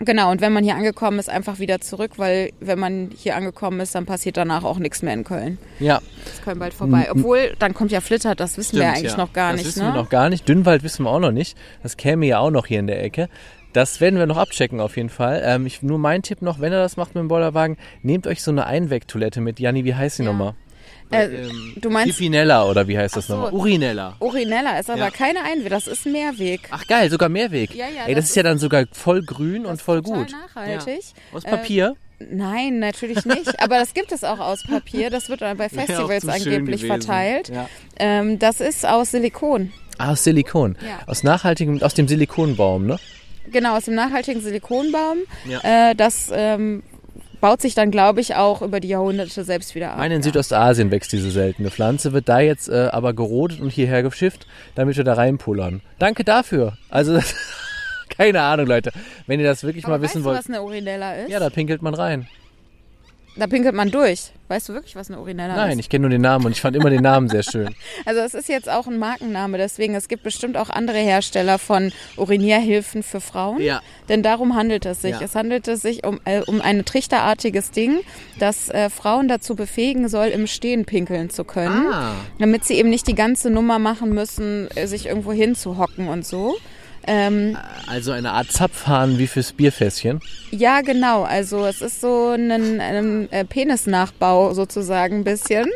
genau, 0.00 0.30
und 0.30 0.40
wenn 0.40 0.52
man 0.52 0.64
hier 0.64 0.74
angekommen 0.74 1.18
ist, 1.18 1.28
einfach 1.30 1.58
wieder 1.58 1.80
zurück, 1.80 2.12
weil 2.16 2.50
wenn 2.60 2.78
man 2.78 3.10
hier 3.16 3.36
angekommen 3.36 3.80
ist, 3.80 3.94
dann 3.94 4.06
passiert 4.06 4.36
danach 4.36 4.64
auch 4.64 4.78
nichts 4.78 5.02
mehr 5.02 5.14
in 5.14 5.24
Köln. 5.24 5.58
Ja, 5.78 6.00
Ist 6.26 6.42
Köln 6.42 6.58
bald 6.58 6.74
vorbei. 6.74 7.08
Obwohl, 7.10 7.54
dann 7.58 7.74
kommt 7.74 7.92
ja 7.92 8.00
Flittert, 8.00 8.40
das 8.40 8.56
wissen 8.58 8.76
wir 8.76 8.82
stimmt, 8.82 8.96
eigentlich 8.96 9.12
ja. 9.12 9.18
noch 9.18 9.32
gar 9.32 9.52
das 9.52 9.58
nicht. 9.58 9.66
wissen 9.68 9.86
ne? 9.86 9.92
wir 9.92 10.02
noch 10.02 10.08
gar 10.10 10.28
nicht. 10.28 10.48
Dünnwald 10.48 10.82
wissen 10.82 11.04
wir 11.04 11.10
auch 11.10 11.20
noch 11.20 11.32
nicht. 11.32 11.56
Das 11.82 11.96
käme 11.96 12.26
ja 12.26 12.38
auch 12.38 12.50
noch 12.50 12.66
hier 12.66 12.80
in 12.80 12.86
der 12.86 13.02
Ecke. 13.02 13.28
Das 13.72 14.00
werden 14.00 14.18
wir 14.18 14.26
noch 14.26 14.36
abchecken 14.36 14.80
auf 14.80 14.96
jeden 14.96 15.10
Fall. 15.10 15.42
Ähm, 15.44 15.64
ich, 15.66 15.80
nur 15.82 15.98
mein 15.98 16.22
Tipp 16.22 16.42
noch, 16.42 16.60
wenn 16.60 16.72
ihr 16.72 16.78
das 16.80 16.96
macht 16.96 17.14
mit 17.14 17.22
dem 17.22 17.28
Bollerwagen, 17.28 17.76
nehmt 18.02 18.26
euch 18.26 18.42
so 18.42 18.50
eine 18.50 18.66
Einwegtoilette 18.66 19.40
mit. 19.40 19.60
Janni, 19.60 19.84
wie 19.84 19.94
heißt 19.94 20.18
die 20.18 20.22
Ja. 20.24 20.30
nochmal? 20.32 20.54
Äh, 21.12 21.24
Ähm, 21.24 21.72
du 21.80 21.90
meinst- 21.90 22.16
Pipinella 22.16 22.64
oder 22.68 22.86
wie 22.86 22.96
heißt 22.96 23.16
das 23.16 23.26
so. 23.26 23.34
nochmal? 23.34 23.52
Urinella. 23.52 24.16
Urinella 24.20 24.78
ist 24.78 24.88
aber 24.90 25.00
Ja. 25.06 25.10
keine 25.10 25.42
Einweg, 25.42 25.70
das 25.70 25.86
ist 25.88 26.06
Mehrweg. 26.06 26.60
Ach 26.70 26.86
geil, 26.86 27.10
sogar 27.10 27.28
Mehrweg. 27.28 27.74
Ja, 27.74 27.86
ja, 27.88 28.04
Ey, 28.06 28.14
das, 28.14 28.24
das 28.24 28.30
ist 28.30 28.36
ja 28.36 28.42
dann 28.44 28.58
sogar 28.58 28.84
voll 28.92 29.22
grün 29.22 29.64
Das 29.64 29.72
und 29.72 29.82
voll 29.82 30.02
total 30.02 30.18
gut. 30.24 30.32
nachhaltig. 30.32 31.00
Aus 31.32 31.44
Äh, 31.44 31.50
Papier? 31.50 31.96
Nein, 32.30 32.78
natürlich 32.80 33.24
nicht. 33.24 33.60
Aber 33.62 33.78
das 33.78 33.94
gibt 33.94 34.12
es 34.12 34.24
auch 34.24 34.38
aus 34.38 34.62
Papier. 34.64 35.10
Das 35.10 35.28
wird 35.30 35.40
dann 35.40 35.56
bei 35.56 35.68
Festivals 35.70 36.22
schön 36.22 36.52
angeblich 36.54 36.84
verteilt. 36.84 37.48
Ja. 37.48 37.68
Ähm, 37.98 38.38
das 38.38 38.60
ist 38.60 38.86
aus 38.86 39.10
Silikon. 39.12 39.72
Ah, 39.98 40.12
aus 40.12 40.24
Silikon. 40.24 40.76
Ja. 40.86 41.00
Aus 41.06 41.22
nachhaltigem, 41.24 41.82
aus 41.82 41.94
dem 41.94 42.06
Silikonbaum, 42.08 42.86
ne? 42.86 42.98
Genau, 43.50 43.76
aus 43.76 43.86
dem 43.86 43.94
nachhaltigen 43.94 44.40
Silikonbaum. 44.42 45.18
Ja. 45.48 45.90
Äh, 45.90 45.94
das 45.94 46.30
ähm, 46.32 46.82
baut 47.40 47.60
sich 47.60 47.74
dann, 47.74 47.90
glaube 47.90 48.20
ich, 48.20 48.34
auch 48.34 48.62
über 48.62 48.80
die 48.80 48.88
Jahrhunderte 48.88 49.44
selbst 49.44 49.74
wieder 49.74 49.92
ab. 49.92 49.98
Meine 49.98 50.16
in. 50.16 50.22
Südostasien 50.22 50.90
wächst 50.90 51.12
diese 51.12 51.30
seltene 51.30 51.70
Pflanze, 51.70 52.12
wird 52.12 52.28
da 52.28 52.40
jetzt 52.40 52.68
äh, 52.68 52.88
aber 52.92 53.12
gerodet 53.14 53.60
und 53.60 53.70
hierher 53.70 54.02
geschifft, 54.02 54.46
damit 54.74 54.96
wir 54.96 55.04
da 55.04 55.14
reinpullern. 55.14 55.80
Danke 55.98 56.24
dafür. 56.24 56.76
Also, 56.88 57.18
keine 58.10 58.42
Ahnung, 58.42 58.66
Leute. 58.66 58.92
Wenn 59.26 59.40
ihr 59.40 59.46
das 59.46 59.62
wirklich 59.62 59.84
Aber 59.84 59.94
mal 59.98 60.02
weißt 60.02 60.14
wissen 60.14 60.22
du, 60.22 60.28
wollt. 60.28 60.38
was 60.38 60.48
eine 60.48 60.62
Urinella 60.62 61.14
ist? 61.14 61.30
Ja, 61.30 61.40
da 61.40 61.50
pinkelt 61.50 61.82
man 61.82 61.94
rein. 61.94 62.26
Da 63.36 63.46
pinkelt 63.46 63.74
man 63.74 63.90
durch. 63.90 64.32
Weißt 64.50 64.68
du 64.68 64.72
wirklich, 64.72 64.96
was 64.96 65.08
eine 65.08 65.20
Urinella 65.20 65.54
Nein, 65.54 65.78
ist? 65.78 65.84
ich 65.84 65.88
kenne 65.88 66.02
nur 66.02 66.10
den 66.10 66.22
Namen 66.22 66.46
und 66.46 66.50
ich 66.50 66.60
fand 66.60 66.74
immer 66.74 66.90
den 66.90 67.02
Namen 67.02 67.28
sehr 67.28 67.44
schön. 67.44 67.72
Also 68.04 68.20
es 68.20 68.34
ist 68.34 68.48
jetzt 68.48 68.68
auch 68.68 68.88
ein 68.88 68.98
Markenname, 68.98 69.58
deswegen 69.58 69.94
es 69.94 70.08
gibt 70.08 70.24
bestimmt 70.24 70.56
auch 70.56 70.70
andere 70.70 70.98
Hersteller 70.98 71.58
von 71.58 71.92
Urinierhilfen 72.16 73.04
für 73.04 73.20
Frauen. 73.20 73.60
Ja. 73.60 73.80
Denn 74.08 74.24
darum 74.24 74.56
handelt 74.56 74.86
es 74.86 75.02
sich. 75.02 75.12
Ja. 75.12 75.20
Es 75.20 75.36
handelt 75.36 75.68
es 75.68 75.82
sich 75.82 76.04
um, 76.04 76.18
äh, 76.24 76.40
um 76.40 76.60
ein 76.60 76.84
trichterartiges 76.84 77.70
Ding, 77.70 78.00
das 78.40 78.68
äh, 78.70 78.90
Frauen 78.90 79.28
dazu 79.28 79.54
befähigen 79.54 80.08
soll, 80.08 80.28
im 80.28 80.48
Stehen 80.48 80.84
pinkeln 80.84 81.30
zu 81.30 81.44
können. 81.44 81.86
Ah. 81.92 82.14
Damit 82.40 82.64
sie 82.64 82.74
eben 82.74 82.90
nicht 82.90 83.06
die 83.06 83.14
ganze 83.14 83.50
Nummer 83.50 83.78
machen 83.78 84.10
müssen, 84.10 84.68
äh, 84.74 84.88
sich 84.88 85.06
irgendwo 85.06 85.32
hinzuhocken 85.32 86.08
und 86.08 86.26
so. 86.26 86.56
Ähm, 87.06 87.56
Also 87.86 88.12
eine 88.12 88.32
Art 88.32 88.52
Zapfhahn 88.52 89.18
wie 89.18 89.26
fürs 89.26 89.52
Bierfässchen. 89.52 90.20
ja, 90.50 90.80
genau. 90.82 91.22
Also 91.22 91.64
es 91.66 91.80
ist 91.80 92.00
so 92.00 92.30
ein, 92.30 92.50
ein 92.80 93.32
äh, 93.32 93.44
Penisnachbau 93.44 94.52
sozusagen 94.54 95.16
ein 95.20 95.24
bisschen. 95.24 95.66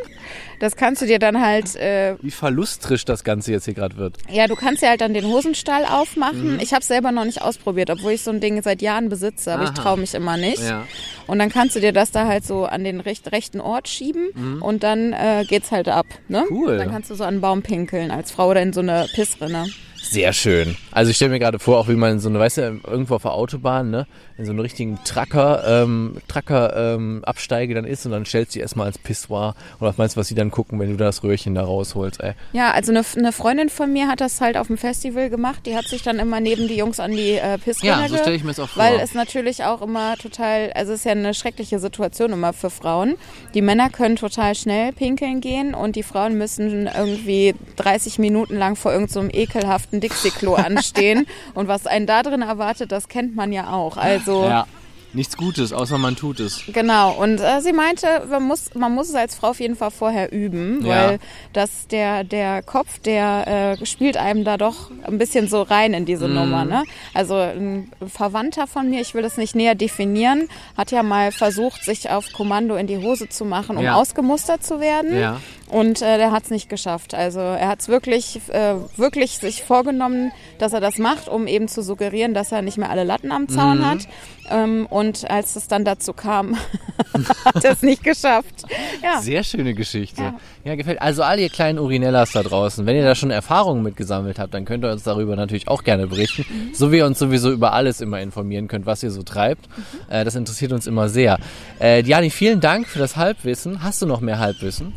Das 0.65 0.75
kannst 0.75 1.01
du 1.01 1.05
dir 1.05 1.19
dann 1.19 1.39
halt 1.41 1.75
äh, 1.75 2.15
Wie 2.21 2.31
verlustrisch 2.31 3.05
das 3.05 3.23
Ganze 3.23 3.51
jetzt 3.51 3.65
hier 3.65 3.75
gerade 3.75 3.97
wird. 3.97 4.17
Ja, 4.31 4.47
du 4.47 4.55
kannst 4.55 4.81
ja 4.81 4.89
halt 4.89 5.01
dann 5.01 5.13
den 5.13 5.25
Hosenstall 5.25 5.83
Mhm. 5.83 5.87
aufmachen. 5.89 6.59
Ich 6.59 6.73
habe 6.73 6.83
selber 6.83 7.11
noch 7.11 7.25
nicht 7.25 7.41
ausprobiert, 7.43 7.89
obwohl 7.91 8.13
ich 8.13 8.23
so 8.23 8.31
ein 8.31 8.39
Ding 8.39 8.61
seit 8.63 8.81
Jahren 8.81 9.09
besitze, 9.09 9.53
aber 9.53 9.63
ich 9.63 9.69
Aha. 9.69 9.75
traue 9.83 9.97
mich 9.99 10.15
immer 10.15 10.37
nicht. 10.37 10.63
Ja. 10.63 10.85
Und 11.27 11.37
dann 11.39 11.49
kannst 11.49 11.75
du 11.75 11.79
dir 11.79 11.91
das 11.93 12.09
da 12.11 12.25
halt 12.27 12.45
so 12.45 12.65
an 12.65 12.83
den 12.83 12.99
recht, 12.99 13.31
rechten 13.31 13.61
Ort 13.61 13.87
schieben 13.87 14.59
und 14.61 14.81
dann 14.83 15.13
äh, 15.13 15.45
geht's 15.47 15.71
halt 15.71 15.87
ab. 15.87 16.07
Ne? 16.27 16.43
Mhm. 16.49 16.55
Cool. 16.55 16.77
Dann 16.77 16.89
kannst 16.89 17.09
du 17.11 17.15
so 17.15 17.23
an 17.23 17.35
einen 17.35 17.41
Baum 17.41 17.61
pinkeln 17.61 18.09
als 18.09 18.31
Frau 18.31 18.49
oder 18.49 18.61
in 18.61 18.73
so 18.73 18.79
eine 18.81 19.07
Pissrinne. 19.13 19.65
Sehr 20.07 20.33
schön. 20.33 20.75
Also 20.91 21.09
ich 21.09 21.15
stelle 21.15 21.31
mir 21.31 21.39
gerade 21.39 21.57
vor, 21.57 21.79
auch 21.79 21.87
wie 21.87 21.95
man 21.95 22.11
in 22.13 22.19
so 22.19 22.29
eine, 22.29 22.37
weißt 22.37 22.57
du, 22.57 22.79
irgendwo 22.85 23.15
auf 23.15 23.23
der 23.23 23.31
Autobahn, 23.33 23.89
ne, 23.89 24.05
in 24.37 24.45
so 24.45 24.51
einen 24.51 24.59
richtigen 24.59 24.99
Tracker, 25.03 25.63
ähm, 25.83 26.17
Tracker 26.27 26.93
ähm, 26.95 27.23
Absteige 27.25 27.73
dann 27.73 27.85
ist 27.85 28.05
und 28.05 28.11
dann 28.11 28.23
stellst 28.23 28.53
du 28.53 28.59
die 28.59 28.61
erstmal 28.61 28.85
als 28.85 28.99
Pissoir 28.99 29.55
oder 29.79 29.89
was 29.89 29.97
meinst 29.97 30.15
du, 30.15 30.19
was 30.19 30.27
sie 30.27 30.35
dann 30.35 30.51
gucken, 30.55 30.79
wenn 30.79 30.89
du 30.89 30.97
das 30.97 31.23
Röhrchen 31.23 31.53
da 31.53 31.63
rausholst, 31.63 32.21
ey. 32.21 32.33
Ja, 32.53 32.71
also 32.71 32.91
eine, 32.91 33.03
eine 33.17 33.31
Freundin 33.31 33.69
von 33.69 33.91
mir 33.91 34.07
hat 34.07 34.21
das 34.21 34.39
halt 34.41 34.57
auf 34.57 34.67
dem 34.67 34.77
Festival 34.77 35.29
gemacht. 35.29 35.65
Die 35.65 35.75
hat 35.75 35.85
sich 35.85 36.01
dann 36.01 36.17
immer 36.17 36.39
neben 36.39 36.67
die 36.67 36.75
Jungs 36.75 36.99
an 36.99 37.11
die 37.11 37.33
äh, 37.33 37.57
Pissrinne 37.57 38.01
Ja, 38.01 38.07
so 38.07 38.17
stelle 38.17 38.35
ich 38.35 38.43
mir 38.43 38.51
das 38.51 38.59
auch 38.59 38.69
vor. 38.69 38.81
Weil 38.81 38.99
es 38.99 39.13
natürlich 39.13 39.63
auch 39.63 39.81
immer 39.81 40.15
total, 40.17 40.71
also 40.73 40.93
es 40.93 40.99
ist 40.99 41.05
ja 41.05 41.11
eine 41.11 41.33
schreckliche 41.33 41.79
Situation 41.79 42.31
immer 42.31 42.53
für 42.53 42.69
Frauen. 42.69 43.15
Die 43.53 43.61
Männer 43.61 43.89
können 43.89 44.15
total 44.15 44.55
schnell 44.55 44.93
pinkeln 44.93 45.41
gehen 45.41 45.73
und 45.73 45.95
die 45.95 46.03
Frauen 46.03 46.37
müssen 46.37 46.87
irgendwie 46.87 47.53
30 47.75 48.17
Minuten 48.17 48.57
lang 48.57 48.75
vor 48.75 48.91
irgendeinem 48.91 49.13
so 49.13 49.19
einem 49.19 49.29
ekelhaften 49.31 49.99
Dixie-Klo 49.99 50.55
anstehen. 50.55 51.27
Und 51.53 51.67
was 51.67 51.87
einen 51.87 52.05
da 52.05 52.23
drin 52.23 52.41
erwartet, 52.41 52.91
das 52.91 53.07
kennt 53.07 53.35
man 53.35 53.51
ja 53.51 53.71
auch. 53.71 53.97
Also 53.97 54.43
ja, 54.43 54.67
nichts 55.15 55.37
Gutes, 55.37 55.73
außer 55.73 55.97
man 55.97 56.15
tut 56.15 56.39
es. 56.39 56.61
Genau, 56.67 57.13
und 57.13 57.39
äh, 57.39 57.61
sie 57.61 57.73
meinte, 57.73 58.07
man 58.29 58.43
muss, 58.43 58.73
man 58.75 58.93
muss 58.93 59.09
es 59.09 59.15
als 59.15 59.35
Frau 59.35 59.49
auf 59.49 59.59
jeden 59.59 59.75
Fall 59.75 59.91
vorher 59.91 60.31
üben, 60.31 60.85
Ja. 60.85 60.89
weil 60.89 61.19
das 61.53 61.87
der, 61.87 62.23
der 62.23 62.61
Kopf, 62.61 62.99
der 62.99 63.77
äh, 63.79 63.85
spielt 63.85 64.17
einem 64.17 64.43
da 64.43 64.57
doch 64.57 64.91
ein 65.03 65.17
bisschen 65.17 65.47
so 65.47 65.61
rein 65.61 65.93
in 65.93 66.05
diese 66.05 66.27
Mhm. 66.27 66.35
Nummer. 66.35 66.65
Ne? 66.65 66.83
Also 67.13 67.35
ein 67.35 67.91
Verwandter 68.05 68.67
von 68.67 68.89
mir, 68.89 69.01
ich 69.01 69.13
will 69.13 69.21
das 69.21 69.37
nicht 69.37 69.55
näher 69.55 69.75
definieren, 69.75 70.47
hat 70.77 70.91
ja 70.91 71.03
mal 71.03 71.31
versucht, 71.31 71.83
sich 71.83 72.09
auf 72.09 72.25
Kommando 72.33 72.75
in 72.75 72.87
die 72.87 72.97
Hose 72.97 73.29
zu 73.29 73.45
machen, 73.45 73.77
um 73.77 73.83
Ja. 73.83 73.95
ausgemustert 73.95 74.63
zu 74.63 74.79
werden. 74.79 75.17
Ja. 75.19 75.39
Und 75.69 76.01
äh, 76.03 76.17
der 76.17 76.31
hat 76.31 76.43
es 76.43 76.49
nicht 76.51 76.69
geschafft. 76.69 77.15
Also 77.15 77.39
er 77.39 77.67
hat 77.69 77.79
es 77.79 77.87
wirklich, 77.87 78.39
äh, 78.49 78.75
wirklich 78.97 79.39
sich 79.39 79.63
vorgenommen, 79.63 80.31
dass 80.59 80.73
er 80.73 80.79
das 80.81 80.99
macht, 80.99 81.27
um 81.27 81.47
eben 81.47 81.67
zu 81.67 81.81
suggerieren, 81.81 82.33
dass 82.35 82.51
er 82.51 82.61
nicht 82.61 82.77
mehr 82.77 82.89
alle 82.91 83.03
Latten 83.03 83.31
am 83.31 83.47
Zaun 83.49 83.79
Mhm. 83.79 83.85
hat. 83.85 84.07
Ähm, 84.51 84.85
und 84.89 85.04
als 85.29 85.55
es 85.55 85.67
dann 85.67 85.85
dazu 85.85 86.13
kam, 86.13 86.55
hat 87.45 87.63
er 87.63 87.71
es 87.71 87.81
nicht 87.81 88.03
geschafft. 88.03 88.63
Ja. 89.03 89.21
Sehr 89.21 89.43
schöne 89.43 89.73
Geschichte. 89.73 90.21
Ja. 90.21 90.33
Ja. 90.63 90.75
gefällt. 90.75 91.01
Also 91.01 91.23
all 91.23 91.39
ihr 91.39 91.49
kleinen 91.49 91.79
Urinellas 91.79 92.31
da 92.31 92.43
draußen, 92.43 92.85
wenn 92.85 92.95
ihr 92.95 93.03
da 93.03 93.15
schon 93.15 93.31
Erfahrungen 93.31 93.83
mitgesammelt 93.83 94.39
habt, 94.39 94.53
dann 94.53 94.65
könnt 94.65 94.83
ihr 94.83 94.91
uns 94.91 95.03
darüber 95.03 95.35
natürlich 95.35 95.67
auch 95.67 95.83
gerne 95.83 96.07
berichten. 96.07 96.45
So 96.73 96.91
wie 96.91 96.97
ihr 96.97 97.05
uns 97.05 97.19
sowieso 97.19 97.51
über 97.51 97.73
alles 97.73 98.01
immer 98.01 98.19
informieren 98.21 98.67
könnt, 98.67 98.85
was 98.85 99.03
ihr 99.03 99.11
so 99.11 99.23
treibt. 99.23 99.67
Äh, 100.09 100.23
das 100.25 100.35
interessiert 100.35 100.71
uns 100.71 100.87
immer 100.87 101.09
sehr. 101.09 101.37
Äh, 101.79 102.03
Diani, 102.03 102.29
vielen 102.29 102.59
Dank 102.59 102.87
für 102.87 102.99
das 102.99 103.15
Halbwissen. 103.15 103.83
Hast 103.83 104.01
du 104.01 104.05
noch 104.05 104.21
mehr 104.21 104.39
Halbwissen? 104.39 104.93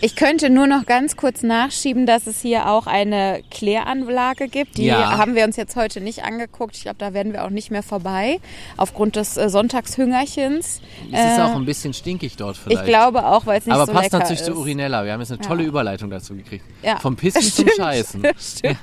Ich 0.00 0.14
könnte 0.14 0.48
nur 0.48 0.66
noch 0.66 0.86
ganz 0.86 1.16
kurz 1.16 1.42
nachschieben, 1.42 2.06
dass 2.06 2.26
es 2.26 2.40
hier 2.40 2.68
auch 2.70 2.86
eine 2.86 3.42
Kläranlage 3.50 4.48
gibt. 4.48 4.78
Die 4.78 4.84
Ja. 4.86 5.18
haben 5.18 5.34
wir 5.34 5.44
uns 5.44 5.56
jetzt 5.56 5.74
heute 5.76 6.00
nicht 6.00 6.22
angeguckt. 6.24 6.76
Ich 6.76 6.82
glaube, 6.82 6.98
da 6.98 7.12
werden 7.14 7.32
wir 7.32 7.44
auch 7.44 7.50
nicht 7.50 7.70
mehr 7.70 7.82
vorbei, 7.82 8.38
aufgrund 8.76 9.16
des 9.16 9.36
äh, 9.36 9.48
Sonntagshüngerchens. 9.48 10.80
Es 11.12 11.20
ist 11.20 11.38
Äh, 11.38 11.42
auch 11.42 11.56
ein 11.56 11.64
bisschen 11.64 11.92
stinkig 11.94 12.36
dort 12.36 12.56
vielleicht. 12.56 12.82
Ich 12.82 12.86
glaube 12.88 13.26
auch, 13.26 13.44
weil 13.46 13.58
es 13.58 13.66
nicht 13.66 13.74
Aber 13.74 13.86
so 13.86 13.92
passt 13.92 14.04
lecker 14.04 14.18
natürlich 14.20 14.40
ist. 14.40 14.46
zu 14.46 14.54
Urinella. 14.54 15.04
Wir 15.04 15.12
haben 15.12 15.20
jetzt 15.20 15.32
eine 15.32 15.40
tolle 15.40 15.62
Ja. 15.62 15.68
Überleitung 15.68 16.10
dazu 16.10 16.34
gekriegt. 16.36 16.64
Ja. 16.82 16.98
Vom 17.00 17.16
Pissen 17.16 17.42
zum 17.42 17.50
Stimmt, 17.66 17.72
Scheißen. 17.76 18.22
Stimmt. 18.38 18.78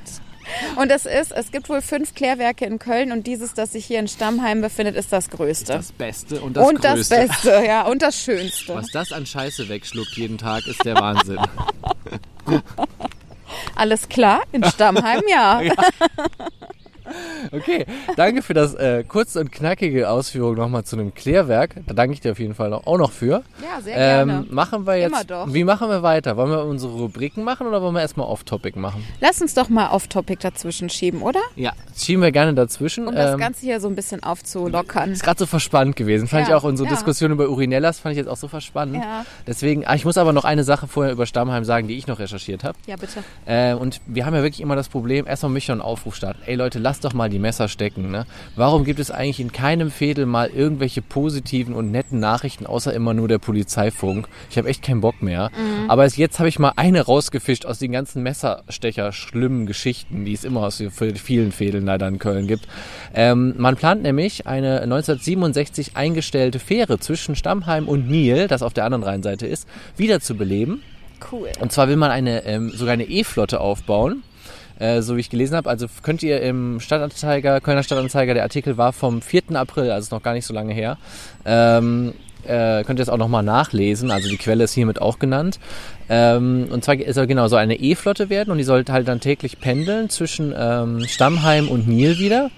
Und 0.75 0.91
es 0.91 1.05
ist, 1.05 1.31
es 1.31 1.51
gibt 1.51 1.69
wohl 1.69 1.81
fünf 1.81 2.15
Klärwerke 2.15 2.65
in 2.65 2.79
Köln 2.79 3.11
und 3.11 3.27
dieses, 3.27 3.53
das 3.53 3.73
sich 3.73 3.85
hier 3.85 3.99
in 3.99 4.07
Stammheim 4.07 4.61
befindet, 4.61 4.95
ist 4.95 5.11
das 5.11 5.29
größte. 5.29 5.73
Das 5.73 5.91
Beste 5.91 6.41
und 6.41 6.55
das 6.55 6.67
und 6.67 6.83
das 6.83 6.95
Größte. 6.95 7.15
Beste, 7.15 7.63
ja, 7.67 7.83
und 7.83 8.01
das 8.01 8.21
Schönste. 8.21 8.75
Was 8.75 8.87
das 8.91 9.11
an 9.11 9.25
Scheiße 9.25 9.69
wegschluckt 9.69 10.15
jeden 10.15 10.37
Tag, 10.37 10.65
ist 10.67 10.83
der 10.85 10.95
Wahnsinn. 10.95 11.39
Alles 13.75 14.07
klar? 14.09 14.43
In 14.51 14.63
Stammheim, 14.63 15.21
ja. 15.27 15.61
Okay, 17.51 17.85
danke 18.15 18.41
für 18.41 18.53
das 18.53 18.73
äh, 18.73 19.03
kurze 19.03 19.39
und 19.39 19.51
knackige 19.51 20.09
Ausführung 20.09 20.55
nochmal 20.55 20.83
zu 20.83 20.95
einem 20.95 21.13
Klärwerk. 21.13 21.75
Da 21.85 21.93
danke 21.93 22.13
ich 22.13 22.19
dir 22.21 22.31
auf 22.31 22.39
jeden 22.39 22.55
Fall 22.55 22.73
auch 22.73 22.97
noch 22.97 23.11
für. 23.11 23.43
Ja, 23.61 23.81
sehr 23.81 23.95
gerne. 23.95 24.33
Ähm, 24.33 24.47
machen 24.49 24.85
wir 24.87 24.95
jetzt. 24.95 25.07
Immer 25.11 25.23
doch. 25.23 25.53
Wie 25.53 25.63
machen 25.63 25.89
wir 25.89 26.01
weiter? 26.01 26.37
Wollen 26.37 26.49
wir 26.51 26.63
unsere 26.65 26.93
Rubriken 26.93 27.43
machen 27.43 27.67
oder 27.67 27.81
wollen 27.81 27.93
wir 27.93 28.01
erstmal 28.01 28.27
Off-Topic 28.27 28.79
machen? 28.79 29.03
Lass 29.21 29.41
uns 29.41 29.53
doch 29.53 29.69
mal 29.69 29.89
Off-Topic 29.91 30.39
dazwischen 30.41 30.89
schieben, 30.89 31.21
oder? 31.21 31.39
Ja. 31.55 31.73
Schieben 31.95 32.23
wir 32.23 32.31
gerne 32.31 32.53
dazwischen. 32.53 33.07
Um 33.07 33.15
das 33.15 33.33
Ähm, 33.33 33.39
Ganze 33.39 33.61
hier 33.61 33.79
so 33.79 33.87
ein 33.87 33.95
bisschen 33.95 34.23
aufzulockern. 34.23 35.11
ist 35.11 35.23
gerade 35.23 35.39
so 35.39 35.45
verspannt 35.45 35.95
gewesen. 35.95 36.27
Fand 36.27 36.47
Ja, 36.47 36.55
ich 36.55 36.61
auch 36.61 36.63
unsere 36.67 36.89
ja. 36.89 36.95
Diskussion 36.95 37.31
über 37.31 37.47
Urinellas 37.49 37.99
fand 37.99 38.13
ich 38.13 38.17
jetzt 38.17 38.27
auch 38.27 38.37
so 38.37 38.47
verspannend. 38.47 38.95
Ja. 39.03 39.25
Deswegen, 39.45 39.85
ah, 39.85 39.95
ich 39.95 40.05
muss 40.05 40.17
aber 40.17 40.33
noch 40.33 40.45
eine 40.45 40.63
Sache 40.63 40.87
vorher 40.87 41.13
über 41.13 41.25
Stammheim 41.25 41.63
sagen, 41.63 41.87
die 41.87 41.95
ich 41.97 42.07
noch 42.07 42.19
recherchiert 42.19 42.63
habe. 42.63 42.77
Ja, 42.87 42.95
bitte. 42.95 43.23
Äh, 43.45 43.73
und 43.75 44.01
wir 44.07 44.25
haben 44.25 44.33
ja 44.33 44.41
wirklich 44.41 44.61
immer 44.61 44.75
das 44.75 44.89
Problem, 44.89 45.27
erstmal 45.27 45.51
möchte 45.51 45.67
ich 45.67 45.71
einen 45.71 45.81
Aufruf 45.81 46.15
starten. 46.15 46.41
Ey 46.45 46.55
Leute, 46.55 46.79
lasst 46.79 47.04
doch 47.05 47.13
mal 47.13 47.29
die 47.29 47.39
Messer 47.39 47.67
stecken. 47.67 48.11
Ne? 48.11 48.25
Warum 48.55 48.83
gibt 48.83 48.99
es 48.99 49.11
eigentlich 49.11 49.39
in 49.39 49.51
keinem 49.51 49.91
Fädel 49.91 50.25
mal 50.25 50.49
irgendwelche 50.49 51.01
positiven 51.01 51.73
und 51.73 51.91
netten 51.91 52.19
Nachrichten, 52.19 52.65
außer 52.65 52.93
immer 52.93 53.13
nur 53.13 53.27
der 53.27 53.37
Polizeifunk? 53.37 54.27
Ich 54.49 54.57
habe 54.57 54.67
echt 54.67 54.81
keinen 54.83 55.01
Bock 55.01 55.21
mehr. 55.21 55.51
Aber 55.87 56.05
es- 56.05 56.17
jetzt 56.17 56.39
habe 56.39 56.49
ich 56.49 56.59
mal 56.59 56.73
eine 56.75 57.01
rausgefischt 57.01 57.65
aus 57.65 57.79
den 57.79 57.91
ganzen 57.91 58.23
Messerstecher 58.23 59.11
schlimmen 59.11 59.65
Geschichten, 59.65 60.25
die 60.25 60.33
es 60.33 60.43
immer 60.43 60.61
aus 60.63 60.83
vielen 61.23 61.51
Fädeln 61.51 61.85
leider 61.85 62.07
in 62.07 62.19
Köln 62.19 62.47
gibt. 62.47 62.67
Ähm, 63.13 63.53
man 63.57 63.75
plant 63.75 64.03
nämlich 64.03 64.47
eine 64.47 64.81
1967 64.81 65.95
eingestellte 65.95 66.59
Fähre 66.59 66.99
zwischen 66.99 67.35
Stammheim 67.35 67.87
und 67.87 68.09
Nil, 68.09 68.47
das 68.47 68.61
auf 68.63 68.73
der 68.73 68.85
anderen 68.85 69.03
Rheinseite 69.03 69.47
ist, 69.47 69.67
wiederzubeleben. 69.97 70.81
Cool. 71.31 71.49
Und 71.59 71.71
zwar 71.71 71.87
will 71.87 71.95
man 71.95 72.11
eine, 72.11 72.45
ähm, 72.45 72.71
sogar 72.71 72.93
eine 72.93 73.05
E-Flotte 73.05 73.59
aufbauen. 73.61 74.23
Äh, 74.79 75.01
so 75.01 75.15
wie 75.15 75.21
ich 75.21 75.29
gelesen 75.29 75.55
habe. 75.55 75.69
Also 75.69 75.87
könnt 76.03 76.21
ihr 76.23 76.41
im 76.41 76.79
Stadtanzeiger, 76.79 77.61
Kölner 77.61 77.83
Stadtanzeiger, 77.83 78.33
der 78.33 78.43
Artikel 78.43 78.77
war 78.77 78.93
vom 78.93 79.21
4. 79.21 79.43
April, 79.53 79.91
also 79.91 80.05
ist 80.05 80.11
noch 80.11 80.23
gar 80.23 80.33
nicht 80.33 80.45
so 80.45 80.53
lange 80.53 80.73
her. 80.73 80.97
Ähm, 81.45 82.13
äh, 82.47 82.83
könnt 82.83 82.99
ihr 82.99 83.03
es 83.03 83.09
auch 83.09 83.17
nochmal 83.17 83.43
nachlesen. 83.43 84.11
Also 84.11 84.29
die 84.29 84.37
Quelle 84.37 84.65
ist 84.65 84.73
hiermit 84.73 85.01
auch 85.01 85.19
genannt. 85.19 85.59
Ähm, 86.09 86.67
und 86.69 86.83
zwar 86.83 86.95
soll 87.09 87.27
genau 87.27 87.47
so 87.47 87.55
eine 87.55 87.75
E-Flotte 87.75 88.29
werden 88.29 88.51
und 88.51 88.57
die 88.57 88.63
sollte 88.63 88.93
halt 88.93 89.07
dann 89.07 89.19
täglich 89.19 89.59
pendeln 89.59 90.09
zwischen 90.09 90.53
ähm, 90.55 91.05
Stammheim 91.07 91.67
und 91.69 91.87
Nil 91.87 92.19
wieder. 92.19 92.51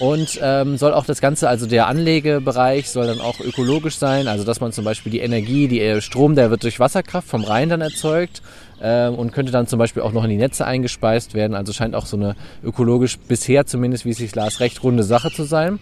Und 0.00 0.40
ähm, 0.42 0.76
soll 0.76 0.92
auch 0.92 1.04
das 1.04 1.20
Ganze, 1.20 1.48
also 1.48 1.66
der 1.66 1.86
Anlegebereich 1.86 2.90
soll 2.90 3.06
dann 3.06 3.20
auch 3.20 3.38
ökologisch 3.38 3.96
sein, 3.96 4.26
also 4.26 4.42
dass 4.42 4.60
man 4.60 4.72
zum 4.72 4.84
Beispiel 4.84 5.12
die 5.12 5.20
Energie, 5.20 5.68
die 5.68 5.80
äh, 5.80 6.00
Strom, 6.00 6.34
der 6.34 6.50
wird 6.50 6.64
durch 6.64 6.80
Wasserkraft 6.80 7.28
vom 7.28 7.44
Rhein 7.44 7.68
dann 7.68 7.80
erzeugt 7.80 8.42
und 8.80 9.32
könnte 9.32 9.52
dann 9.52 9.66
zum 9.66 9.78
Beispiel 9.78 10.02
auch 10.02 10.12
noch 10.12 10.24
in 10.24 10.30
die 10.30 10.36
Netze 10.36 10.66
eingespeist 10.66 11.34
werden. 11.34 11.54
Also 11.54 11.72
scheint 11.72 11.94
auch 11.94 12.06
so 12.06 12.16
eine 12.16 12.36
ökologisch 12.62 13.18
bisher 13.18 13.66
zumindest, 13.66 14.04
wie 14.04 14.10
es 14.10 14.18
sich 14.18 14.34
las, 14.34 14.60
recht 14.60 14.82
runde 14.82 15.02
Sache 15.04 15.30
zu 15.30 15.44
sein. 15.44 15.78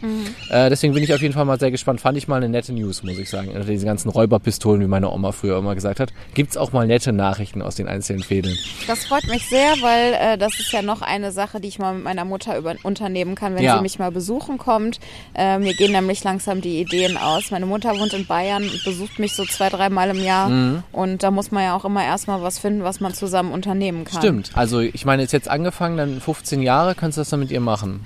Äh, 0.51 0.71
deswegen 0.71 0.95
bin 0.95 1.03
ich 1.03 1.13
auf 1.15 1.21
jeden 1.23 1.35
Fall 1.35 1.45
mal 1.45 1.59
sehr 1.59 1.71
gespannt. 1.71 2.01
Fand 2.01 2.17
ich 2.19 2.29
mal 2.29 2.37
eine 2.37 2.49
nette 2.49 2.73
News, 2.73 3.03
muss 3.03 3.19
ich 3.19 3.29
sagen. 3.31 3.49
Unter 3.49 3.65
diese 3.65 3.87
ganzen 3.87 4.09
Räuberpistolen, 4.09 4.81
wie 4.83 4.87
meine 4.87 5.11
Oma 5.11 5.33
früher 5.33 5.59
immer 5.59 5.75
gesagt 5.75 6.01
hat, 6.01 6.13
gibt's 6.35 6.57
auch 6.57 6.73
mal 6.73 6.87
nette 6.87 7.13
Nachrichten 7.13 7.63
aus 7.63 7.75
den 7.77 7.89
einzelnen 7.89 8.23
Fädeln. 8.23 8.57
Das 8.87 9.05
freut 9.05 9.27
mich 9.29 9.49
sehr, 9.49 9.73
weil 9.81 10.13
äh, 10.15 10.39
das 10.39 10.59
ist 10.61 10.71
ja 10.73 10.83
noch 10.83 11.03
eine 11.03 11.33
Sache, 11.33 11.61
die 11.61 11.69
ich 11.69 11.79
mal 11.79 11.95
mit 11.95 12.05
meiner 12.05 12.25
Mutter 12.25 12.57
über, 12.59 12.75
unternehmen 12.83 13.35
kann, 13.35 13.55
wenn 13.57 13.63
Ja. 13.65 13.77
sie 13.77 13.83
mich 13.83 13.99
mal 13.99 14.11
besuchen 14.13 14.59
kommt. 14.59 15.01
Äh, 15.35 15.59
mir 15.59 15.75
gehen 15.75 15.93
nämlich 15.93 16.23
langsam 16.25 16.61
die 16.61 16.81
Ideen 16.81 17.17
aus. 17.17 17.51
Meine 17.51 17.67
Mutter 17.67 17.99
wohnt 17.99 18.13
in 18.13 18.27
Bayern 18.27 18.63
und 18.63 18.85
besucht 18.85 19.19
mich 19.19 19.35
so 19.35 19.45
zwei, 19.45 19.69
dreimal 19.69 20.11
im 20.11 20.23
Jahr. 20.23 20.49
Mhm. 20.49 20.83
Und 20.93 21.23
da 21.23 21.31
muss 21.31 21.51
man 21.51 21.63
ja 21.65 21.77
auch 21.77 21.85
immer 21.85 22.05
erstmal 22.05 22.43
was 22.43 22.59
finden, 22.59 22.82
was 22.85 23.01
man 23.01 23.15
zusammen 23.15 23.53
unternehmen 23.53 24.05
kann. 24.05 24.19
Stimmt. 24.19 24.51
Also 24.55 24.81
ich 24.81 25.05
meine, 25.05 25.23
ist 25.23 25.33
jetzt 25.33 25.49
angefangen, 25.49 25.97
dann 25.97 26.21
15 26.21 26.63
Jahre, 26.63 26.95
kannst 26.95 27.19
du 27.19 27.21
das 27.21 27.31
dann 27.31 27.41
mit 27.41 27.51
ihr 27.51 27.61
machen. 27.61 28.05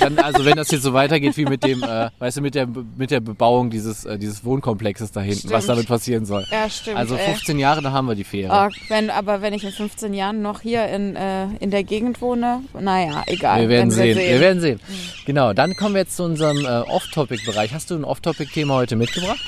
Dann, 0.00 0.18
also 0.18 0.44
wenn 0.44 0.56
das 0.56 0.70
jetzt 0.70 0.82
so 0.82 0.92
weitergeht 0.94 1.36
wie 1.36 1.44
mit 1.44 1.62
dem, 1.62 1.82
äh, 1.82 2.10
weißt 2.18 2.38
du, 2.38 2.40
mit 2.40 2.54
der 2.54 2.66
mit 2.66 3.10
der 3.10 3.20
Bebauung 3.20 3.70
dieses 3.70 4.04
äh, 4.04 4.18
dieses 4.18 4.44
Wohnkomplexes 4.44 5.12
da 5.12 5.20
hinten, 5.20 5.50
was 5.50 5.64
Stimmt. 5.64 5.68
damit 5.68 5.88
passieren 5.88 6.24
soll. 6.26 6.44
Ja, 6.50 6.68
stimmt. 6.68 6.96
Also 6.96 7.14
ey. 7.14 7.24
15 7.24 7.58
Jahre, 7.58 7.82
da 7.82 7.92
haben 7.92 8.08
wir 8.08 8.14
die 8.14 8.24
Fähre. 8.24 8.68
Oh, 8.68 8.74
wenn, 8.88 9.10
aber 9.10 9.42
wenn 9.42 9.54
ich 9.54 9.64
in 9.64 9.70
15 9.70 10.12
Jahren 10.14 10.42
noch 10.42 10.60
hier 10.60 10.86
in, 10.88 11.14
äh, 11.16 11.46
in 11.60 11.70
der 11.70 11.84
Gegend 11.84 12.20
wohne, 12.20 12.62
naja, 12.78 13.22
egal. 13.26 13.62
Wir 13.62 13.68
werden 13.68 13.90
Wenn 13.90 14.14
sehen. 14.14 14.18
Wir 14.18 14.40
werden 14.40 14.60
sehen. 14.60 14.80
Genau, 15.24 15.52
dann 15.52 15.74
kommen 15.74 15.94
wir 15.94 16.02
jetzt 16.02 16.16
zu 16.16 16.24
unserem 16.24 16.64
äh, 16.64 16.68
Off-Topic-Bereich. 16.68 17.72
Hast 17.72 17.90
du 17.90 17.94
ein 17.94 18.04
Off-Topic-Thema 18.04 18.74
heute 18.74 18.96
mitgebracht? 18.96 19.40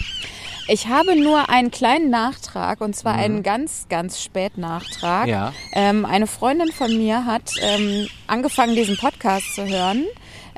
Ich 0.70 0.86
habe 0.86 1.16
nur 1.16 1.48
einen 1.48 1.70
kleinen 1.70 2.10
Nachtrag 2.10 2.82
und 2.82 2.94
zwar 2.94 3.14
einen 3.14 3.42
ganz, 3.42 3.86
ganz 3.88 4.22
Spätnachtrag. 4.22 5.24
Mhm. 5.24 5.30
Ja. 5.30 5.52
Ähm, 5.72 6.04
eine 6.04 6.26
Freundin 6.26 6.70
von 6.72 6.94
mir 6.94 7.24
hat 7.24 7.54
ähm, 7.62 8.06
angefangen, 8.26 8.74
diesen 8.74 8.98
Podcast 8.98 9.54
zu 9.54 9.64
hören. 9.66 10.04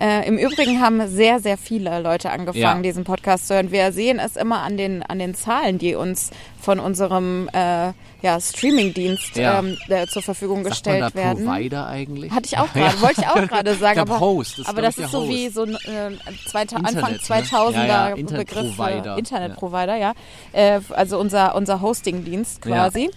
Äh, 0.01 0.27
Im 0.27 0.39
Übrigen 0.39 0.81
haben 0.81 1.07
sehr, 1.09 1.41
sehr 1.41 1.59
viele 1.59 2.01
Leute 2.01 2.31
angefangen, 2.31 2.57
Ja. 2.63 2.81
diesen 2.81 3.05
Podcast 3.05 3.49
zu 3.49 3.55
hören. 3.55 3.71
Wir 3.71 3.93
sehen 3.93 4.19
es 4.19 4.35
immer 4.37 4.63
an 4.63 4.77
den, 4.79 5.03
an 5.03 5.19
den 5.19 5.35
Zahlen, 5.35 5.77
die 5.79 5.95
uns 5.95 6.31
von 6.59 6.81
unserem 6.81 7.49
äh, 7.53 7.93
ja, 8.23 8.41
Streamingdienst 8.41 9.37
Ja. 9.37 9.59
ähm, 9.59 9.77
äh, 9.89 10.07
zur 10.07 10.23
Verfügung 10.23 10.65
Sagt 10.65 10.65
man 10.65 10.71
gestellt 10.71 11.03
da 11.03 11.15
werden. 11.15 11.45
Provider 11.45 11.87
eigentlich? 11.87 12.33
Hatte 12.33 12.47
ich 12.47 12.57
auch 12.59 12.73
gerade, 12.73 13.01
wollte 13.03 13.21
ich 13.21 13.27
auch 13.29 13.47
gerade 13.49 13.75
sagen. 13.75 13.99
Ich 14.01 14.05
glaub, 14.07 14.17
aber 14.17 14.21
Host, 14.21 14.53
das 14.53 14.59
ist, 14.61 14.69
aber 14.69 14.81
das 14.83 14.97
ist 14.97 15.01
der 15.01 15.09
so 15.09 15.29
wie 15.29 15.47
Host. 15.47 15.55
so 15.55 15.63
ein 15.65 15.75
äh, 15.75 16.17
zweita 16.47 16.77
Internet, 16.77 17.05
Anfang 17.05 17.13
ne? 17.13 17.19
2000er 17.19 17.73
Ja, 17.73 17.87
ja, 17.87 18.05
Begriff 18.15 18.19
Internetprovider. 18.21 19.13
für 19.15 19.19
Internetprovider, 19.19 19.97
ja. 19.97 20.13
Äh, 20.53 20.81
also 20.91 21.19
unser, 21.19 21.55
unser 21.55 21.81
Hostingdienst 21.83 22.63
quasi. 22.63 23.11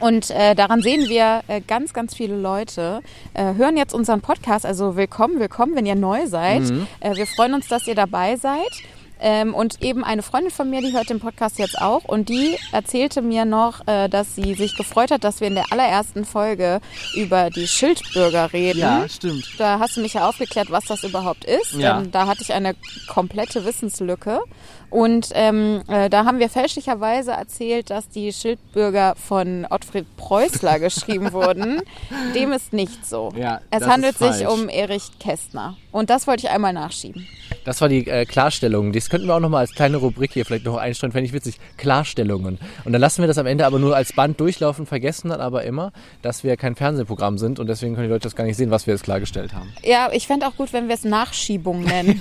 Und 0.00 0.30
äh, 0.30 0.54
daran 0.54 0.82
sehen 0.82 1.08
wir 1.08 1.42
äh, 1.48 1.60
ganz, 1.60 1.92
ganz 1.92 2.14
viele 2.14 2.36
Leute 2.36 3.00
äh, 3.34 3.54
hören 3.54 3.76
jetzt 3.76 3.94
unseren 3.94 4.20
Podcast. 4.20 4.66
Also 4.66 4.96
willkommen, 4.96 5.38
willkommen, 5.38 5.74
wenn 5.76 5.86
ihr 5.86 5.94
neu 5.94 6.26
seid. 6.26 6.62
Mhm. 6.62 6.86
Äh, 7.00 7.14
wir 7.16 7.26
freuen 7.26 7.54
uns, 7.54 7.68
dass 7.68 7.86
ihr 7.86 7.94
dabei 7.94 8.36
seid. 8.36 8.70
Ähm, 9.20 9.54
und 9.54 9.80
eben 9.80 10.04
eine 10.04 10.22
Freundin 10.22 10.50
von 10.50 10.68
mir, 10.68 10.80
die 10.80 10.92
hört 10.92 11.08
den 11.08 11.20
Podcast 11.20 11.58
jetzt 11.58 11.80
auch 11.80 12.04
und 12.04 12.28
die 12.28 12.58
erzählte 12.72 13.22
mir 13.22 13.44
noch, 13.44 13.86
äh, 13.86 14.08
dass 14.08 14.34
sie 14.34 14.54
sich 14.54 14.76
gefreut 14.76 15.10
hat, 15.10 15.24
dass 15.24 15.40
wir 15.40 15.48
in 15.48 15.54
der 15.54 15.72
allerersten 15.72 16.24
Folge 16.24 16.80
über 17.14 17.48
die 17.48 17.66
Schildbürger 17.66 18.52
reden. 18.52 18.80
Ja, 18.80 19.08
stimmt. 19.08 19.48
Da 19.56 19.78
hast 19.78 19.96
du 19.96 20.02
mich 20.02 20.14
ja 20.14 20.28
aufgeklärt, 20.28 20.70
was 20.70 20.84
das 20.84 21.04
überhaupt 21.04 21.44
ist. 21.44 21.74
Ja. 21.74 22.00
Denn 22.00 22.10
da 22.10 22.26
hatte 22.26 22.42
ich 22.42 22.52
eine 22.52 22.74
komplette 23.08 23.64
Wissenslücke. 23.64 24.40
Und 24.94 25.30
ähm, 25.34 25.82
äh, 25.88 26.08
da 26.08 26.24
haben 26.24 26.38
wir 26.38 26.48
fälschlicherweise 26.48 27.32
erzählt, 27.32 27.90
dass 27.90 28.08
die 28.08 28.32
Schildbürger 28.32 29.16
von 29.16 29.66
Ottfried 29.68 30.06
Preußler 30.16 30.78
geschrieben 30.78 31.32
wurden. 31.32 31.82
Dem 32.36 32.52
ist 32.52 32.72
nicht 32.72 33.04
so. 33.04 33.32
Ja, 33.36 33.60
es 33.72 33.84
handelt 33.88 34.16
sich 34.16 34.46
um 34.46 34.68
Erich 34.68 35.18
Kästner. 35.18 35.76
Und 35.90 36.10
das 36.10 36.28
wollte 36.28 36.46
ich 36.46 36.52
einmal 36.52 36.72
nachschieben. 36.72 37.26
Das 37.64 37.80
war 37.80 37.88
die 37.88 38.06
äh, 38.06 38.24
Klarstellung. 38.24 38.92
Das 38.92 39.10
könnten 39.10 39.26
wir 39.26 39.34
auch 39.34 39.40
nochmal 39.40 39.62
als 39.62 39.74
kleine 39.74 39.96
Rubrik 39.96 40.32
hier 40.32 40.44
vielleicht 40.44 40.64
noch 40.64 40.76
einstreuen, 40.76 41.10
fände 41.10 41.26
ich 41.26 41.32
witzig. 41.32 41.58
Klarstellungen. 41.76 42.60
Und 42.84 42.92
dann 42.92 43.00
lassen 43.00 43.20
wir 43.20 43.26
das 43.26 43.38
am 43.38 43.46
Ende 43.46 43.66
aber 43.66 43.80
nur 43.80 43.96
als 43.96 44.12
Band 44.12 44.38
durchlaufen, 44.38 44.86
vergessen 44.86 45.30
dann 45.30 45.40
aber 45.40 45.64
immer, 45.64 45.92
dass 46.22 46.44
wir 46.44 46.56
kein 46.56 46.76
Fernsehprogramm 46.76 47.38
sind 47.38 47.58
und 47.58 47.66
deswegen 47.66 47.94
können 47.94 48.06
die 48.06 48.12
Leute 48.12 48.24
das 48.24 48.36
gar 48.36 48.44
nicht 48.44 48.56
sehen, 48.56 48.70
was 48.70 48.86
wir 48.86 48.94
jetzt 48.94 49.02
klargestellt 49.02 49.54
haben. 49.54 49.72
Ja, 49.82 50.10
ich 50.12 50.28
fände 50.28 50.46
auch 50.46 50.56
gut, 50.56 50.72
wenn 50.72 50.86
wir 50.86 50.94
es 50.94 51.04
Nachschiebung 51.04 51.82
nennen. 51.82 52.20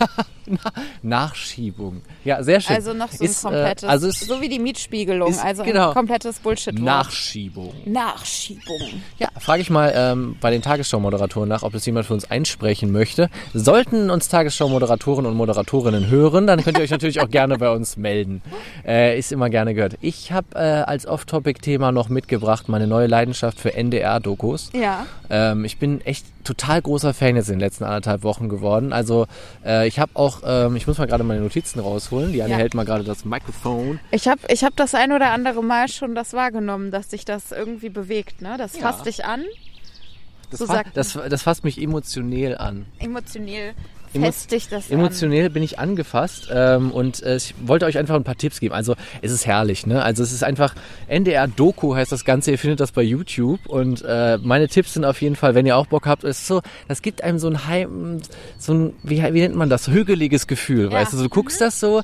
Nachschiebung. 1.01 2.01
Ja, 2.25 2.43
sehr 2.43 2.62
schön. 2.63 2.75
Also 2.75 2.93
noch 2.93 3.11
so 3.11 3.23
ein 3.23 3.29
Ist, 3.29 3.41
komplettes, 3.43 3.83
Äh, 3.83 3.87
also 3.87 4.07
ist 4.07 4.21
so 4.27 4.41
wie 4.41 4.49
die 4.49 4.59
Mietspiegelung, 4.59 5.29
ist- 5.29 5.43
also 5.43 5.63
genau. 5.63 5.89
ein 5.89 5.93
komplettes 5.93 6.39
bullshit 6.39 6.75
-Wort. 6.75 6.81
Nachschiebung. 6.83 7.73
Nachschiebung. 7.85 9.01
Ja, 9.19 9.27
frage 9.39 9.61
ich 9.61 9.69
mal 9.69 9.91
ähm, 9.95 10.35
bei 10.41 10.51
den 10.51 10.61
Tagesschau-Moderatoren 10.61 11.47
nach, 11.49 11.63
ob 11.63 11.73
das 11.73 11.85
jemand 11.85 12.05
für 12.05 12.13
uns 12.13 12.29
einsprechen 12.29 12.91
möchte. 12.91 13.29
Sollten 13.53 14.09
uns 14.09 14.27
Tagesschau-Moderatoren 14.29 15.25
und 15.25 15.35
Moderatorinnen 15.35 16.09
hören, 16.09 16.47
dann 16.47 16.63
könnt 16.63 16.77
ihr 16.77 16.83
euch 16.83 16.91
natürlich 16.91 17.21
auch 17.21 17.29
gerne 17.29 17.57
bei 17.57 17.69
uns 17.69 17.97
melden. 17.97 18.41
Äh, 18.85 19.17
ist 19.17 19.31
immer 19.31 19.49
gerne 19.49 19.73
gehört. 19.73 19.97
Ich 20.01 20.31
habe 20.31 20.47
äh, 20.55 20.59
als 20.59 21.05
Off-Topic-Thema 21.05 21.91
noch 21.91 22.09
mitgebracht 22.09 22.69
meine 22.69 22.87
neue 22.87 23.07
Leidenschaft 23.07 23.59
für 23.59 23.73
NDR-Dokus. 23.73 24.69
Ja. 24.73 25.05
Ähm, 25.29 25.65
ich 25.65 25.77
bin 25.77 26.01
echt 26.01 26.25
total 26.43 26.81
großer 26.81 27.13
Fan 27.13 27.35
jetzt 27.37 27.47
in 27.47 27.53
den 27.55 27.59
letzten 27.61 27.85
anderthalb 27.85 28.23
Wochen 28.23 28.49
geworden. 28.49 28.91
Also 28.91 29.27
äh, 29.65 29.87
ich 29.87 29.99
habe 29.99 30.11
auch, 30.15 30.41
ähm, 30.45 30.75
ich 30.75 30.87
muss 30.87 30.97
mal 30.97 31.05
gerade 31.07 31.23
meine 31.23 31.39
Notizen 31.39 31.79
rausholen. 31.79 32.33
Die 32.33 32.43
Anne 32.43 32.52
Ja. 32.53 32.59
hält 32.59 32.73
mal 32.73 32.85
gerade 32.85 33.03
das 33.03 33.25
Mikrofon. 33.25 33.99
Ich 34.11 34.27
habe 34.27 34.41
ich 34.49 34.63
hab 34.63 34.75
das 34.75 34.95
ein 34.95 35.11
oder 35.11 35.31
andere 35.31 35.63
Mal 35.63 35.87
schon 35.89 36.15
das 36.15 36.33
wahrgenommen, 36.33 36.91
dass 36.91 37.09
sich 37.11 37.25
das 37.25 37.51
irgendwie 37.51 37.89
bewegt. 37.89 38.41
Ne? 38.41 38.55
Das 38.57 38.75
Ja. 38.75 38.81
fasst 38.91 39.05
dich 39.05 39.25
an, 39.25 39.43
Das, 40.49 40.59
So 40.59 40.65
fa 40.67 40.83
das, 40.93 41.17
das 41.29 41.41
fasst 41.41 41.63
mich 41.63 41.81
emotionell 41.81 42.55
an. 42.57 42.85
emotionell 42.99 43.73
Emo- 44.13 44.25
fest 44.27 44.51
dich 44.51 44.69
das 44.69 44.91
Emotionell 44.91 45.49
bin 45.49 45.63
ich 45.63 45.79
angefasst 45.79 46.47
ähm, 46.53 46.91
und 46.91 47.23
äh, 47.23 47.37
ich 47.37 47.55
wollte 47.65 47.87
euch 47.87 47.97
einfach 47.97 48.13
ein 48.13 48.23
paar 48.23 48.35
Tipps 48.37 48.59
geben. 48.59 48.75
Also 48.75 48.95
es 49.23 49.31
ist 49.31 49.47
herrlich, 49.47 49.87
ne? 49.87 50.03
Also 50.03 50.21
es 50.21 50.31
ist 50.31 50.43
einfach 50.43 50.75
NDR 51.07 51.47
Doku 51.47 51.95
heißt 51.95 52.11
das 52.11 52.23
Ganze. 52.23 52.51
Ihr 52.51 52.59
findet 52.59 52.79
das 52.79 52.91
bei 52.91 53.01
YouTube 53.01 53.65
und 53.65 54.03
äh, 54.07 54.37
meine 54.43 54.67
Tipps 54.67 54.93
sind 54.93 55.03
auf 55.05 55.19
jeden 55.23 55.35
Fall, 55.35 55.55
wenn 55.55 55.65
ihr 55.65 55.75
auch 55.75 55.87
Bock 55.87 56.05
habt, 56.05 56.23
es 56.23 56.41
ist 56.41 56.47
so, 56.47 56.61
das 56.87 57.01
gibt 57.01 57.23
einem 57.23 57.39
so 57.39 57.47
ein 57.47 57.65
Heim, 57.65 58.21
so 58.59 58.73
ein 58.75 58.93
wie, 59.01 59.23
wie 59.33 59.41
nennt 59.41 59.55
man 59.55 59.71
das, 59.71 59.87
hügeliges 59.87 60.45
Gefühl, 60.45 60.91
Ja. 60.91 60.99
weißt 60.99 61.13
du? 61.13 61.17
So, 61.17 61.23
du 61.23 61.29
guckst 61.29 61.59
das 61.59 61.79
so. 61.79 62.03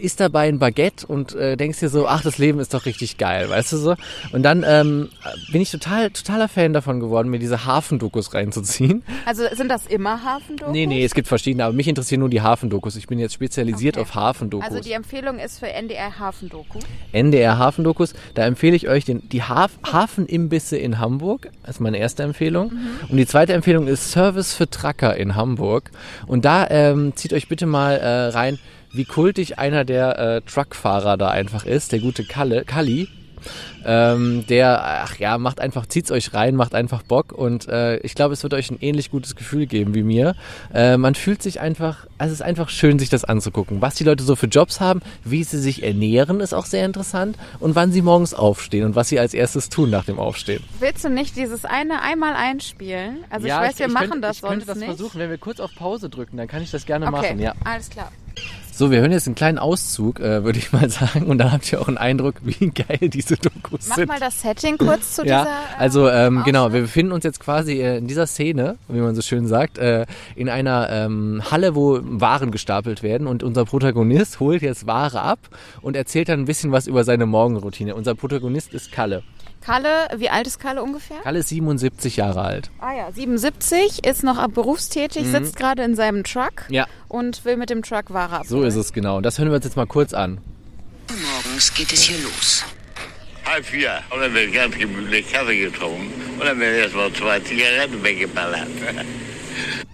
Isst 0.00 0.20
dabei 0.20 0.48
ein 0.48 0.58
Baguette 0.58 1.06
und 1.06 1.34
äh, 1.34 1.56
denkst 1.56 1.80
dir 1.80 1.88
so, 1.88 2.06
ach, 2.06 2.22
das 2.22 2.38
Leben 2.38 2.58
ist 2.60 2.74
doch 2.74 2.86
richtig 2.86 3.18
geil, 3.18 3.48
weißt 3.48 3.72
du 3.72 3.76
so? 3.76 3.94
Und 4.32 4.42
dann 4.42 4.64
ähm, 4.66 5.08
bin 5.52 5.60
ich 5.60 5.70
total, 5.70 6.10
totaler 6.10 6.48
Fan 6.48 6.72
davon 6.72 7.00
geworden, 7.00 7.28
mir 7.28 7.38
diese 7.38 7.64
Hafendokus 7.64 8.34
reinzuziehen. 8.34 9.02
Also 9.26 9.44
sind 9.54 9.68
das 9.68 9.86
immer 9.86 10.22
Hafendokus? 10.24 10.72
Nee, 10.72 10.86
nee, 10.86 11.04
es 11.04 11.14
gibt 11.14 11.28
verschiedene, 11.28 11.64
aber 11.64 11.72
mich 11.74 11.88
interessieren 11.88 12.20
nur 12.20 12.28
die 12.30 12.42
Hafendokus. 12.42 12.96
Ich 12.96 13.06
bin 13.06 13.18
jetzt 13.18 13.34
spezialisiert 13.34 13.96
Okay. 13.96 14.02
auf 14.02 14.14
Hafendokus. 14.14 14.68
Also 14.68 14.80
die 14.80 14.92
Empfehlung 14.92 15.38
ist 15.38 15.58
für 15.58 15.68
NDR 15.68 16.18
Hafendoku. 16.18 16.78
NDR 17.12 17.58
Hafendokus. 17.58 18.14
Da 18.34 18.44
empfehle 18.46 18.76
ich 18.76 18.88
euch 18.88 19.04
den, 19.04 19.28
die 19.28 19.42
Haf 19.42 19.72
Hafenimbisse 19.90 20.76
in 20.76 20.98
Hamburg. 20.98 21.50
Das 21.62 21.76
ist 21.76 21.80
meine 21.80 21.98
erste 21.98 22.22
Empfehlung. 22.22 22.72
Und 23.08 23.16
die 23.16 23.26
zweite 23.26 23.52
Empfehlung 23.52 23.86
ist 23.86 24.10
Service 24.12 24.54
für 24.54 24.68
Trucker 24.68 25.16
in 25.16 25.34
Hamburg. 25.36 25.90
Und 26.26 26.44
da 26.44 26.66
ähm, 26.68 27.12
zieht 27.16 27.32
euch 27.32 27.48
bitte 27.48 27.66
mal 27.66 27.94
äh, 27.96 28.28
rein, 28.28 28.58
wie 28.94 29.04
kultig 29.04 29.58
einer 29.58 29.84
der 29.84 30.18
äh, 30.18 30.40
Truckfahrer 30.42 31.16
da 31.16 31.28
einfach 31.28 31.64
ist, 31.66 31.92
der 31.92 32.00
gute 32.00 32.24
Kalle, 32.24 32.64
Kalli. 32.64 33.08
Ähm, 33.84 34.46
der, 34.48 34.82
ach 35.04 35.18
ja, 35.18 35.36
macht 35.36 35.60
einfach, 35.60 35.86
zieht's 35.86 36.10
euch 36.10 36.32
rein, 36.32 36.56
macht 36.56 36.74
einfach 36.74 37.02
Bock 37.02 37.32
und 37.32 37.68
äh, 37.68 37.98
ich 37.98 38.14
glaube, 38.14 38.32
es 38.32 38.42
wird 38.42 38.54
euch 38.54 38.70
ein 38.70 38.78
ähnlich 38.80 39.10
gutes 39.10 39.36
Gefühl 39.36 39.66
geben 39.66 39.94
wie 39.94 40.02
mir. 40.02 40.34
Äh, 40.72 40.96
man 40.96 41.14
fühlt 41.14 41.42
sich 41.42 41.60
einfach, 41.60 42.06
also 42.16 42.32
es 42.32 42.40
ist 42.40 42.46
einfach 42.46 42.70
schön, 42.70 42.98
sich 42.98 43.10
das 43.10 43.24
anzugucken. 43.24 43.82
Was 43.82 43.96
die 43.96 44.04
Leute 44.04 44.24
so 44.24 44.36
für 44.36 44.46
Jobs 44.46 44.80
haben, 44.80 45.02
wie 45.24 45.44
sie 45.44 45.58
sich 45.58 45.82
ernähren, 45.82 46.40
ist 46.40 46.54
auch 46.54 46.64
sehr 46.64 46.86
interessant 46.86 47.36
und 47.60 47.74
wann 47.74 47.92
sie 47.92 48.00
morgens 48.00 48.32
aufstehen 48.32 48.86
und 48.86 48.96
was 48.96 49.10
sie 49.10 49.18
als 49.18 49.34
erstes 49.34 49.68
tun 49.68 49.90
nach 49.90 50.06
dem 50.06 50.18
Aufstehen. 50.18 50.64
Willst 50.80 51.04
du 51.04 51.10
nicht 51.10 51.36
dieses 51.36 51.66
eine 51.66 52.00
einmal 52.00 52.34
einspielen? 52.34 53.24
Also 53.28 53.46
ich 53.46 53.52
weiß, 53.52 53.78
wir 53.78 53.88
machen 53.88 54.10
könnte, 54.10 54.20
das 54.22 54.36
ich 54.36 54.40
sonst 54.40 54.50
könnte 54.52 54.66
das 54.66 54.78
nicht. 54.78 54.86
versuchen, 54.86 55.20
wenn 55.20 55.28
wir 55.28 55.38
kurz 55.38 55.60
auf 55.60 55.74
Pause 55.74 56.08
drücken, 56.08 56.38
dann 56.38 56.48
kann 56.48 56.62
ich 56.62 56.70
das 56.70 56.86
gerne 56.86 57.06
okay, 57.06 57.16
machen, 57.16 57.38
ja. 57.38 57.52
alles 57.64 57.90
klar. 57.90 58.10
So, 58.76 58.90
wir 58.90 59.00
hören 59.00 59.12
jetzt 59.12 59.28
einen 59.28 59.36
kleinen 59.36 59.58
Auszug, 59.58 60.18
äh, 60.18 60.42
würde 60.42 60.58
ich 60.58 60.72
mal 60.72 60.90
sagen, 60.90 61.26
und 61.26 61.38
dann 61.38 61.52
habt 61.52 61.70
ihr 61.70 61.80
auch 61.80 61.86
einen 61.86 61.96
Eindruck, 61.96 62.34
wie 62.42 62.70
geil 62.70 63.08
diese 63.08 63.36
Dokus 63.36 63.86
Mach 63.86 63.94
sind. 63.94 64.08
mal 64.08 64.18
das 64.18 64.40
Setting 64.40 64.78
kurz 64.78 65.14
zu 65.14 65.22
dieser. 65.22 65.44
Ja, 65.44 65.46
also 65.78 66.08
ähm, 66.08 66.42
genau, 66.44 66.72
wir 66.72 66.80
befinden 66.80 67.12
uns 67.12 67.22
jetzt 67.22 67.38
quasi 67.38 67.80
äh, 67.80 67.98
in 67.98 68.08
dieser 68.08 68.26
Szene, 68.26 68.76
wie 68.88 68.98
man 68.98 69.14
so 69.14 69.22
schön 69.22 69.46
sagt, 69.46 69.78
äh, 69.78 70.06
in 70.34 70.48
einer 70.48 70.88
ähm, 70.90 71.40
Halle, 71.48 71.76
wo 71.76 72.00
Waren 72.02 72.50
gestapelt 72.50 73.04
werden 73.04 73.28
und 73.28 73.44
unser 73.44 73.64
Protagonist 73.64 74.40
holt 74.40 74.60
jetzt 74.62 74.88
Ware 74.88 75.20
ab 75.20 75.38
und 75.80 75.94
erzählt 75.94 76.28
dann 76.28 76.40
ein 76.40 76.46
bisschen 76.46 76.72
was 76.72 76.88
über 76.88 77.04
seine 77.04 77.26
Morgenroutine. 77.26 77.94
Unser 77.94 78.16
Protagonist 78.16 78.74
ist 78.74 78.90
Kalle. 78.90 79.22
Kalle, 79.64 80.08
wie 80.16 80.28
alt 80.28 80.46
ist 80.46 80.58
Kalle 80.60 80.82
ungefähr? 80.82 81.18
Kalle 81.22 81.38
ist 81.38 81.48
77 81.48 82.16
Jahre 82.16 82.42
alt. 82.42 82.70
Ah 82.80 82.92
ja, 82.94 83.10
77, 83.12 84.04
ist 84.06 84.22
noch 84.22 84.46
berufstätig, 84.48 85.26
sitzt 85.26 85.56
gerade 85.56 85.82
in 85.82 85.94
seinem 85.94 86.22
Truck 86.24 86.68
Mhm. 86.68 86.74
Ja. 86.74 86.86
und 87.08 87.44
will 87.44 87.56
mit 87.56 87.70
dem 87.70 87.82
Truck 87.82 88.12
Ware 88.12 88.36
abholen. 88.40 88.48
So 88.48 88.62
ist 88.62 88.76
es 88.76 88.92
genau. 88.92 89.16
Und 89.18 89.22
das 89.24 89.38
hören 89.38 89.48
wir 89.48 89.56
uns 89.56 89.64
jetzt 89.64 89.76
mal 89.76 89.86
kurz 89.86 90.12
an. 90.12 90.38
Morgens 91.10 91.72
geht 91.74 91.92
es 91.92 92.02
hier 92.02 92.18
los. 92.22 92.64
halb 93.46 93.64
vier. 93.64 94.00
Und 94.10 94.20
dann 94.20 94.32
wird 94.34 94.52
ganz 94.54 94.76
gemütlich 94.76 95.30
Kaffee 95.32 95.60
getrunken. 95.64 96.10
Und 96.38 96.44
dann 96.44 96.58
werden 96.58 96.76
erstmal 96.78 97.12
zwei 97.12 97.40
Zigaretten 97.40 98.02
weggeballert. 98.02 98.68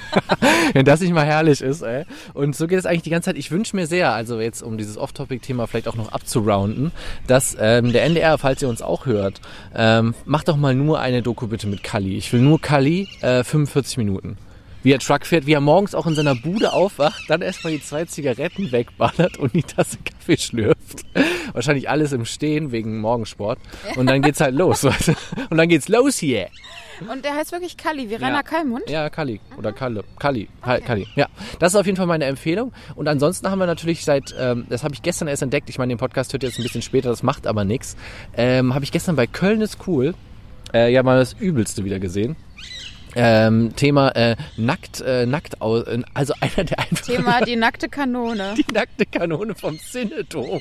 Wenn 0.72 0.84
das 0.84 1.00
nicht 1.00 1.12
mal 1.12 1.24
herrlich 1.24 1.60
ist, 1.60 1.82
ey. 1.82 2.04
Und 2.34 2.56
so 2.56 2.66
geht 2.66 2.78
es 2.78 2.86
eigentlich 2.86 3.02
die 3.02 3.10
ganze 3.10 3.26
Zeit. 3.26 3.36
Ich 3.36 3.50
wünsche 3.50 3.76
mir 3.76 3.86
sehr, 3.86 4.12
also 4.12 4.40
jetzt 4.40 4.62
um 4.62 4.78
dieses 4.78 4.96
Off-Topic-Thema 4.96 5.66
vielleicht 5.66 5.88
auch 5.88 5.96
noch 5.96 6.12
abzurounden, 6.12 6.92
dass 7.26 7.56
ähm, 7.60 7.92
der 7.92 8.04
NDR, 8.04 8.38
falls 8.38 8.62
ihr 8.62 8.68
uns 8.68 8.82
auch 8.82 9.06
hört, 9.06 9.40
ähm, 9.74 10.14
macht 10.24 10.48
doch 10.48 10.56
mal 10.56 10.74
nur 10.74 11.00
eine 11.00 11.22
Doku 11.22 11.46
bitte 11.46 11.66
mit 11.66 11.82
Kali. 11.82 12.16
Ich 12.16 12.32
will 12.32 12.40
nur 12.40 12.60
Kali 12.60 13.08
äh, 13.20 13.44
45 13.44 13.98
Minuten. 13.98 14.36
Wie 14.82 14.92
er 14.92 14.98
Truck 14.98 15.26
fährt, 15.26 15.46
wie 15.46 15.52
er 15.52 15.60
morgens 15.60 15.94
auch 15.94 16.06
in 16.06 16.14
seiner 16.14 16.34
Bude 16.34 16.72
aufwacht, 16.72 17.22
dann 17.28 17.40
erstmal 17.42 17.72
die 17.72 17.82
zwei 17.82 18.04
Zigaretten 18.04 18.72
wegballert 18.72 19.38
und 19.38 19.54
die 19.54 19.62
Tasse 19.62 19.98
Kaffee 20.04 20.36
schlürft. 20.36 21.04
Wahrscheinlich 21.52 21.88
alles 21.88 22.12
im 22.12 22.24
Stehen 22.24 22.72
wegen 22.72 22.98
Morgensport. 23.00 23.58
Und 23.96 24.06
dann 24.06 24.22
geht's 24.22 24.40
halt 24.40 24.54
los. 24.54 24.82
weißt 24.84 25.08
du? 25.08 25.12
Und 25.50 25.56
dann 25.58 25.68
geht's 25.68 25.88
los 25.88 26.18
hier. 26.18 26.48
Und 27.10 27.24
der 27.24 27.34
heißt 27.34 27.50
wirklich 27.52 27.76
Kalli, 27.76 28.10
wie 28.10 28.14
Rainer 28.14 28.42
Kallmund? 28.42 28.88
Ja, 28.88 29.08
Kali 29.10 29.40
oder 29.58 29.72
Kalle. 29.72 30.04
Kali. 30.18 30.48
Ha- 30.64 30.78
Kali. 30.80 31.06
Ja, 31.16 31.26
das 31.58 31.72
ist 31.74 31.76
auf 31.80 31.86
jeden 31.86 31.96
Fall 31.96 32.06
meine 32.06 32.26
Empfehlung. 32.26 32.72
Und 32.94 33.08
ansonsten 33.08 33.50
haben 33.50 33.58
wir 33.58 33.66
natürlich 33.66 34.04
seit, 34.04 34.34
ähm, 34.38 34.66
das 34.68 34.84
habe 34.84 34.94
ich 34.94 35.02
gestern 35.02 35.26
erst 35.28 35.42
entdeckt, 35.42 35.68
ich 35.68 35.78
meine, 35.78 35.92
den 35.92 35.98
Podcast 35.98 36.32
hört 36.32 36.42
jetzt 36.44 36.58
ein 36.58 36.62
bisschen 36.62 36.82
später, 36.82 37.08
das 37.08 37.22
macht 37.24 37.46
aber 37.46 37.64
nichts. 37.64 37.96
Ähm, 38.36 38.74
habe 38.74 38.84
ich 38.84 38.92
gestern 38.92 39.16
bei 39.16 39.26
Köln 39.26 39.60
ist 39.62 39.78
cool, 39.88 40.14
äh, 40.72 40.92
ja 40.92 41.02
mal 41.02 41.18
das 41.18 41.32
Übelste 41.34 41.84
wieder 41.84 41.98
gesehen. 41.98 42.36
Ähm, 43.14 43.74
Thema 43.76 44.08
äh, 44.10 44.36
nackt, 44.56 45.00
äh, 45.00 45.26
nackt 45.26 45.60
aus, 45.60 45.86
äh, 45.86 46.02
also 46.14 46.34
einer 46.40 46.64
der 46.64 46.78
einfach 46.78 47.00
Thema 47.00 47.40
die 47.42 47.56
nackte 47.56 47.88
Kanone. 47.88 48.54
die 48.56 48.72
nackte 48.72 49.06
Kanone 49.06 49.54
vom 49.54 49.78
Synodom. 49.78 50.60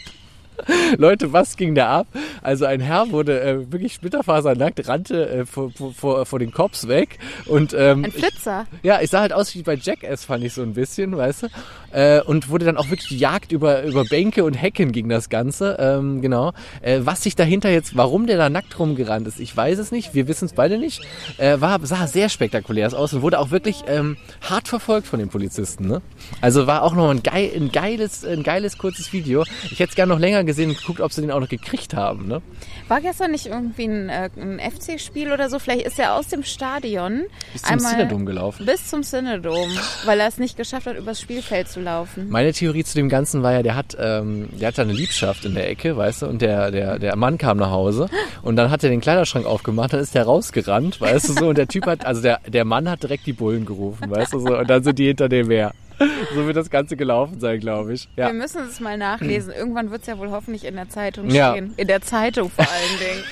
Leute, 0.97 1.33
was 1.33 1.57
ging 1.57 1.75
da 1.75 1.89
ab? 1.99 2.07
Also 2.41 2.65
ein 2.65 2.79
Herr 2.79 3.11
wurde 3.11 3.41
äh, 3.41 3.71
wirklich 3.71 3.93
splitterfasernackt, 3.93 4.87
rannte 4.87 5.29
äh, 5.29 5.45
vor, 5.45 5.71
vor- 5.95 6.25
vor, 6.25 6.39
den 6.39 6.51
Cops 6.51 6.87
weg 6.87 7.19
und 7.45 7.73
ähm, 7.77 8.05
Ein 8.05 8.11
Flitzer. 8.11 8.65
ja, 8.83 8.99
ich 9.01 9.09
sah 9.09 9.21
halt 9.21 9.33
aus 9.33 9.53
wie 9.55 9.63
bei 9.63 9.75
Jackass, 9.75 10.25
fand 10.25 10.43
ich 10.43 10.53
so 10.53 10.61
ein 10.61 10.73
bisschen, 10.73 11.15
weißt 11.17 11.43
du. 11.43 11.47
Äh, 11.93 12.21
und 12.21 12.49
wurde 12.49 12.63
dann 12.65 12.77
auch 12.77 12.89
wirklich 12.89 13.09
gejagt 13.09 13.51
über, 13.51 13.83
über 13.83 14.05
Bänke 14.05 14.43
und 14.45 14.53
Hecken 14.53 14.91
gegen 14.93 15.09
das 15.09 15.27
Ganze. 15.29 15.75
Ähm, 15.79 16.21
genau. 16.21 16.53
Äh, 16.81 17.01
was 17.03 17.23
sich 17.23 17.35
dahinter 17.35 17.69
jetzt, 17.69 17.97
warum 17.97 18.27
der 18.27 18.37
da 18.37 18.49
nackt 18.49 18.79
rumgerannt 18.79 19.27
ist, 19.27 19.39
ich 19.41 19.55
weiß 19.55 19.77
es 19.77 19.91
nicht. 19.91 20.13
Wir 20.13 20.27
wissen 20.29 20.45
es 20.45 20.53
beide 20.53 20.77
nicht. 20.77 21.01
Äh, 21.37 21.59
war, 21.59 21.79
sah 21.85 22.07
sehr 22.07 22.29
spektakulär 22.29 22.97
aus 22.97 23.13
und 23.13 23.21
wurde 23.21 23.39
auch 23.39 23.51
wirklich 23.51 23.83
ähm, 23.87 24.15
hart 24.41 24.67
verfolgt 24.69 25.05
von 25.07 25.19
den 25.19 25.27
Polizisten. 25.29 25.85
Ne? 25.87 26.01
Also 26.39 26.65
war 26.65 26.83
auch 26.83 26.93
noch 26.95 27.09
ein, 27.09 27.23
geil, 27.23 27.51
ein, 27.55 27.71
geiles, 27.73 28.23
ein 28.23 28.43
geiles 28.43 28.77
kurzes 28.77 29.11
Video. 29.11 29.43
Ich 29.65 29.79
hätte 29.79 29.89
es 29.89 29.95
gerne 29.95 30.13
noch 30.13 30.19
länger 30.19 30.43
gesehen 30.45 30.50
und 30.59 30.77
geguckt, 30.77 31.01
ob 31.01 31.11
sie 31.11 31.21
den 31.21 31.31
auch 31.31 31.39
noch 31.39 31.49
gekriegt 31.49 31.93
haben. 31.93 32.27
Ne? 32.27 32.41
War 32.87 33.01
gestern 33.01 33.31
nicht 33.31 33.47
irgendwie 33.47 33.85
ein, 33.85 34.09
äh, 34.09 34.29
ein 34.37 34.59
FC-Spiel 34.59 35.31
oder 35.31 35.49
so? 35.49 35.59
Vielleicht 35.59 35.85
ist 35.85 35.99
er 35.99 36.15
aus 36.15 36.27
dem 36.27 36.43
Stadion 36.43 37.23
Bis 37.53 37.61
zum 37.63 37.79
Synodom 37.79 38.25
gelaufen. 38.25 38.65
Bis 38.65 38.87
zum 38.87 39.03
Synodom, 39.03 39.69
weil 40.05 40.19
er 40.19 40.27
es 40.27 40.37
nicht 40.37 40.57
geschafft 40.57 40.87
hat, 40.87 40.97
übers 40.97 41.19
Spielfeld 41.19 41.69
zu 41.69 41.79
laufen. 41.79 42.29
Meine 42.29 42.53
Theorie 42.53 42.83
zu 42.83 42.95
dem 42.95 43.09
Ganzen 43.09 43.43
war 43.43 43.53
ja, 43.53 43.63
der 43.63 43.75
hat, 43.75 43.97
ähm, 43.99 44.49
der 44.59 44.69
hat 44.69 44.77
da 44.77 44.83
eine 44.83 44.93
Liebschaft 44.93 45.45
in 45.45 45.55
der 45.55 45.69
Ecke, 45.69 45.95
weißt 45.95 46.23
du, 46.23 46.27
und 46.27 46.41
der, 46.41 46.71
der, 46.71 46.99
der 46.99 47.15
Mann 47.15 47.37
kam 47.37 47.57
nach 47.57 47.71
Hause 47.71 48.09
und 48.41 48.55
dann 48.55 48.69
hat 48.71 48.83
er 48.83 48.89
den 48.89 49.01
Kleiderschrank 49.01 49.45
aufgemacht, 49.45 49.93
dann 49.93 49.99
ist 49.99 50.15
der 50.15 50.23
rausgerannt, 50.23 50.99
weißt 51.01 51.29
du 51.29 51.33
so, 51.33 51.47
und 51.49 51.57
der 51.57 51.67
Typ 51.67 51.85
hat, 51.85 52.05
also 52.05 52.21
der, 52.21 52.39
der 52.47 52.65
Mann 52.65 52.89
hat 52.89 53.03
direkt 53.03 53.25
die 53.25 53.33
Bullen 53.33 53.65
gerufen, 53.65 54.09
weißt 54.09 54.33
du 54.33 54.39
so, 54.39 54.57
und 54.57 54.69
dann 54.69 54.83
sind 54.83 54.99
die 54.99 55.07
hinter 55.07 55.29
dem 55.29 55.49
her. 55.49 55.73
So 56.35 56.45
wird 56.45 56.55
das 56.57 56.69
Ganze 56.69 56.95
gelaufen 56.97 57.39
sein, 57.39 57.59
glaube 57.59 57.93
ich. 57.93 58.07
Ja. 58.15 58.27
Wir 58.27 58.33
müssen 58.33 58.63
es 58.63 58.79
mal 58.79 58.97
nachlesen. 58.97 59.53
Irgendwann 59.53 59.91
wird 59.91 60.01
es 60.01 60.07
ja 60.07 60.17
wohl 60.17 60.31
hoffentlich 60.31 60.65
in 60.65 60.75
der 60.75 60.89
Zeitung 60.89 61.29
Ja. 61.29 61.51
stehen. 61.51 61.73
In 61.77 61.87
der 61.87 62.01
Zeitung 62.01 62.49
vor 62.49 62.65
allen 62.67 62.99
Dingen. 62.99 63.23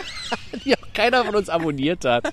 Die 0.65 0.75
auch 0.75 0.93
keiner 0.93 1.25
von 1.25 1.35
uns 1.35 1.49
abonniert 1.49 2.05
hat. 2.05 2.31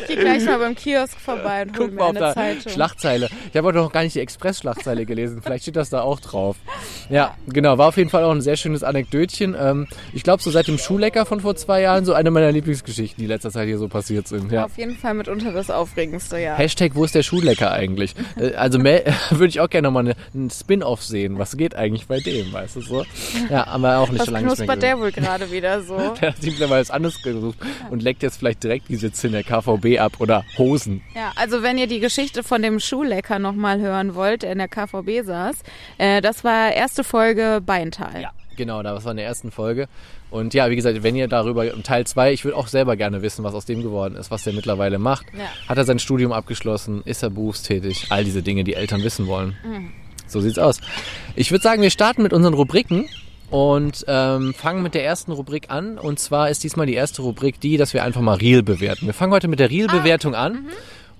Ich 0.00 0.06
gehe 0.06 0.16
gleich 0.16 0.44
mal 0.44 0.58
beim 0.58 0.74
Kiosk 0.74 1.18
vorbei 1.18 1.62
und 1.62 1.78
hol 1.78 1.86
Guck 1.86 1.94
mir 1.94 2.00
mal 2.00 2.16
eine 2.16 2.34
Zeitung. 2.34 2.72
Schlagzeile. 2.72 3.28
Ich 3.50 3.56
habe 3.56 3.68
heute 3.68 3.78
noch 3.78 3.92
gar 3.92 4.02
nicht 4.02 4.14
die 4.14 4.20
Express-Schlagzeile 4.20 5.06
gelesen. 5.06 5.40
Vielleicht 5.42 5.62
steht 5.64 5.76
das 5.76 5.90
da 5.90 6.00
auch 6.02 6.20
drauf. 6.20 6.56
Ja, 7.08 7.36
genau. 7.46 7.78
War 7.78 7.86
auf 7.88 7.96
jeden 7.98 8.10
Fall 8.10 8.24
auch 8.24 8.32
ein 8.32 8.40
sehr 8.40 8.56
schönes 8.56 8.82
Anekdötchen. 8.82 9.54
Ähm, 9.56 9.86
ich 10.12 10.24
glaube, 10.24 10.42
so 10.42 10.50
seit 10.50 10.66
dem 10.66 10.76
Schuhlecker 10.76 11.24
von 11.24 11.38
vor 11.40 11.54
zwei 11.54 11.80
Jahren 11.80 12.04
so 12.04 12.14
eine 12.14 12.32
meiner 12.32 12.50
Lieblingsgeschichten, 12.50 13.16
die 13.18 13.26
in 13.26 13.28
letzter 13.28 13.52
Zeit 13.52 13.68
hier 13.68 13.78
so 13.78 13.86
passiert 13.86 14.26
sind. 14.26 14.50
Ja. 14.50 14.64
Auf 14.64 14.76
jeden 14.76 14.96
Fall 14.96 15.14
mitunter 15.14 15.52
das 15.52 15.70
Aufregendste, 15.70 16.38
ja. 16.40 16.56
Hashtag, 16.56 16.96
wo 16.96 17.04
ist 17.04 17.14
der 17.14 17.22
Schuhlecker 17.22 17.70
eigentlich? 17.70 18.14
Äh, 18.40 18.54
Also 18.54 18.80
würde 18.82 19.46
ich 19.46 19.60
auch 19.60 19.70
gerne 19.70 19.86
nochmal 19.86 20.04
eine- 20.06 20.16
einen 20.34 20.50
Spin-off 20.50 21.04
sehen. 21.04 21.38
Was 21.38 21.56
geht 21.56 21.76
eigentlich 21.76 22.08
bei 22.08 22.18
dem, 22.18 22.52
weißt 22.52 22.74
du 22.76 22.80
so? 22.80 23.04
Ja, 23.50 23.66
haben 23.66 23.82
wir 23.82 23.98
auch 23.98 24.08
nicht 24.10 24.18
Was 24.20 24.26
so 24.26 24.32
lange 24.32 24.46
knuspert 24.48 24.82
der 24.82 24.98
wohl 24.98 25.12
gerade 25.12 25.50
wieder 25.52 25.82
so? 25.82 25.96
Der 26.20 26.30
hat 26.30 26.42
sich 26.42 26.50
mittlerweile 26.50 26.80
was 26.80 26.90
anderes 26.90 27.22
gesucht 27.22 27.56
und 27.90 28.02
leckt 28.02 28.24
jetzt 28.24 28.38
vielleicht 28.38 28.64
direkt 28.64 28.88
die 28.88 28.96
Sitze 28.96 29.28
in 29.28 29.32
der 29.34 29.44
KVB 29.44 29.75
ab 29.98 30.14
oder 30.18 30.44
Hosen. 30.58 31.02
Ja, 31.14 31.32
also 31.36 31.62
wenn 31.62 31.78
ihr 31.78 31.86
die 31.86 32.00
Geschichte 32.00 32.42
von 32.42 32.62
dem 32.62 32.80
Schuhlecker 32.80 33.38
nochmal 33.38 33.80
hören 33.80 34.14
wollt, 34.14 34.42
der 34.42 34.52
in 34.52 34.58
der 34.58 34.68
KVB 34.68 35.24
saß, 35.24 35.56
äh, 35.98 36.20
das 36.20 36.44
war 36.44 36.72
erste 36.72 37.04
Folge 37.04 37.60
Beintal. 37.64 38.22
Ja, 38.22 38.32
genau, 38.56 38.82
das 38.82 39.04
war 39.04 39.12
in 39.12 39.18
der 39.18 39.26
ersten 39.26 39.50
Folge. 39.50 39.88
Und 40.30 40.54
ja, 40.54 40.70
wie 40.70 40.76
gesagt, 40.76 41.02
wenn 41.02 41.14
ihr 41.14 41.28
darüber 41.28 41.72
im 41.72 41.82
Teil 41.82 42.06
2, 42.06 42.32
ich 42.32 42.44
würde 42.44 42.56
auch 42.56 42.66
selber 42.66 42.96
gerne 42.96 43.22
wissen, 43.22 43.44
was 43.44 43.54
aus 43.54 43.64
dem 43.64 43.82
geworden 43.82 44.16
ist, 44.16 44.30
was 44.30 44.42
der 44.42 44.52
mittlerweile 44.52 44.98
macht. 44.98 45.26
Ja. 45.32 45.44
Hat 45.68 45.78
er 45.78 45.84
sein 45.84 45.98
Studium 45.98 46.32
abgeschlossen? 46.32 47.02
Ist 47.04 47.22
er 47.22 47.30
berufstätig? 47.30 48.06
All 48.10 48.24
diese 48.24 48.42
Dinge, 48.42 48.64
die 48.64 48.74
Eltern 48.74 49.02
wissen 49.02 49.26
wollen. 49.28 49.56
So 50.26 50.40
sieht's 50.40 50.58
aus. 50.58 50.80
Ich 51.36 51.52
würde 51.52 51.62
sagen, 51.62 51.82
wir 51.82 51.90
starten 51.90 52.22
mit 52.22 52.32
unseren 52.32 52.54
Rubriken 52.54 53.08
und 53.50 54.04
ähm, 54.08 54.54
fangen 54.54 54.82
mit 54.82 54.94
der 54.94 55.04
ersten 55.04 55.32
Rubrik 55.32 55.70
an. 55.70 55.98
Und 55.98 56.18
zwar 56.18 56.50
ist 56.50 56.64
diesmal 56.64 56.86
die 56.86 56.94
erste 56.94 57.22
Rubrik 57.22 57.60
die, 57.60 57.76
dass 57.76 57.94
wir 57.94 58.02
einfach 58.02 58.20
mal 58.20 58.36
Real 58.36 58.62
bewerten. 58.62 59.06
Wir 59.06 59.14
fangen 59.14 59.32
heute 59.32 59.48
mit 59.48 59.60
der 59.60 59.70
Real-Bewertung 59.70 60.34
an. 60.34 60.66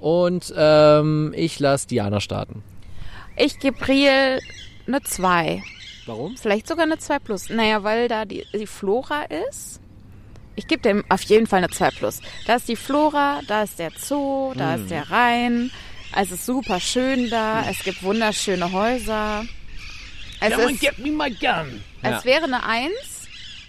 Und 0.01 0.53
ähm, 0.57 1.33
ich 1.37 1.59
lasse 1.59 1.89
Diana 1.89 2.21
starten. 2.21 2.63
Ich 3.37 3.59
gebe 3.59 3.87
Riel 3.89 4.41
eine 4.87 5.03
2. 5.03 5.63
Warum? 6.07 6.37
Vielleicht 6.37 6.69
sogar 6.69 6.85
eine 6.85 6.99
2 6.99 7.19
plus. 7.19 7.49
Naja, 7.49 7.83
weil 7.83 8.09
da 8.09 8.25
die, 8.25 8.45
die 8.53 8.67
Flora 8.67 9.25
ist. 9.49 9.81
Ich 10.55 10.67
gebe 10.69 10.83
dem 10.83 11.05
auf 11.09 11.23
jeden 11.23 11.47
Fall 11.47 11.59
eine 11.59 11.71
2 11.71 11.91
plus. 11.91 12.21
Da 12.47 12.57
ist 12.57 12.69
die 12.69 12.77
Flora, 12.77 13.41
da 13.47 13.63
ist 13.63 13.79
der 13.79 13.91
Zoo, 13.97 14.53
da 14.55 14.77
ist 14.77 14.91
der 14.91 15.11
Rhein. 15.11 15.71
Also 16.13 16.35
es 16.35 16.41
ist 16.41 16.47
super 16.47 16.81
schön 16.81 17.29
da. 17.31 17.65
Es 17.69 17.81
gibt 17.81 18.03
wunderschöne 18.03 18.73
Häuser. 18.73 19.45
Es, 20.41 20.57
ist, 20.57 20.81
get 20.81 20.99
me 20.99 21.11
my 21.11 21.31
gun. 21.31 21.83
Ja. 22.03 22.19
es 22.19 22.25
wäre 22.25 22.45
eine 22.45 22.63
Eins, 22.65 23.16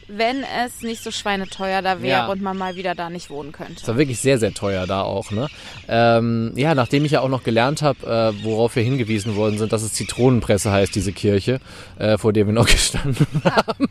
wenn 0.07 0.43
es 0.65 0.81
nicht 0.81 1.03
so 1.03 1.11
schweineteuer 1.11 1.81
da 1.81 2.01
wäre 2.01 2.19
Ja. 2.19 2.27
und 2.27 2.41
man 2.41 2.57
mal 2.57 2.75
wieder 2.75 2.95
da 2.95 3.09
nicht 3.09 3.29
wohnen 3.29 3.51
könnte. 3.51 3.73
Es 3.81 3.87
war 3.87 3.97
wirklich 3.97 4.19
sehr, 4.19 4.37
sehr 4.39 4.53
teuer 4.53 4.87
da 4.87 5.01
auch. 5.01 5.31
Ne? 5.31 5.47
Ähm, 5.87 6.53
ja, 6.55 6.75
nachdem 6.75 7.03
ich 7.05 7.11
ja 7.11 7.21
auch 7.21 7.29
noch 7.29 7.43
gelernt 7.43 7.81
habe, 7.81 8.33
äh, 8.39 8.43
worauf 8.43 8.75
wir 8.75 8.83
hingewiesen 8.83 9.35
worden 9.35 9.57
sind, 9.57 9.73
dass 9.73 9.81
es 9.83 9.93
Zitronenpresse 9.93 10.71
heißt, 10.71 10.95
diese 10.95 11.11
Kirche, 11.11 11.59
äh, 11.99 12.17
vor 12.17 12.31
der 12.33 12.45
wir 12.45 12.53
noch 12.53 12.65
gestanden 12.71 13.27
haben, 13.43 13.87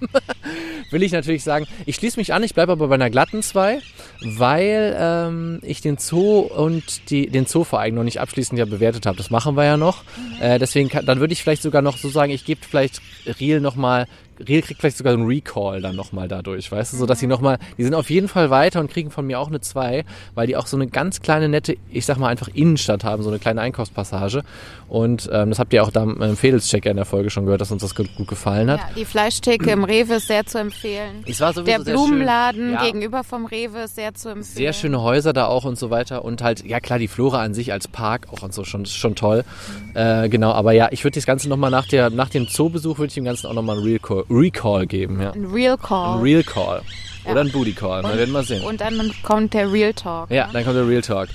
will 0.91 1.03
ich 1.03 1.13
natürlich 1.13 1.45
sagen, 1.45 1.67
ich 1.85 1.97
schließe 1.97 2.19
mich 2.19 2.33
an, 2.33 2.43
ich 2.43 2.55
bleibe 2.55 2.73
aber 2.73 2.89
bei 2.89 2.95
einer 2.95 3.11
glatten 3.11 3.43
2, 3.43 3.81
weil 4.23 4.97
ähm, 4.99 5.61
ich 5.63 5.81
den 5.81 5.99
Zoo 5.99 6.39
und 6.41 7.11
die, 7.11 7.29
den 7.29 7.47
Zooverein 7.47 7.95
noch 7.95 8.05
nicht 8.05 8.21
abschließend 8.21 8.59
ja 8.59 8.65
bewertet 8.65 9.07
habe. 9.07 9.17
Das 9.17 9.31
machen 9.31 9.57
wir 9.57 9.65
ja 9.65 9.77
noch. 9.77 10.05
Äh, 10.41 10.59
deswegen 10.59 10.89
kann, 10.89 11.05
dann 11.07 11.21
würde 11.21 11.33
ich 11.33 11.43
vielleicht 11.43 11.63
sogar 11.63 11.83
noch 11.83 11.99
so 11.99 12.09
sagen, 12.09 12.33
ich 12.33 12.45
gebe 12.45 12.61
vielleicht 12.69 13.01
Real 13.41 13.61
nochmal 13.61 14.07
kriegt 14.45 14.81
vielleicht 14.81 14.97
sogar 14.97 15.13
einen 15.13 15.27
Recall 15.27 15.81
dann 15.81 15.97
nochmal 15.97 16.29
dadurch, 16.29 16.71
weißt 16.71 16.93
du, 16.93 16.97
so 16.97 17.07
dass 17.07 17.21
sie 17.21 17.27
nochmal, 17.27 17.59
die 17.79 17.85
sind 17.85 17.95
auf 17.95 18.11
jeden 18.11 18.29
Fall 18.29 18.51
weiter 18.51 18.81
und 18.81 18.91
kriegen 18.91 19.11
von 19.11 19.27
mir 19.27 19.41
auch 19.41 19.49
eine 19.49 19.61
2, 19.61 20.05
weil 20.35 20.47
die 20.47 20.57
auch 20.57 20.67
so 20.67 20.77
eine 20.77 20.87
ganz 20.87 21.21
kleine 21.21 21.49
nette, 21.49 21.77
ich 21.91 22.07
sag 22.07 22.19
mal 22.19 22.29
einfach 22.29 22.49
Innenstadt 22.49 23.05
haben, 23.05 23.23
so 23.23 23.31
eine 23.31 23.39
kleine 23.39 23.61
Einkaufspassage 23.61 24.43
und 24.89 25.29
ähm, 25.33 25.51
das 25.51 25.59
habt 25.59 25.73
ihr 25.73 25.83
auch 25.83 25.91
da 25.91 26.05
im 26.05 26.37
Fedelschecker 26.37 26.91
in 26.91 26.97
der 26.97 27.07
Folge 27.07 27.31
schon 27.31 27.45
gehört, 27.45 27.61
dass 27.61 27.73
uns 27.73 27.83
das 27.83 27.95
gut, 27.95 28.09
gefallen 28.27 28.71
hat. 28.71 28.81
Ja, 28.81 28.89
die 28.97 29.05
Fleischtheke 29.05 29.71
im 29.71 29.85
Rewe 29.85 30.15
ist 30.15 30.29
sehr 30.29 30.47
zu 30.47 30.59
empfehlen. 30.59 31.25
Es 31.27 31.41
war 31.41 31.53
sowieso 31.53 31.83
Der 31.83 31.93
Blumenladen. 31.93 32.73
Ja. 32.73 32.85
gegenüber 32.85 33.25
vom 33.25 33.47
Rewe 33.47 33.81
ist 33.85 33.97
sehr 33.97 34.15
zu 34.15 34.29
empfehlen. 34.29 34.57
Sehr 34.57 34.73
schöne 34.73 35.03
Häuser 35.03 35.33
da 35.33 35.47
auch 35.47 35.65
und 35.65 35.79
so 35.79 35.91
weiter. 35.91 36.25
Und 36.25 36.43
halt, 36.43 36.65
ja 36.65 36.81
klar, 36.81 36.99
die 36.99 37.09
Flora 37.09 37.43
an 37.43 37.55
sich 37.55 37.73
als 37.73 37.89
Park 37.89 38.29
auch 38.33 38.43
und 38.43 38.55
so 38.55 38.65
schon, 38.65 38.87
schon 38.87 39.15
toll. 39.15 39.45
Äh, 39.95 40.29
genau, 40.29 40.53
aber 40.53 40.73
ja, 40.73 40.89
ich 40.93 41.03
würde 41.05 41.17
das 41.17 41.27
Ganze 41.27 41.49
nochmal 41.49 41.71
nach, 41.71 41.89
der, 41.89 42.11
nach 42.11 42.29
dem 42.29 42.49
Zoobesuch, 42.49 42.99
würde 42.99 43.09
ich 43.09 43.15
dem 43.15 43.25
Ganzen 43.25 43.47
auch 43.49 43.55
nochmal 43.55 43.79
einen 43.79 43.87
Recall, 43.87 44.25
Recall 44.31 44.87
geben. 44.87 45.21
Ja. 45.21 45.33
Ein 45.33 45.47
Real 45.47 45.77
Call. 45.77 46.19
Ein 46.19 46.23
Real 46.23 46.43
Call. 46.43 46.83
Oder 47.29 47.41
ein 47.41 47.51
Booty 47.51 47.73
Call. 47.73 48.03
Wir 48.05 48.17
werden 48.17 48.31
mal 48.31 48.45
sehen. 48.45 48.65
Und 48.65 48.81
dann 48.81 49.13
kommt 49.23 49.53
der 49.55 49.73
Real 49.73 49.93
Talk. 49.93 50.31
Ja, 50.31 50.47
ne? 50.47 50.53
dann 50.53 50.65
kommt 50.65 50.77
der 50.77 50.87
Real 50.87 51.03
Talk. 51.03 51.29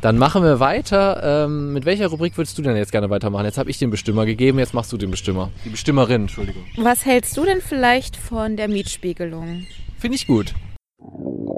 Dann 0.00 0.18
machen 0.18 0.42
wir 0.42 0.60
weiter. 0.60 1.44
Ähm, 1.44 1.72
mit 1.72 1.84
welcher 1.84 2.08
Rubrik 2.08 2.36
würdest 2.36 2.56
du 2.58 2.62
denn 2.62 2.76
jetzt 2.76 2.92
gerne 2.92 3.10
weitermachen? 3.10 3.44
Jetzt 3.44 3.58
habe 3.58 3.70
ich 3.70 3.78
den 3.78 3.90
Bestimmer 3.90 4.26
gegeben, 4.26 4.58
jetzt 4.58 4.74
machst 4.74 4.92
du 4.92 4.96
den 4.96 5.10
Bestimmer. 5.10 5.50
Die 5.64 5.70
Bestimmerin, 5.70 6.22
Entschuldigung. 6.22 6.62
Was 6.76 7.04
hältst 7.04 7.36
du 7.36 7.44
denn 7.44 7.60
vielleicht 7.60 8.16
von 8.16 8.56
der 8.56 8.68
Mietspiegelung? 8.68 9.66
Finde 9.98 10.16
ich 10.16 10.26
gut. 10.26 10.54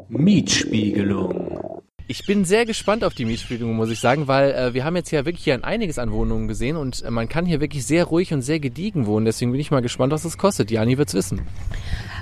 Mietspiegelung. 0.09 1.74
Ich 2.07 2.27
bin 2.27 2.45
sehr 2.45 2.67
gespannt 2.67 3.03
auf 3.03 3.15
die 3.15 3.25
Mietspiegelung, 3.25 3.75
muss 3.77 3.89
ich 3.89 3.99
sagen, 3.99 4.29
weil 4.29 4.51
äh, 4.53 4.75
wir 4.75 4.85
haben 4.85 4.95
jetzt 4.95 5.11
ja 5.11 5.25
wirklich 5.25 5.45
hier 5.45 5.55
ein 5.55 5.65
einiges 5.65 5.99
an 5.99 6.13
Wohnungen 6.13 6.49
gesehen 6.49 6.77
und 6.77 7.03
äh, 7.03 7.11
man 7.11 7.31
kann 7.31 7.47
hier 7.47 7.61
wirklich 7.61 7.87
sehr 7.87 8.05
ruhig 8.05 8.35
und 8.35 8.43
sehr 8.43 8.61
gediegen 8.61 9.07
wohnen. 9.07 9.25
Deswegen 9.25 9.53
bin 9.53 9.61
ich 9.61 9.71
mal 9.71 9.81
gespannt, 9.81 10.13
was 10.13 10.27
es 10.27 10.37
kostet. 10.37 10.71
Jani 10.71 10.99
wird's 10.99 11.15
wissen. 11.15 11.47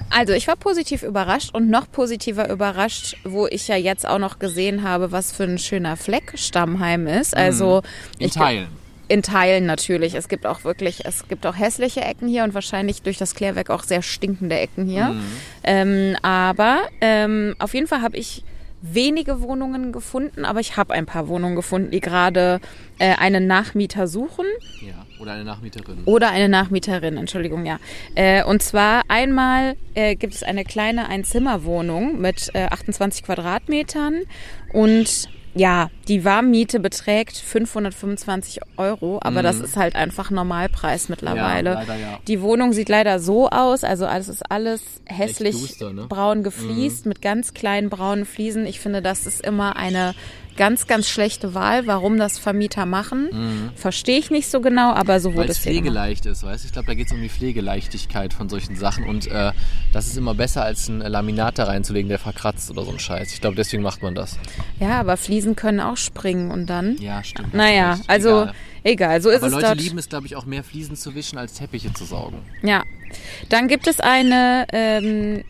Also 0.08 0.34
ich 0.34 0.46
war 0.46 0.54
positiv 0.54 1.02
überrascht 1.02 1.50
und 1.52 1.68
noch 1.68 1.90
positiver 1.90 2.48
überrascht, 2.48 3.16
wo 3.24 3.48
ich 3.48 3.66
ja 3.66 3.76
jetzt 3.76 4.06
auch 4.06 4.18
noch 4.18 4.38
gesehen 4.38 4.84
habe, 4.84 5.10
was 5.10 5.32
für 5.32 5.44
ein 5.44 5.58
schöner 5.58 5.96
Fleck 5.96 6.34
Stammheim 6.36 7.08
ist. 7.08 7.36
Also 7.36 7.82
Mhm. 7.82 8.20
In 8.20 8.26
ich, 8.26 8.34
Teilen. 8.34 8.68
In 9.08 9.22
Teilen 9.22 9.66
natürlich. 9.66 10.14
Es 10.14 10.28
gibt 10.28 10.46
auch 10.46 10.62
wirklich, 10.62 11.04
es 11.04 11.26
gibt 11.26 11.44
auch 11.44 11.58
hässliche 11.58 12.02
Ecken 12.02 12.28
hier 12.28 12.44
und 12.44 12.54
wahrscheinlich 12.54 13.02
durch 13.02 13.18
das 13.18 13.34
Klärwerk 13.34 13.68
auch 13.68 13.82
sehr 13.82 14.02
stinkende 14.02 14.56
Ecken 14.56 14.86
hier. 14.86 15.08
Mhm. 15.08 15.22
Ähm, 15.64 16.16
aber 16.22 16.82
ähm, 17.00 17.56
auf 17.58 17.74
jeden 17.74 17.88
Fall 17.88 18.02
habe 18.02 18.16
ich 18.16 18.44
wenige 18.82 19.40
Wohnungen 19.40 19.92
gefunden, 19.92 20.44
aber 20.44 20.60
ich 20.60 20.76
habe 20.76 20.92
ein 20.92 21.06
paar 21.06 21.28
Wohnungen 21.28 21.56
gefunden, 21.56 21.90
die 21.90 22.00
gerade 22.00 22.60
äh, 22.98 23.14
einen 23.14 23.46
Nachmieter 23.46 24.06
suchen 24.08 24.44
Ja, 24.80 25.06
oder 25.20 25.32
eine 25.32 25.44
Nachmieterin. 25.44 25.98
oder 26.04 26.30
eine 26.30 26.48
Nachmieterin, 26.48 27.16
Entschuldigung, 27.16 27.64
ja. 27.64 27.78
Äh, 28.16 28.42
und 28.44 28.62
zwar 28.62 29.02
einmal 29.08 29.76
äh, 29.94 30.16
gibt 30.16 30.34
es 30.34 30.42
eine 30.42 30.64
kleine 30.64 31.08
Einzimmerwohnung 31.08 32.20
mit 32.20 32.50
äh, 32.54 32.64
28 32.66 33.22
Quadratmetern 33.22 34.22
und 34.72 35.28
ja, 35.54 35.90
die 36.08 36.24
Warmmiete 36.24 36.80
beträgt 36.80 37.36
525 37.36 38.60
Euro, 38.78 39.18
aber 39.22 39.42
das 39.42 39.60
ist 39.60 39.76
halt 39.76 39.94
einfach 39.94 40.30
Normalpreis 40.30 41.08
mittlerweile. 41.10 41.70
Ja, 41.70 41.76
leider 41.80 41.96
ja. 41.96 42.18
Die 42.26 42.40
Wohnung 42.40 42.72
sieht 42.72 42.88
leider 42.88 43.18
so 43.18 43.50
aus, 43.50 43.84
also 43.84 44.06
alles 44.06 44.28
ist 44.28 44.50
alles 44.50 44.82
hässlich 45.04 45.60
duster, 45.60 45.92
ne? 45.92 46.06
braun 46.08 46.42
gefliest 46.42 47.04
mit 47.04 47.20
ganz 47.20 47.52
kleinen 47.52 47.90
braunen 47.90 48.24
Fliesen. 48.24 48.66
Ich 48.66 48.80
finde, 48.80 49.02
das 49.02 49.26
ist 49.26 49.44
immer 49.44 49.76
eine 49.76 50.14
ganz, 50.56 50.86
ganz 50.86 51.08
schlechte 51.08 51.54
Wahl. 51.54 51.86
Warum 51.86 52.18
das 52.18 52.38
Vermieter 52.38 52.86
machen, 52.86 53.72
verstehe 53.74 54.18
ich 54.18 54.30
nicht 54.30 54.50
so 54.50 54.60
genau, 54.60 54.92
aber 54.92 55.20
so 55.20 55.34
wurde 55.34 55.48
es 55.50 55.58
pflegeleicht 55.58 56.26
ist, 56.26 56.42
weißt 56.42 56.64
du? 56.64 56.66
Ich 56.66 56.72
glaube, 56.72 56.86
da 56.86 56.94
geht 56.94 57.06
es 57.06 57.12
um 57.12 57.20
die 57.20 57.28
Pflegeleichtigkeit 57.28 58.34
von 58.34 58.48
solchen 58.48 58.76
Sachen 58.76 59.04
und 59.04 59.26
äh, 59.26 59.52
das 59.92 60.06
ist 60.06 60.16
immer 60.16 60.34
besser, 60.34 60.64
als 60.64 60.88
ein 60.88 61.00
Laminat 61.00 61.58
da 61.58 61.64
reinzulegen, 61.64 62.08
der 62.08 62.18
verkratzt 62.18 62.70
oder 62.70 62.84
so 62.84 62.90
ein 62.92 62.98
Scheiß. 62.98 63.32
Ich 63.32 63.40
glaube, 63.40 63.56
deswegen 63.56 63.82
macht 63.82 64.02
man 64.02 64.14
das. 64.14 64.38
Ja, 64.80 65.00
aber 65.00 65.16
Fliesen 65.16 65.56
können 65.56 65.80
auch 65.80 65.96
springen 65.96 66.50
und 66.50 66.66
dann. 66.66 66.96
Ja, 66.98 67.22
stimmt. 67.24 67.54
Naja, 67.54 67.98
also 68.06 68.42
Egal. 68.42 68.54
egal, 68.84 69.22
so 69.22 69.30
ist 69.30 69.38
Aber 69.38 69.46
es 69.46 69.52
Leute 69.52 69.66
dort. 69.66 69.80
lieben 69.80 69.98
es, 69.98 70.08
glaube 70.08 70.26
ich, 70.26 70.36
auch 70.36 70.46
mehr 70.46 70.64
Fliesen 70.64 70.96
zu 70.96 71.14
wischen, 71.14 71.38
als 71.38 71.54
Teppiche 71.54 71.92
zu 71.92 72.04
saugen. 72.04 72.38
Ja. 72.62 72.82
Dann 73.48 73.68
gibt 73.68 73.86
es 73.86 74.00
eine 74.00 74.66
ähm, 74.72 75.44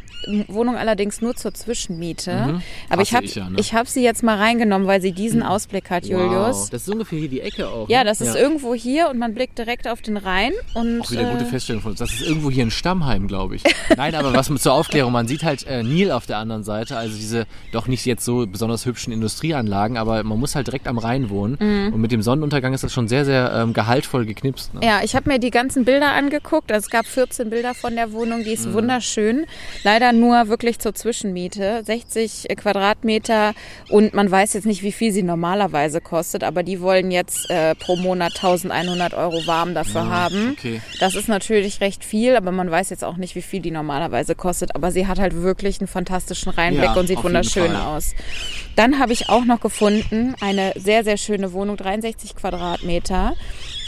Wohnung 0.49 0.77
allerdings 0.77 1.21
nur 1.21 1.35
zur 1.35 1.53
Zwischenmiete. 1.55 2.61
Aber 2.89 3.03
ich 3.03 3.09
Hasse 3.09 3.17
habe 3.17 3.25
ich 3.27 3.35
ja, 3.35 3.51
ne? 3.51 3.57
ich 3.59 3.75
hab 3.75 3.89
sie 3.89 4.03
jetzt 4.03 4.23
mal 4.23 4.37
reingenommen, 4.37 4.87
weil 4.87 5.01
sie 5.01 5.13
diesen 5.13 5.43
Ausblick 5.43 5.91
hat, 5.91 6.05
Wow. 6.05 6.11
Julius. 6.11 6.71
Das 6.71 6.83
ist 6.83 6.89
ungefähr 6.89 7.19
hier 7.19 7.29
die 7.29 7.41
Ecke 7.41 7.69
auch. 7.69 7.89
Ja, 7.89 8.01
ne? 8.01 8.05
das 8.07 8.21
ist 8.21 8.35
irgendwo 8.35 8.75
hier 8.75 9.09
und 9.11 9.19
man 9.19 9.35
blickt 9.35 9.59
direkt 9.59 9.89
auf 9.89 10.03
den 10.03 10.17
Rhein 10.17 10.53
und 10.75 11.01
Auch 11.01 11.11
wieder 11.11 11.31
gute 11.31 11.45
äh, 11.45 11.49
Feststellung 11.49 11.83
von 11.83 11.93
uns. 11.93 11.99
Das 12.01 12.13
ist 12.13 12.23
irgendwo 12.23 12.51
hier 12.51 12.65
ein 12.67 12.71
Stammheim, 12.71 13.29
glaube 13.29 13.57
ich. 13.57 13.63
Nein, 13.97 14.15
aber 14.15 14.33
was 14.33 14.53
zur 14.63 14.73
Aufklärung, 14.75 15.13
man 15.13 15.27
sieht 15.27 15.43
halt 15.43 15.67
äh, 15.67 15.83
Nil 15.83 16.11
auf 16.13 16.27
der 16.27 16.39
anderen 16.39 16.65
Seite, 16.65 16.97
also 16.97 17.17
diese 17.17 17.47
doch 17.73 17.87
nicht 17.87 18.05
jetzt 18.07 18.25
so 18.25 18.47
besonders 18.47 18.87
hübschen 18.87 19.13
Industrieanlagen, 19.13 19.97
aber 19.97 20.23
man 20.25 20.39
muss 20.39 20.55
halt 20.55 20.67
direkt 20.67 20.87
am 20.87 20.99
Rhein 20.99 21.31
wohnen. 21.31 21.57
Und 21.93 22.01
mit 22.01 22.13
dem 22.13 22.23
Sonnenuntergang 22.23 22.75
ist 22.75 22.85
das 22.85 22.93
schon 22.93 23.09
sehr, 23.09 23.25
sehr 23.25 23.53
ähm, 23.55 23.73
gehaltvoll 23.73 24.27
geknipst. 24.27 24.75
Ne? 24.75 24.81
Ja, 24.85 25.01
ich 25.03 25.15
habe 25.17 25.31
mir 25.31 25.39
die 25.39 25.51
ganzen 25.51 25.85
Bilder 25.85 26.13
angeguckt. 26.13 26.71
Also 26.71 26.85
es 26.87 26.91
gab 26.91 27.07
14 27.07 27.51
Bilder 27.51 27.75
von 27.75 27.95
der 27.95 28.13
Wohnung, 28.13 28.45
die 28.45 28.53
ist 28.53 28.67
Mhm. 28.67 28.75
wunderschön. 28.75 29.47
Leider 29.85 30.12
nur 30.13 30.49
wirklich 30.49 30.79
zur 30.79 30.95
Zwischenmiete, 30.95 31.83
60 31.85 32.49
Quadratmeter 32.57 33.55
und 33.89 34.15
man 34.15 34.31
weiß 34.31 34.53
jetzt 34.55 34.67
nicht, 34.67 34.83
wie 34.83 34.93
viel 34.93 35.13
sie 35.13 35.23
normalerweise 35.23 36.01
kostet, 36.01 36.45
aber 36.45 36.63
die 36.63 36.81
wollen 36.81 37.11
jetzt 37.11 37.51
äh, 37.51 37.75
pro 37.75 37.97
Monat 37.97 38.37
1100 38.37 39.15
Euro 39.15 39.47
warm 39.47 39.75
dafür 39.75 40.09
haben. 40.09 40.57
okay. 40.59 40.81
Das 41.01 41.15
ist 41.15 41.29
natürlich 41.29 41.81
recht 41.81 42.05
viel, 42.05 42.37
aber 42.37 42.53
man 42.53 42.71
weiß 42.71 42.91
jetzt 42.91 43.05
auch 43.05 43.17
nicht, 43.17 43.35
wie 43.35 43.43
viel 43.43 43.61
die 43.61 43.71
normalerweise 43.71 44.35
kostet. 44.35 44.75
Aber 44.75 44.91
sie 44.91 45.07
hat 45.07 45.19
halt 45.19 45.35
wirklich 45.35 45.81
einen 45.81 45.89
fantastischen 45.89 46.53
Reinblick 46.53 46.85
Ja, 46.85 46.95
und 46.95 47.07
sieht 47.07 47.23
wunderschön 47.23 47.75
aus. 47.75 48.15
Dann 48.77 48.99
habe 48.99 49.13
ich 49.13 49.29
auch 49.29 49.45
noch 49.45 49.61
gefunden 49.61 50.35
eine 50.41 50.73
sehr, 50.77 51.05
sehr 51.05 51.17
schöne 51.17 51.53
Wohnung, 51.53 51.77
63 51.77 52.37
Quadratmeter, 52.37 53.35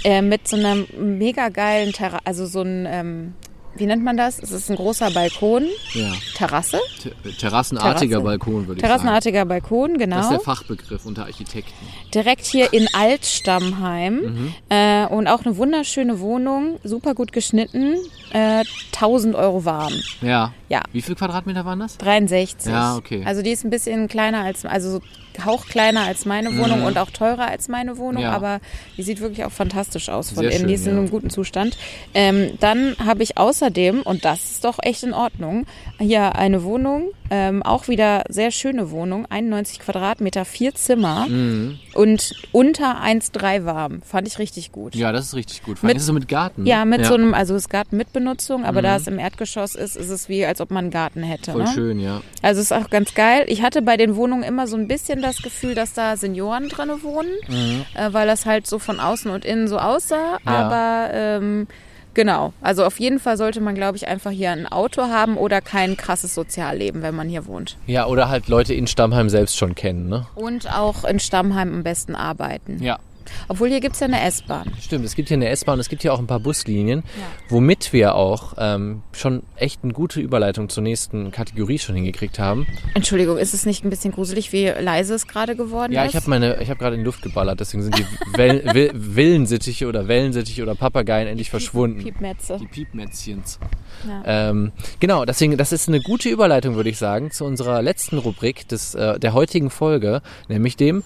äh, 0.05 0.22
mit 0.22 0.47
so 0.49 0.57
einem 0.57 0.87
mega 1.18 1.49
geilen 1.49 1.93
Terra 1.93 2.20
also 2.25 2.47
so 2.47 2.62
ein, 2.62 2.87
ähm, 2.89 3.35
wie 3.77 3.87
nennt 3.87 4.05
man 4.05 4.16
das? 4.16 4.39
Es 4.43 4.51
ist 4.51 4.70
ein 4.70 4.77
großer 4.77 5.11
Balkon, 5.11 5.66
Ja. 5.95 6.12
Terrasse, 6.35 6.79
Te- 7.03 7.12
Terrassenartiger 7.39 8.18
Terrasse. 8.18 8.25
Balkon, 8.25 8.53
würde 8.55 8.62
ich 8.62 8.66
sagen. 8.68 8.79
terrassenartiger 8.81 9.45
Balkon, 9.45 9.99
genau. 9.99 10.16
Das 10.16 10.27
ist 10.27 10.33
der 10.33 10.41
Fachbegriff 10.41 11.05
unter 11.07 11.25
Architekten. 11.25 11.72
direkt 12.14 12.45
hier 12.47 12.72
in 12.72 12.87
Altstammheim 12.93 14.14
Mhm. 14.14 14.55
äh, 14.68 15.07
und 15.07 15.27
auch 15.29 15.45
eine 15.45 15.57
wunderschöne 15.57 16.20
Wohnung, 16.20 16.79
super 16.85 17.14
gut 17.14 17.33
geschnitten, 17.33 17.97
äh, 18.35 18.64
1000 18.93 19.35
Euro 19.35 19.64
warm. 19.64 19.95
Ja. 20.20 20.53
Ja. 20.68 20.82
Wie 20.93 21.01
viel 21.03 21.14
Quadratmeter 21.14 21.64
waren 21.64 21.78
das? 21.78 21.97
63. 21.99 22.70
Ja, 22.72 22.97
okay. 22.97 23.22
Also 23.24 23.41
die 23.43 23.51
ist 23.51 23.64
ein 23.64 23.70
bisschen 23.70 24.09
kleiner 24.09 24.41
als, 24.43 24.64
also 24.66 24.91
so 24.91 25.01
hauchkleiner 25.45 26.03
als 26.03 26.26
meine 26.26 26.57
Wohnung 26.59 26.85
und 26.85 26.97
auch 26.97 27.11
teurer 27.11 27.49
als 27.49 27.66
meine 27.68 27.97
Wohnung, 27.99 28.22
Mhm. 28.22 28.28
Ja. 28.28 28.32
aber 28.37 28.61
die 28.97 29.03
sieht 29.03 29.20
wirklich 29.20 29.45
auch 29.45 29.51
fantastisch 29.51 30.09
aus 30.09 30.28
von 30.30 30.45
Sehr 30.45 30.51
innen. 30.51 30.59
schön, 30.61 30.68
die 30.68 30.74
ist 30.74 30.87
in 30.87 30.93
ja. 30.95 30.99
einem 31.01 31.11
guten 31.11 31.28
Zustand. 31.30 31.76
Ähm, 32.14 32.53
dann 32.61 32.95
habe 33.05 33.22
ich 33.24 33.37
außerdem, 33.37 34.03
und 34.03 34.24
das 34.24 34.45
ist 34.45 34.64
doch 34.64 34.78
echt 34.82 35.03
in 35.03 35.12
Ordnung, 35.12 35.66
hier 35.99 36.37
eine 36.37 36.62
Wohnung, 36.62 37.09
ähm, 37.30 37.64
auch 37.64 37.89
wieder 37.89 38.22
sehr 38.28 38.53
schöne 38.53 38.93
Wohnung, 38.93 39.26
91 39.28 39.80
Quadratmeter, 39.80 40.45
vier 40.45 40.72
Zimmer 40.76 41.26
Mhm. 41.28 41.78
und 41.95 42.35
unter 42.53 43.01
1,3 43.01 43.64
warm. 43.64 44.03
Fand 44.03 44.28
ich 44.28 44.39
richtig 44.39 44.70
gut. 44.70 44.95
Ja, 44.95 45.11
das 45.11 45.26
ist 45.26 45.35
richtig 45.35 45.62
gut. 45.64 45.78
Vor 45.80 45.89
allem 45.89 45.95
Mit- 45.95 45.97
ist 45.97 46.03
es 46.05 46.07
so 46.07 46.12
mit 46.12 46.28
Garten. 46.28 46.62
ne? 46.62 46.68
Ja, 46.70 46.85
mit 46.85 47.05
so 47.07 47.14
einem, 47.14 47.35
also 47.35 47.57
es 47.57 47.68
Garten 47.68 47.97
mit 47.97 48.12
Benutzung, 48.25 48.64
aber 48.64 48.81
da 48.81 48.97
es 48.97 49.07
im 49.07 49.18
Erdgeschoss 49.18 49.75
ist, 49.75 49.97
ist 49.97 50.09
es 50.09 50.29
wie, 50.29 50.47
als 50.47 50.61
ob 50.61 50.70
man 50.70 50.85
einen 50.85 50.91
Garten 50.91 51.22
hätte. 51.22 51.53
Voll 51.53 51.64
ne? 51.64 51.70
schön, 51.72 52.01
ja. 52.01 52.22
Also 52.43 52.61
ist 52.61 52.72
auch 52.72 52.89
ganz 52.89 53.14
geil. 53.14 53.45
Ich 53.49 53.62
hatte 53.62 53.83
bei 53.83 53.97
den 53.97 54.16
Wohnungen 54.16 54.43
immer 54.43 54.66
so 54.66 54.77
ein 54.77 54.89
bisschen 54.89 55.20
das 55.20 55.43
Gefühl, 55.43 55.75
dass 55.75 55.93
da 55.93 56.16
Senioren 56.16 56.68
drin 56.68 56.91
wohnen, 57.03 57.31
äh, 57.95 58.12
weil 58.12 58.27
das 58.27 58.47
halt 58.47 58.66
so 58.66 58.79
von 58.79 58.99
außen 59.01 59.31
und 59.31 59.45
innen 59.45 59.68
so 59.68 59.79
aussah. 59.79 60.39
Mhm. 60.41 60.47
Ja. 60.47 60.53
Aber 60.53 61.14
ähm, 61.14 61.66
genau, 62.14 62.55
also 62.62 62.85
auf 62.85 62.99
jeden 62.99 63.18
Fall 63.18 63.37
sollte 63.37 63.61
man, 63.61 63.75
glaube 63.75 63.97
ich, 63.99 64.09
einfach 64.09 64.31
hier 64.31 64.51
ein 64.51 64.66
Auto 64.66 65.03
haben 65.03 65.37
oder 65.37 65.61
kein 65.61 65.97
krasses 65.97 66.35
Sozialleben, 66.35 67.03
wenn 67.03 67.14
man 67.14 67.29
hier 67.29 67.47
wohnt. 67.47 67.77
Ja, 67.87 68.07
oder 68.07 68.31
halt 68.31 68.49
Leute 68.49 68.72
in 68.72 68.87
Stammheim 68.87 69.29
selbst 69.29 69.57
schon 69.57 69.75
kennen, 69.75 70.09
ne? 70.09 70.27
Und 70.35 70.72
auch 70.72 71.05
in 71.05 71.20
Stammheim 71.20 71.75
am 71.75 71.83
besten 71.83 72.14
arbeiten. 72.14 72.83
Ja. 72.83 72.99
Obwohl 73.49 73.68
hier 73.68 73.81
gibt's 73.81 74.01
ja 74.01 74.07
eine 74.07 74.20
S-Bahn. 74.22 74.72
Stimmt, 74.81 75.05
es 75.05 75.14
gibt 75.14 75.29
hier 75.29 75.37
eine 75.37 75.49
S-Bahn, 75.49 75.79
es 75.81 75.89
gibt 75.89 76.03
hier 76.03 76.12
auch 76.12 76.18
ein 76.18 76.27
paar 76.27 76.41
Buslinien, 76.41 77.03
womit 77.49 77.93
wir 77.93 78.14
auch 78.14 78.55
ähm, 78.59 79.03
schon 79.12 79.43
echt 79.57 79.85
eine 79.85 79.93
gute 79.93 80.20
Überleitung 80.20 80.68
zur 80.68 80.83
nächsten 80.83 81.31
Kategorie 81.31 81.79
schon 81.79 81.95
hingekriegt 81.95 82.39
haben. 82.39 82.66
Entschuldigung, 82.95 83.39
ist 83.39 83.55
es 83.55 83.66
nicht 83.66 83.85
ein 83.85 83.91
bisschen 83.91 84.12
gruselig, 84.12 84.53
wie 84.53 84.66
leise 84.68 85.14
es 85.14 85.27
gerade 85.27 85.57
geworden 85.57 85.93
Ja, 85.93 86.05
ist? 86.05 86.11
ich 86.11 86.16
habe 86.16 86.31
meine, 86.31 86.61
ich 86.62 86.68
habe 86.70 86.79
gerade 86.79 86.95
in 86.97 87.01
die 87.01 87.07
Luft 87.07 87.22
geballert, 87.22 87.61
deswegen 87.61 87.83
sind 87.83 87.99
die 87.99 88.05
Well 88.37 88.62
Will 88.75 88.91
Willensittiche 88.95 89.87
oder 89.87 90.09
Wellensittiche 90.09 90.62
oder 90.62 90.75
Papageien 90.75 91.29
endlich 91.29 91.51
verschwunden. 91.51 92.03
Piepmetze. 92.03 92.59
Die 92.61 92.66
Piepmätzchens. 92.66 93.59
Ja. 94.07 94.51
Ähm, 94.51 94.72
genau, 95.01 95.25
deswegen, 95.25 95.57
das 95.57 95.72
ist 95.72 95.89
eine 95.89 96.01
gute 96.01 96.29
Überleitung, 96.29 96.75
würde 96.75 96.91
ich 96.91 96.99
sagen, 96.99 97.31
zu 97.31 97.45
unserer 97.45 97.83
letzten 97.83 98.18
Rubrik 98.18 98.68
des, 98.68 98.95
äh, 98.95 99.18
der 99.18 99.33
heutigen 99.33 99.70
Folge, 99.70 100.22
nämlich 100.49 100.77
dem 100.77 101.03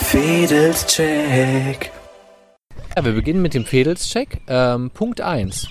Fedelscheck. 0.00 1.90
Ja, 2.96 3.04
wir 3.04 3.12
beginnen 3.12 3.42
mit 3.42 3.52
dem 3.54 3.64
Fedelscheck. 3.66 4.40
Ähm, 4.48 4.90
Punkt 4.90 5.20
1. 5.20 5.68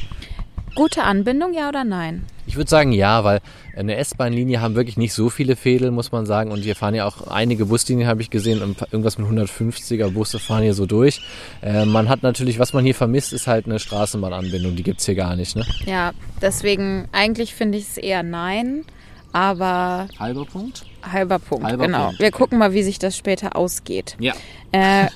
Gute 0.75 1.03
Anbindung, 1.03 1.53
ja 1.53 1.69
oder 1.69 1.84
nein? 1.84 2.23
Ich 2.45 2.55
würde 2.55 2.69
sagen 2.69 2.91
ja, 2.91 3.23
weil 3.23 3.39
eine 3.75 3.95
S-Bahn-Linie 3.95 4.61
haben 4.61 4.75
wirklich 4.75 4.95
nicht 4.95 5.13
so 5.13 5.30
viele 5.30 5.55
Fädel, 5.55 5.89
muss 5.91 6.11
man 6.11 6.25
sagen. 6.28 6.51
Und 6.51 6.61
hier 6.61 6.75
fahren 6.75 6.93
ja 6.93 7.05
auch 7.05 7.28
einige 7.28 7.65
Buslinien, 7.65 8.07
habe 8.07 8.21
ich 8.21 8.30
gesehen. 8.30 8.61
und 8.61 8.80
Irgendwas 8.91 9.17
mit 9.17 9.28
150er 9.28 10.11
Busse 10.11 10.38
fahren 10.39 10.61
hier 10.63 10.75
so 10.75 10.86
durch. 10.86 11.21
Äh, 11.63 11.86
man 11.86 12.09
hat 12.09 12.21
natürlich, 12.21 12.59
was 12.59 12.73
man 12.73 12.86
hier 12.86 12.95
vermisst, 12.95 13.34
ist 13.34 13.47
halt 13.47 13.65
eine 13.65 13.80
Straßenbahnanbindung. 13.80 14.75
Die 14.75 14.84
gibt's 14.84 15.05
hier 15.05 15.15
gar 15.15 15.36
nicht, 15.36 15.55
ne? 15.55 15.65
Ja, 15.86 16.11
deswegen 16.41 17.07
eigentlich 17.11 17.55
finde 17.55 17.80
ich 17.80 17.86
es 17.86 17.97
eher 17.97 18.21
nein, 18.23 18.86
aber 19.34 20.07
Halber 20.19 20.45
Punkt? 20.45 20.86
halber 21.03 21.39
Punkt, 21.39 21.65
Halber 21.65 21.86
genau. 21.86 22.05
Punkt. 22.07 22.19
Wir 22.19 22.32
gucken 22.32 22.57
mal, 22.57 22.73
wie 22.73 22.84
sich 22.84 22.99
das 22.99 23.15
später 23.17 23.55
ausgeht. 23.55 24.15
Ja. 24.19 24.34
Äh, 24.71 25.07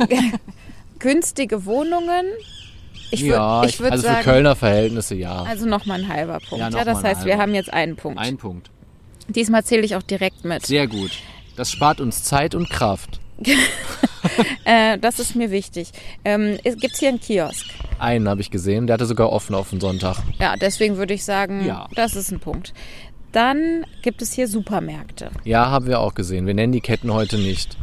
günstige 0.99 1.65
Wohnungen, 1.65 2.25
ich 3.11 3.23
würde 3.23 3.33
ja, 3.35 3.63
ich 3.65 3.79
würd 3.79 3.91
also 3.91 4.03
sagen, 4.03 4.17
für 4.19 4.23
Kölner 4.23 4.55
Verhältnisse 4.55 5.15
ja. 5.15 5.43
also 5.43 5.65
nochmal 5.67 5.99
ein 5.99 6.07
halber 6.07 6.39
Punkt. 6.39 6.59
Ja, 6.59 6.69
Ja, 6.69 6.85
das 6.85 7.03
heißt, 7.03 7.25
wir 7.25 7.33
halber. 7.33 7.43
haben 7.43 7.55
jetzt 7.55 7.73
einen 7.73 7.95
Punkt. 7.97 8.19
Ein 8.19 8.37
Punkt. 8.37 8.69
Diesmal 9.27 9.63
zähle 9.63 9.81
ich 9.83 9.95
auch 9.95 10.03
direkt 10.03 10.45
mit. 10.45 10.65
Sehr 10.65 10.87
gut. 10.87 11.11
Das 11.57 11.71
spart 11.71 11.99
uns 11.99 12.23
Zeit 12.23 12.55
und 12.55 12.69
Kraft. 12.69 13.19
Äh, 14.65 14.99
das 14.99 15.19
ist 15.19 15.35
mir 15.35 15.49
wichtig. 15.49 15.89
Ähm, 16.23 16.59
Gibt 16.63 16.93
es 16.93 16.99
hier 16.99 17.09
einen 17.09 17.19
Kiosk? 17.19 17.65
Einen 17.97 18.29
habe 18.29 18.39
ich 18.39 18.51
gesehen, 18.51 18.85
der 18.85 18.93
hatte 18.93 19.07
sogar 19.07 19.31
offen 19.31 19.55
auf 19.55 19.71
den 19.71 19.79
Sonntag. 19.79 20.17
Ja, 20.39 20.55
deswegen 20.55 20.97
würde 20.97 21.15
ich 21.15 21.25
sagen, 21.25 21.65
Ja. 21.65 21.87
das 21.95 22.15
ist 22.15 22.31
ein 22.31 22.39
Punkt. 22.39 22.71
Dann 23.31 23.85
gibt 24.01 24.21
es 24.21 24.33
hier 24.33 24.47
Supermärkte. 24.47 25.31
Ja, 25.43 25.69
haben 25.69 25.87
wir 25.87 25.99
auch 25.99 26.13
gesehen. 26.13 26.47
Wir 26.47 26.53
nennen 26.53 26.73
die 26.73 26.81
Ketten 26.81 27.13
heute 27.13 27.37
nicht. 27.37 27.77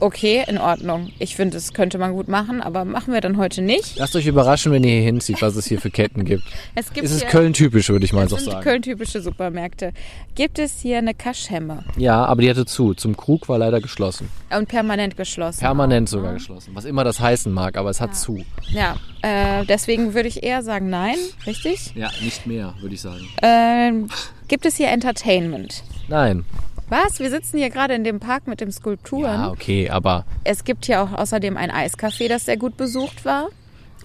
Okay, 0.00 0.44
in 0.46 0.58
Ordnung. 0.58 1.12
Ich 1.18 1.36
finde, 1.36 1.56
das 1.56 1.72
könnte 1.72 1.98
man 1.98 2.12
gut 2.12 2.28
machen, 2.28 2.60
aber 2.60 2.84
machen 2.84 3.14
wir 3.14 3.20
dann 3.20 3.38
heute 3.38 3.62
nicht. 3.62 3.96
Lasst 3.96 4.14
euch 4.16 4.26
überraschen, 4.26 4.72
wenn 4.72 4.84
ihr 4.84 4.90
hier 4.90 5.02
hinzieht, 5.02 5.40
was 5.40 5.56
es 5.56 5.66
hier 5.66 5.80
für 5.80 5.90
Ketten 5.90 6.24
gibt. 6.24 6.42
Es 6.74 6.92
gibt 6.92 7.06
Es 7.06 7.12
ist 7.12 7.28
Köln-typisch, 7.28 7.88
würde 7.88 8.04
ich 8.04 8.12
mal 8.12 8.28
so 8.28 8.36
sagen. 8.36 8.62
Köln-typische 8.62 9.20
Supermärkte. 9.20 9.92
Gibt 10.34 10.58
es 10.58 10.80
hier 10.80 10.98
eine 10.98 11.14
Kaschemme 11.14 11.84
Ja, 11.96 12.24
aber 12.24 12.42
die 12.42 12.50
hatte 12.50 12.66
zu. 12.66 12.94
Zum 12.94 13.16
Krug 13.16 13.48
war 13.48 13.58
leider 13.58 13.80
geschlossen. 13.80 14.28
und 14.54 14.68
permanent 14.68 15.16
geschlossen? 15.16 15.60
Permanent 15.60 16.08
auch, 16.08 16.12
sogar 16.12 16.32
ne? 16.32 16.38
geschlossen. 16.38 16.72
Was 16.74 16.84
immer 16.84 17.04
das 17.04 17.20
heißen 17.20 17.52
mag, 17.52 17.76
aber 17.78 17.90
es 17.90 18.00
hat 18.00 18.16
zu. 18.16 18.44
Ja, 18.70 18.96
äh, 19.22 19.64
deswegen 19.64 20.14
würde 20.14 20.28
ich 20.28 20.42
eher 20.42 20.62
sagen 20.62 20.90
nein, 20.90 21.16
richtig? 21.46 21.94
Ja, 21.94 22.10
nicht 22.20 22.46
mehr, 22.46 22.74
würde 22.80 22.94
ich 22.94 23.00
sagen. 23.00 23.26
Ähm, 23.42 24.08
gibt 24.48 24.66
es 24.66 24.76
hier 24.76 24.88
Entertainment? 24.88 25.82
Nein. 26.08 26.44
Was? 26.88 27.18
Wir 27.18 27.30
sitzen 27.30 27.58
hier 27.58 27.70
gerade 27.70 27.94
in 27.94 28.04
dem 28.04 28.20
Park 28.20 28.46
mit 28.46 28.60
den 28.60 28.70
Skulpturen. 28.70 29.24
Ja, 29.24 29.50
okay, 29.50 29.88
aber 29.90 30.24
Es 30.44 30.64
gibt 30.64 30.84
hier 30.86 31.02
auch 31.02 31.12
außerdem 31.12 31.56
ein 31.56 31.70
Eiscafé, 31.70 32.28
das 32.28 32.44
sehr 32.44 32.56
gut 32.58 32.76
besucht 32.76 33.24
war. 33.24 33.48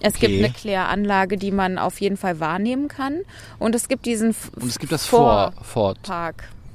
Es 0.00 0.14
Okay. 0.14 0.28
gibt 0.28 0.44
eine 0.44 0.52
Kläranlage, 0.52 1.36
die 1.36 1.50
man 1.50 1.76
auf 1.76 2.00
jeden 2.00 2.16
Fall 2.16 2.40
wahrnehmen 2.40 2.88
kann. 2.88 3.20
Und 3.58 3.74
es 3.74 3.86
gibt 3.88 4.06
diesen 4.06 4.34
und 4.56 4.64
es 4.68 4.78
gibt 4.78 4.92
das 4.92 5.04
Vor 5.04 5.52
Vorpark. 5.62 5.66
Fort. 5.66 5.98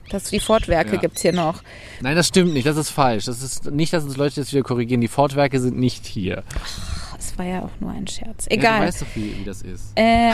Das, 0.09 0.25
die 0.29 0.39
Fortwerke 0.39 0.95
Ja. 0.95 1.01
gibt's 1.01 1.21
hier 1.21 1.33
noch. 1.33 1.61
Nein, 2.01 2.15
das 2.15 2.27
stimmt 2.27 2.53
nicht. 2.53 2.67
Das 2.67 2.77
ist 2.77 2.89
falsch. 2.91 3.25
Das 3.25 3.41
ist 3.41 3.71
nicht, 3.71 3.91
dass 3.93 4.03
uns 4.03 4.17
Leute 4.17 4.39
jetzt 4.41 4.51
wieder 4.53 4.63
korrigieren. 4.63 5.01
Die 5.01 5.07
Fortwerke 5.07 5.59
sind 5.59 5.77
nicht 5.77 6.05
hier. 6.05 6.43
Das 7.15 7.37
war 7.39 7.45
ja 7.45 7.61
auch 7.63 7.71
nur 7.79 7.91
ein 7.91 8.05
Scherz. 8.07 8.45
Ja, 8.45 8.51
Egal. 8.57 8.79
du 8.81 8.85
weißt 8.87 9.01
doch, 9.01 9.07
wie, 9.15 9.35
wie 9.39 9.43
das 9.43 9.61
ist. 9.63 9.91
äh, 9.95 10.31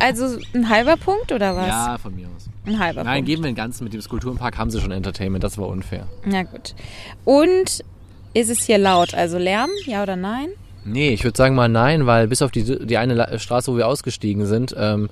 also 0.00 0.38
ein 0.54 0.68
halber 0.68 0.96
Punkt 0.96 1.30
oder 1.30 1.54
was? 1.56 1.68
Ja, 1.68 1.98
von 1.98 2.14
mir 2.16 2.26
aus. 2.34 2.46
Ein 2.66 2.78
halber 2.78 3.04
Nein, 3.04 3.16
Punkt. 3.18 3.26
geben 3.28 3.42
wir 3.44 3.50
den 3.50 3.56
ganzen 3.56 3.84
mit 3.84 3.92
dem 3.92 4.00
Skulpturenpark 4.02 4.58
haben 4.58 4.70
sie 4.70 4.80
schon 4.80 4.90
Entertainment. 4.90 5.44
Das 5.44 5.56
war 5.58 5.68
unfair. 5.68 6.08
Na 6.24 6.42
gut. 6.42 6.74
Und 7.24 7.84
ist 8.34 8.50
es 8.50 8.64
hier 8.64 8.78
laut? 8.78 9.14
Also 9.14 9.38
Lärm? 9.38 9.70
Ja 9.86 10.02
oder 10.02 10.16
nein? 10.16 10.48
Nee, 10.84 11.10
ich 11.10 11.22
würde 11.22 11.36
sagen 11.36 11.54
mal 11.54 11.68
nein, 11.68 12.06
weil 12.06 12.26
bis 12.26 12.42
auf 12.42 12.50
die, 12.50 12.86
die 12.86 12.96
eine 12.98 13.38
Straße, 13.38 13.72
wo 13.72 13.76
wir 13.76 13.86
ausgestiegen 13.86 14.46
sind, 14.46 14.74
ähm, 14.76 15.10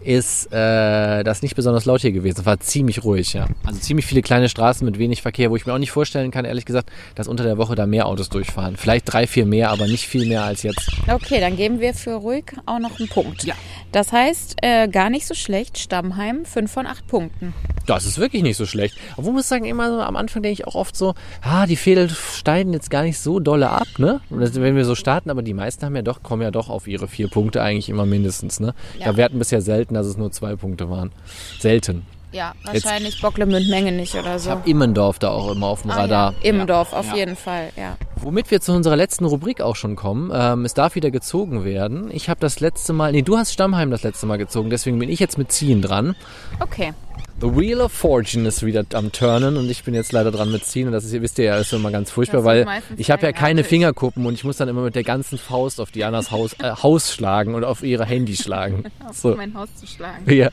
ist 0.00 0.52
äh, 0.52 1.22
das 1.22 1.42
nicht 1.42 1.54
besonders 1.56 1.84
laut 1.84 2.00
hier 2.00 2.12
gewesen. 2.12 2.40
Es 2.40 2.46
war 2.46 2.58
ziemlich 2.60 3.04
ruhig, 3.04 3.34
ja. 3.34 3.46
Also 3.64 3.78
ziemlich 3.80 4.06
viele 4.06 4.22
kleine 4.22 4.48
Straßen 4.48 4.84
mit 4.84 4.98
wenig 4.98 5.22
Verkehr, 5.22 5.50
wo 5.50 5.56
ich 5.56 5.66
mir 5.66 5.74
auch 5.74 5.78
nicht 5.78 5.90
vorstellen 5.90 6.30
kann, 6.30 6.44
ehrlich 6.44 6.64
gesagt, 6.64 6.90
dass 7.14 7.28
unter 7.28 7.44
der 7.44 7.58
Woche 7.58 7.74
da 7.74 7.86
mehr 7.86 8.06
Autos 8.06 8.28
durchfahren. 8.28 8.76
Vielleicht 8.76 9.12
drei, 9.12 9.26
vier 9.26 9.46
mehr, 9.46 9.70
aber 9.70 9.86
nicht 9.86 10.06
viel 10.06 10.26
mehr 10.26 10.44
als 10.44 10.62
jetzt. 10.62 10.90
Okay, 11.08 11.40
dann 11.40 11.56
geben 11.56 11.80
wir 11.80 11.94
für 11.94 12.14
ruhig 12.14 12.44
auch 12.66 12.78
noch 12.78 12.98
einen 12.98 13.08
Punkt. 13.08 13.44
Ja. 13.44 13.54
Das 13.92 14.12
heißt, 14.12 14.56
äh, 14.62 14.88
gar 14.88 15.10
nicht 15.10 15.26
so 15.26 15.34
schlecht. 15.34 15.78
Stammheim 15.78 16.44
5 16.44 16.70
von 16.70 16.86
8 16.86 17.06
Punkten. 17.06 17.54
Das 17.86 18.06
ist 18.06 18.18
wirklich 18.18 18.42
nicht 18.42 18.56
so 18.56 18.66
schlecht. 18.66 18.96
Obwohl 19.16 19.32
muss 19.32 19.42
ich 19.42 19.48
sagen, 19.48 19.64
immer 19.64 19.90
so 19.90 20.00
am 20.00 20.16
Anfang 20.16 20.42
denke 20.42 20.52
ich 20.52 20.66
auch 20.66 20.76
oft 20.76 20.96
so, 20.96 21.14
ah, 21.42 21.66
die 21.66 21.76
Fädel 21.76 22.08
steigen 22.08 22.72
jetzt 22.72 22.90
gar 22.90 23.02
nicht 23.02 23.18
so 23.18 23.40
dolle 23.40 23.70
ab, 23.70 23.88
ne? 23.98 24.20
Wenn 24.28 24.76
wir 24.76 24.84
so 24.84 24.94
starten, 24.94 25.30
aber 25.30 25.42
die 25.42 25.54
meisten 25.54 25.84
haben 25.84 25.96
ja 25.96 26.02
doch, 26.02 26.22
kommen 26.22 26.42
ja 26.42 26.50
doch 26.50 26.68
auf 26.68 26.86
ihre 26.86 27.08
vier 27.08 27.28
Punkte 27.28 27.62
eigentlich 27.62 27.88
immer 27.88 28.06
mindestens, 28.06 28.60
ne? 28.60 28.74
Ja. 28.98 29.16
wir 29.16 29.24
hatten 29.24 29.38
bisher 29.38 29.60
selten, 29.60 29.89
dass 29.94 30.06
es 30.06 30.16
nur 30.16 30.30
zwei 30.32 30.56
Punkte 30.56 30.88
waren. 30.90 31.12
Selten. 31.58 32.06
Ja, 32.32 32.52
wahrscheinlich 32.62 33.20
Bocklemünd-Menge 33.20 33.90
nicht 33.90 34.14
oder 34.14 34.36
Ich 34.36 34.42
so. 34.42 34.50
habe 34.50 34.70
Immendorf 34.70 35.18
da 35.18 35.30
auch 35.30 35.50
immer 35.50 35.66
auf 35.66 35.82
dem 35.82 35.90
Ah, 35.90 35.96
Radar. 36.02 36.34
ja. 36.40 36.48
Immendorf, 36.50 36.92
Ja. 36.92 36.98
auf 36.98 37.06
Ja. 37.08 37.16
jeden 37.16 37.34
Fall, 37.34 37.70
ja. 37.76 37.96
Womit 38.14 38.52
wir 38.52 38.60
zu 38.60 38.72
unserer 38.72 38.94
letzten 38.94 39.24
Rubrik 39.24 39.60
auch 39.60 39.74
schon 39.74 39.96
kommen. 39.96 40.30
Ähm, 40.32 40.64
es 40.64 40.72
darf 40.74 40.94
wieder 40.94 41.10
gezogen 41.10 41.64
werden. 41.64 42.08
Ich 42.12 42.28
habe 42.28 42.38
das 42.38 42.60
letzte 42.60 42.92
Mal, 42.92 43.10
nee, 43.10 43.22
du 43.22 43.36
hast 43.36 43.52
Stammheim 43.52 43.90
das 43.90 44.04
letzte 44.04 44.26
Mal 44.26 44.36
gezogen, 44.38 44.70
deswegen 44.70 45.00
bin 45.00 45.08
ich 45.08 45.18
jetzt 45.18 45.38
mit 45.38 45.50
Ziehen 45.50 45.82
dran. 45.82 46.14
Okay. 46.60 46.92
The 47.40 47.56
Wheel 47.56 47.80
of 47.80 47.90
Fortune 47.90 48.46
ist 48.46 48.66
wieder 48.66 48.84
am 48.92 49.12
Turnen 49.12 49.56
und 49.56 49.70
ich 49.70 49.82
bin 49.82 49.94
jetzt 49.94 50.12
leider 50.12 50.30
dran 50.30 50.52
mit 50.52 50.66
Ziehen 50.66 50.88
und 50.88 50.92
das 50.92 51.04
ist, 51.04 51.12
ihr 51.14 51.22
wisst 51.22 51.38
ihr 51.38 51.46
ja, 51.46 51.56
ist 51.56 51.72
immer 51.72 51.90
ganz 51.90 52.10
furchtbar, 52.10 52.44
weil 52.44 52.66
ich 52.98 53.10
habe 53.10 53.22
ja 53.22 53.32
keine. 53.32 53.64
Fingerkuppen 53.64 54.26
und 54.26 54.34
ich 54.34 54.44
muss 54.44 54.56
dann 54.56 54.68
immer 54.68 54.82
mit 54.82 54.94
der 54.94 55.04
ganzen 55.04 55.38
Faust 55.38 55.80
auf 55.80 55.90
Dianas 55.90 56.30
Haus, 56.30 56.54
äh, 56.54 56.70
Haus 56.82 57.14
schlagen 57.14 57.54
und 57.54 57.62
auf 57.62 57.82
ihre 57.82 58.04
Handy 58.04 58.36
schlagen. 58.36 58.84
So, 59.12 59.34
mein 59.34 59.54
Haus 59.54 59.68
zu 59.74 59.86
schlagen. 59.86 60.30
ja. 60.30 60.50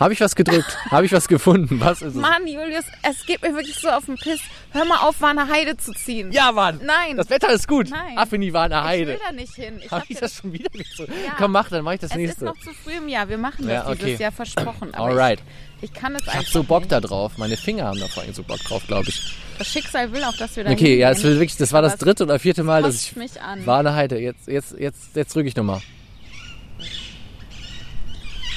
Habe 0.00 0.12
ich 0.12 0.20
was 0.20 0.36
gedrückt? 0.36 0.78
Habe 0.90 1.06
ich 1.06 1.12
was 1.12 1.26
gefunden? 1.26 1.80
Was 1.80 2.02
ist 2.02 2.14
es? 2.14 2.20
Mann, 2.20 2.46
Julius, 2.46 2.84
es 3.02 3.26
geht 3.26 3.42
mir 3.42 3.52
wirklich 3.54 3.74
so 3.76 3.88
auf 3.88 4.04
den 4.06 4.14
Piss. 4.16 4.38
Hör 4.72 4.84
mal 4.84 4.98
auf, 4.98 5.20
Warner 5.20 5.48
Heide 5.48 5.76
zu 5.76 5.92
ziehen. 5.92 6.30
Ja, 6.30 6.52
Mann! 6.52 6.80
Nein. 6.84 7.16
Das 7.16 7.28
Wetter 7.30 7.50
ist 7.50 7.66
gut. 7.66 7.90
Nein. 7.90 8.16
Affini 8.16 8.52
war 8.52 8.64
eine 8.66 8.76
Ich 8.76 8.80
Heide. 8.82 9.06
will 9.12 9.20
da 9.26 9.32
nicht 9.32 9.54
hin. 9.54 9.80
Ich 9.84 9.90
Habe 9.90 10.02
hab 10.02 10.10
ich 10.10 10.18
das 10.18 10.36
schon 10.36 10.52
wieder 10.52 10.70
gezogen? 10.70 11.12
Ja. 11.26 11.32
Komm, 11.36 11.50
mach, 11.52 11.68
dann 11.68 11.82
mach 11.82 11.92
ich 11.94 12.00
das 12.00 12.10
es 12.12 12.16
ist 12.16 12.22
nächste. 12.22 12.44
noch 12.44 12.58
zu 12.58 12.70
früh 12.84 12.92
im 12.92 13.08
Jahr. 13.08 13.28
Wir 13.28 13.38
machen 13.38 13.66
das 13.66 13.70
Ja, 13.72 13.86
okay. 13.88 13.98
dieses 14.04 14.20
Jahr 14.20 14.32
versprochen. 14.32 14.94
Aber 14.94 15.06
Alright. 15.08 15.40
Ich, 15.80 15.90
ich 15.90 15.92
kann 15.94 16.14
es 16.14 16.22
Ich 16.22 16.28
einfach 16.28 16.44
hab 16.44 16.52
so 16.52 16.62
Bock 16.62 16.80
nicht. 16.82 16.92
da 16.92 17.00
drauf. 17.00 17.32
Meine 17.36 17.56
Finger 17.56 17.86
haben 17.86 17.98
da 17.98 18.06
vor 18.06 18.22
allem 18.22 18.34
so 18.34 18.44
Bock 18.44 18.58
drauf, 18.60 18.82
glaube 18.86 19.08
ich. 19.08 19.34
Das 19.58 19.66
Schicksal 19.66 20.12
will 20.12 20.22
auch, 20.22 20.36
dass 20.36 20.54
wir 20.54 20.62
da 20.62 20.70
Okay, 20.70 20.96
ja, 20.96 21.10
es 21.10 21.24
will 21.24 21.34
wirklich, 21.40 21.56
das 21.56 21.72
war 21.72 21.82
das 21.82 21.94
es 21.94 21.98
dritte 21.98 22.22
oder 22.22 22.38
vierte 22.38 22.62
Mal, 22.62 22.82
dass 22.84 23.02
ich 23.02 23.16
mich 23.16 23.42
an. 23.42 23.66
war 23.66 23.80
eine 23.80 23.94
Heide. 23.96 24.18
Jetzt, 24.20 24.46
jetzt, 24.46 24.78
jetzt, 24.78 25.16
jetzt 25.16 25.34
drücke 25.34 25.48
ich 25.48 25.56
nochmal. 25.56 25.80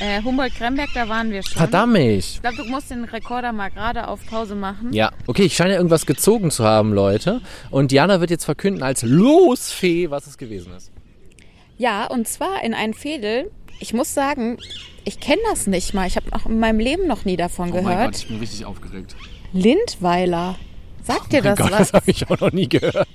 Äh, 0.01 0.23
Humboldt-Kremberg, 0.23 0.89
da 0.95 1.07
waren 1.09 1.29
wir 1.29 1.43
schon. 1.43 1.57
Verdammt! 1.57 1.95
Ich 1.95 2.41
glaube, 2.41 2.57
du 2.57 2.65
musst 2.65 2.89
den 2.89 3.03
Rekorder 3.03 3.51
mal 3.51 3.69
gerade 3.69 4.07
auf 4.07 4.25
Pause 4.25 4.55
machen. 4.55 4.91
Ja, 4.93 5.11
okay, 5.27 5.43
ich 5.43 5.55
scheine 5.55 5.75
irgendwas 5.75 6.07
gezogen 6.07 6.49
zu 6.49 6.63
haben, 6.63 6.91
Leute. 6.91 7.39
Und 7.69 7.91
Diana 7.91 8.19
wird 8.19 8.31
jetzt 8.31 8.45
verkünden 8.45 8.81
als 8.81 9.03
Losfee, 9.03 10.09
was 10.09 10.25
es 10.25 10.39
gewesen 10.39 10.73
ist. 10.73 10.91
Ja, 11.77 12.07
und 12.07 12.27
zwar 12.27 12.63
in 12.63 12.73
ein 12.73 12.95
Fädel. 12.95 13.51
Ich 13.79 13.93
muss 13.93 14.15
sagen, 14.15 14.57
ich 15.05 15.19
kenne 15.19 15.41
das 15.51 15.67
nicht 15.67 15.93
mal. 15.93 16.07
Ich 16.07 16.15
habe 16.15 16.33
auch 16.33 16.47
in 16.47 16.59
meinem 16.59 16.79
Leben 16.79 17.05
noch 17.05 17.23
nie 17.25 17.37
davon 17.37 17.71
gehört. 17.71 18.17
ich 18.17 18.27
bin 18.27 18.39
richtig 18.39 18.65
aufgeregt. 18.65 19.15
Lindweiler. 19.53 20.55
Sagt 21.03 21.31
dir 21.33 21.39
Oh 21.39 21.43
das 21.43 21.57
Gott, 21.57 21.71
was? 21.71 21.77
das 21.79 21.93
habe 21.93 22.11
ich 22.11 22.29
auch 22.29 22.39
noch 22.39 22.51
nie 22.51 22.67
gehört. 22.69 23.07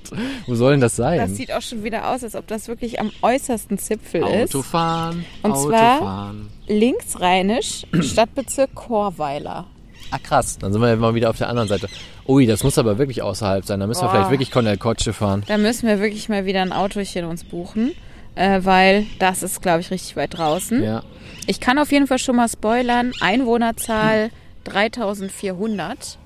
Wo 0.45 0.55
soll 0.55 0.71
denn 0.71 0.81
das 0.81 0.95
sein? 0.95 1.17
Das 1.19 1.35
sieht 1.35 1.51
auch 1.53 1.61
schon 1.61 1.83
wieder 1.83 2.09
aus, 2.11 2.23
als 2.23 2.35
ob 2.35 2.47
das 2.47 2.67
wirklich 2.67 2.99
am 2.99 3.11
äußersten 3.21 3.77
Zipfel 3.77 4.21
ist. 4.27 4.55
Autofahren, 4.55 5.25
Und 5.43 5.57
zwar- 5.57 5.95
Autofahren. 5.97 6.49
Linksrheinisch, 6.67 7.85
Stadtbezirk 8.01 8.75
Chorweiler. 8.75 9.65
Ah 10.11 10.17
krass, 10.19 10.57
dann 10.57 10.71
sind 10.71 10.81
wir 10.81 10.95
mal 10.95 11.15
wieder 11.15 11.29
auf 11.29 11.37
der 11.37 11.49
anderen 11.49 11.67
Seite. 11.67 11.87
Ui, 12.27 12.45
das 12.45 12.63
muss 12.63 12.77
aber 12.77 12.97
wirklich 12.97 13.21
außerhalb 13.21 13.65
sein. 13.65 13.79
Da 13.79 13.87
müssen 13.87 14.01
wir 14.01 14.05
Boah. 14.07 14.11
vielleicht 14.15 14.31
wirklich 14.31 14.51
Cornel 14.51 14.77
Kotsche 14.77 15.11
fahren. 15.13 15.43
Da 15.47 15.57
müssen 15.57 15.87
wir 15.87 15.99
wirklich 15.99 16.29
mal 16.29 16.45
wieder 16.45 16.61
ein 16.61 16.71
Autochen 16.71 17.25
uns 17.25 17.43
buchen, 17.43 17.91
äh, 18.35 18.61
weil 18.63 19.05
das 19.19 19.43
ist, 19.43 19.61
glaube 19.61 19.81
ich, 19.81 19.91
richtig 19.91 20.15
weit 20.15 20.37
draußen. 20.37 20.81
Ja. 20.83 21.03
Ich 21.45 21.59
kann 21.59 21.77
auf 21.79 21.91
jeden 21.91 22.07
Fall 22.07 22.19
schon 22.19 22.35
mal 22.37 22.47
spoilern. 22.49 23.11
Einwohnerzahl 23.21 24.25
Hm. 24.25 24.31
3400. 24.65 26.17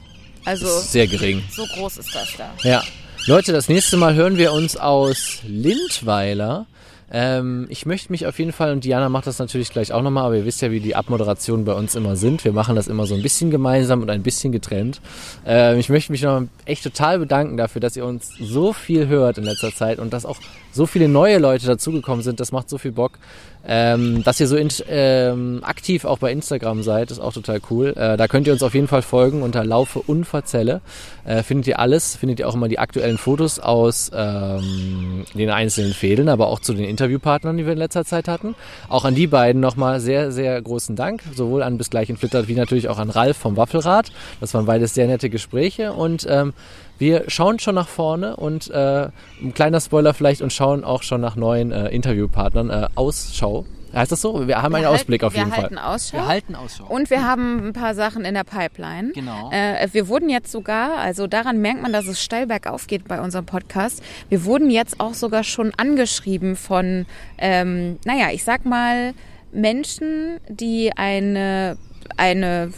Also 0.45 0.65
Das 0.65 0.91
sehr 0.91 1.07
gering. 1.07 1.43
so 1.51 1.65
groß 1.65 1.97
ist 1.97 2.13
das 2.15 2.29
da. 2.37 2.49
Ja. 2.63 2.83
Leute, 3.27 3.51
das 3.53 3.69
nächste 3.69 3.97
Mal 3.97 4.15
hören 4.15 4.37
wir 4.37 4.51
uns 4.51 4.75
aus 4.77 5.39
Lindweiler. 5.47 6.65
Ähm, 7.13 7.67
ich 7.69 7.85
möchte 7.85 8.09
mich 8.11 8.25
auf 8.25 8.39
jeden 8.39 8.53
Fall, 8.53 8.71
und 8.71 8.85
Diana 8.85 9.09
macht 9.09 9.27
das 9.27 9.37
natürlich 9.37 9.69
gleich 9.69 9.91
auch 9.91 10.01
nochmal, 10.01 10.25
aber 10.25 10.37
ihr 10.37 10.45
wisst 10.45 10.61
ja, 10.61 10.71
wie 10.71 10.79
die 10.79 10.95
Abmoderationen 10.95 11.65
bei 11.65 11.73
uns 11.73 11.93
immer 11.93 12.15
sind. 12.15 12.45
Wir 12.45 12.53
machen 12.53 12.75
das 12.75 12.87
immer 12.87 13.05
so 13.05 13.15
ein 13.15 13.21
bisschen 13.21 13.51
gemeinsam 13.51 14.01
und 14.01 14.09
ein 14.09 14.23
bisschen 14.23 14.51
getrennt. 14.53 15.01
Ähm, 15.45 15.77
ich 15.77 15.89
möchte 15.89 16.11
mich 16.13 16.21
noch 16.21 16.43
echt 16.65 16.83
total 16.83 17.19
bedanken 17.19 17.57
dafür, 17.57 17.81
dass 17.81 17.97
ihr 17.97 18.05
uns 18.05 18.29
so 18.39 18.71
viel 18.71 19.07
hört 19.07 19.37
in 19.37 19.43
letzter 19.43 19.75
Zeit 19.75 19.99
und 19.99 20.13
dass 20.13 20.25
auch 20.25 20.37
so 20.71 20.85
viele 20.85 21.07
neue 21.07 21.37
Leute 21.37 21.67
dazugekommen 21.67 22.23
sind. 22.23 22.39
Das 22.39 22.51
macht 22.51 22.69
so 22.69 22.77
viel 22.77 22.91
Bock. 22.91 23.19
Ähm, 23.63 24.23
dass 24.23 24.39
ihr 24.39 24.47
so 24.47 24.55
in, 24.55 24.69
ähm, 24.89 25.59
aktiv 25.63 26.05
auch 26.05 26.17
bei 26.17 26.31
Instagram 26.31 26.81
seid, 26.81 27.11
ist 27.11 27.19
auch 27.19 27.33
total 27.33 27.59
cool. 27.69 27.89
Äh, 27.95 28.17
da 28.17 28.27
könnt 28.27 28.47
ihr 28.47 28.53
uns 28.53 28.63
auf 28.63 28.73
jeden 28.73 28.87
Fall 28.87 29.03
folgen 29.03 29.43
unter 29.43 29.63
Laufe 29.63 29.99
Unverzelle. 29.99 30.81
Äh, 31.25 31.43
findet 31.43 31.67
ihr 31.67 31.79
alles, 31.79 32.15
findet 32.15 32.39
ihr 32.39 32.49
auch 32.49 32.55
immer 32.55 32.67
die 32.67 32.79
aktuellen 32.79 33.19
Fotos 33.19 33.59
aus 33.59 34.09
ähm, 34.15 35.25
den 35.35 35.51
einzelnen 35.51 35.93
Fädeln, 35.93 36.27
aber 36.27 36.47
auch 36.47 36.59
zu 36.59 36.73
den 36.73 36.85
Interviewpartnern, 36.85 37.55
die 37.55 37.65
wir 37.65 37.73
in 37.73 37.77
letzter 37.77 38.03
Zeit 38.03 38.27
hatten. 38.27 38.55
Auch 38.89 39.05
an 39.05 39.13
die 39.13 39.27
beiden 39.27 39.61
nochmal 39.61 39.99
sehr, 39.99 40.31
sehr 40.31 40.59
großen 40.59 40.95
Dank, 40.95 41.21
sowohl 41.35 41.61
an 41.61 41.77
Bis 41.77 41.91
gleich 41.91 42.09
in 42.09 42.17
Flittert 42.17 42.47
wie 42.47 42.55
natürlich 42.55 42.89
auch 42.89 42.97
an 42.97 43.11
Ralf 43.11 43.37
vom 43.37 43.57
Waffelrad. 43.57 44.11
Das 44.39 44.55
waren 44.55 44.65
beides 44.65 44.95
sehr 44.95 45.05
nette 45.05 45.29
Gespräche 45.29 45.93
und 45.93 46.25
ähm, 46.27 46.53
wir 47.01 47.23
schauen 47.27 47.57
schon 47.57 47.73
nach 47.73 47.87
vorne 47.87 48.35
und 48.35 48.69
äh, 48.69 49.09
ein 49.41 49.53
kleiner 49.55 49.81
Spoiler 49.81 50.13
vielleicht 50.13 50.41
und 50.41 50.53
schauen 50.53 50.83
auch 50.83 51.01
schon 51.01 51.19
nach 51.19 51.35
neuen 51.35 51.71
äh, 51.71 51.89
Interviewpartnern. 51.89 52.69
Äh, 52.69 52.87
Ausschau. 52.93 53.65
Heißt 53.91 54.11
das 54.11 54.21
so? 54.21 54.47
Wir 54.47 54.61
haben 54.61 54.75
einen 54.75 54.85
Wir 54.85 54.91
Ausblick 54.91 55.23
auf 55.23 55.33
wir 55.33 55.39
jeden 55.39 55.57
halten 55.57 55.75
Fall. 55.75 55.95
Ausschau. 55.95 56.17
Wir 56.17 56.27
halten 56.27 56.55
Ausschau. 56.55 56.85
Und 56.85 57.09
wir 57.09 57.27
haben 57.27 57.69
ein 57.69 57.73
paar 57.73 57.95
Sachen 57.95 58.23
in 58.23 58.35
der 58.35 58.43
Pipeline. 58.43 59.13
Genau. 59.13 59.49
Äh, 59.51 59.87
wir 59.91 60.07
wurden 60.07 60.29
jetzt 60.29 60.51
sogar, 60.51 60.99
also 60.99 61.25
daran 61.25 61.59
merkt 61.59 61.81
man, 61.81 61.91
dass 61.91 62.05
es 62.05 62.21
steil 62.23 62.45
bergauf 62.45 62.85
geht 62.85 63.07
bei 63.07 63.19
unserem 63.19 63.47
Podcast. 63.47 64.03
Wir 64.29 64.45
wurden 64.45 64.69
jetzt 64.69 64.99
auch 64.99 65.15
sogar 65.15 65.43
schon 65.43 65.73
angeschrieben 65.75 66.55
von, 66.55 67.07
ähm, 67.39 67.97
naja, 68.05 68.27
ich 68.31 68.43
sag 68.43 68.63
mal, 68.63 69.13
Menschen, 69.51 70.39
die 70.49 70.91
eine, 70.95 71.77
eine 72.15 72.71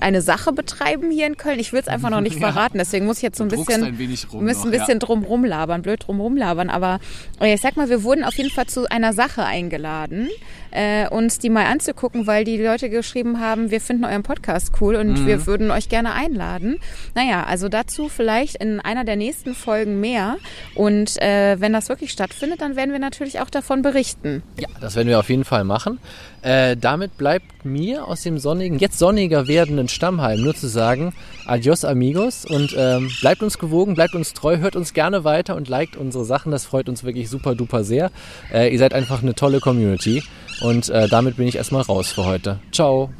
eine 0.00 0.22
Sache 0.22 0.52
betreiben 0.52 1.10
hier 1.10 1.26
in 1.26 1.36
Köln. 1.36 1.58
Ich 1.58 1.72
will 1.72 1.80
es 1.80 1.88
einfach 1.88 2.10
noch 2.10 2.20
nicht 2.20 2.36
Ja. 2.40 2.52
verraten, 2.52 2.78
deswegen 2.78 3.06
muss 3.06 3.18
ich 3.18 3.22
jetzt 3.22 3.38
so 3.38 3.44
ein 3.44 3.48
bisschen, 3.48 3.84
ein 3.84 3.96
müssen 3.96 4.64
ein 4.68 4.70
bisschen 4.70 4.88
ja. 4.88 4.98
drum 4.98 5.24
rumlabern, 5.24 5.82
blöd 5.82 6.06
drum 6.06 6.20
rumlabern. 6.20 6.70
Aber 6.70 7.00
äh, 7.40 7.54
ich 7.54 7.60
sag 7.60 7.76
mal, 7.76 7.88
wir 7.88 8.02
wurden 8.02 8.24
auf 8.24 8.34
jeden 8.34 8.50
Fall 8.50 8.66
zu 8.66 8.90
einer 8.90 9.12
Sache 9.12 9.44
eingeladen, 9.44 10.28
äh, 10.70 11.08
uns 11.08 11.38
die 11.38 11.50
mal 11.50 11.66
anzugucken, 11.66 12.26
weil 12.26 12.44
die 12.44 12.56
Leute 12.62 12.88
geschrieben 12.90 13.40
haben, 13.40 13.70
wir 13.70 13.80
finden 13.80 14.04
euren 14.04 14.22
Podcast 14.22 14.72
cool 14.80 14.94
und 14.96 15.22
Mhm. 15.22 15.26
wir 15.26 15.46
würden 15.46 15.70
euch 15.70 15.88
gerne 15.88 16.12
einladen. 16.12 16.78
Naja, 17.14 17.44
also 17.44 17.68
dazu 17.68 18.08
vielleicht 18.08 18.56
in 18.56 18.80
einer 18.80 19.04
der 19.04 19.16
nächsten 19.16 19.54
Folgen 19.54 20.00
mehr. 20.00 20.36
Und 20.74 21.20
äh, 21.20 21.60
wenn 21.60 21.72
das 21.72 21.88
wirklich 21.88 22.12
stattfindet, 22.12 22.60
dann 22.60 22.76
werden 22.76 22.92
wir 22.92 22.98
natürlich 23.00 23.40
auch 23.40 23.50
davon 23.50 23.82
berichten. 23.82 24.42
Ja, 24.58 24.68
das 24.80 24.94
werden 24.96 25.08
wir 25.08 25.18
auf 25.18 25.28
jeden 25.28 25.44
Fall 25.44 25.64
machen. 25.64 25.98
Äh, 26.42 26.76
damit 26.76 27.16
bleibt 27.60 27.64
mir 27.64 28.06
aus 28.06 28.22
dem 28.22 28.38
sonnigen, 28.38 28.78
jetzt 28.78 28.98
sonniger 28.98 29.46
werdenden 29.46 29.88
Stammheim 29.88 30.40
nur 30.40 30.54
zu 30.54 30.66
sagen, 30.68 31.12
adios 31.46 31.84
amigos 31.84 32.44
und 32.44 32.74
ähm, 32.76 33.10
bleibt 33.20 33.42
uns 33.42 33.58
gewogen, 33.58 33.94
bleibt 33.94 34.14
uns 34.14 34.32
treu, 34.32 34.58
hört 34.58 34.76
uns 34.76 34.94
gerne 34.94 35.24
weiter 35.24 35.56
und 35.56 35.68
liked 35.68 35.96
unsere 35.96 36.24
Sachen, 36.24 36.52
das 36.52 36.64
freut 36.64 36.88
uns 36.88 37.04
wirklich 37.04 37.28
super 37.28 37.54
duper 37.54 37.84
sehr. 37.84 38.10
Äh, 38.52 38.72
ihr 38.72 38.78
seid 38.78 38.94
einfach 38.94 39.22
eine 39.22 39.34
tolle 39.34 39.60
Community 39.60 40.22
und 40.60 40.88
äh, 40.88 41.08
damit 41.08 41.36
bin 41.36 41.46
ich 41.48 41.56
erstmal 41.56 41.82
raus 41.82 42.12
für 42.12 42.24
heute. 42.24 42.60
Ciao. 42.72 43.10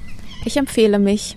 Ich 0.45 0.57
empfehle 0.57 0.99
mich. 0.99 1.37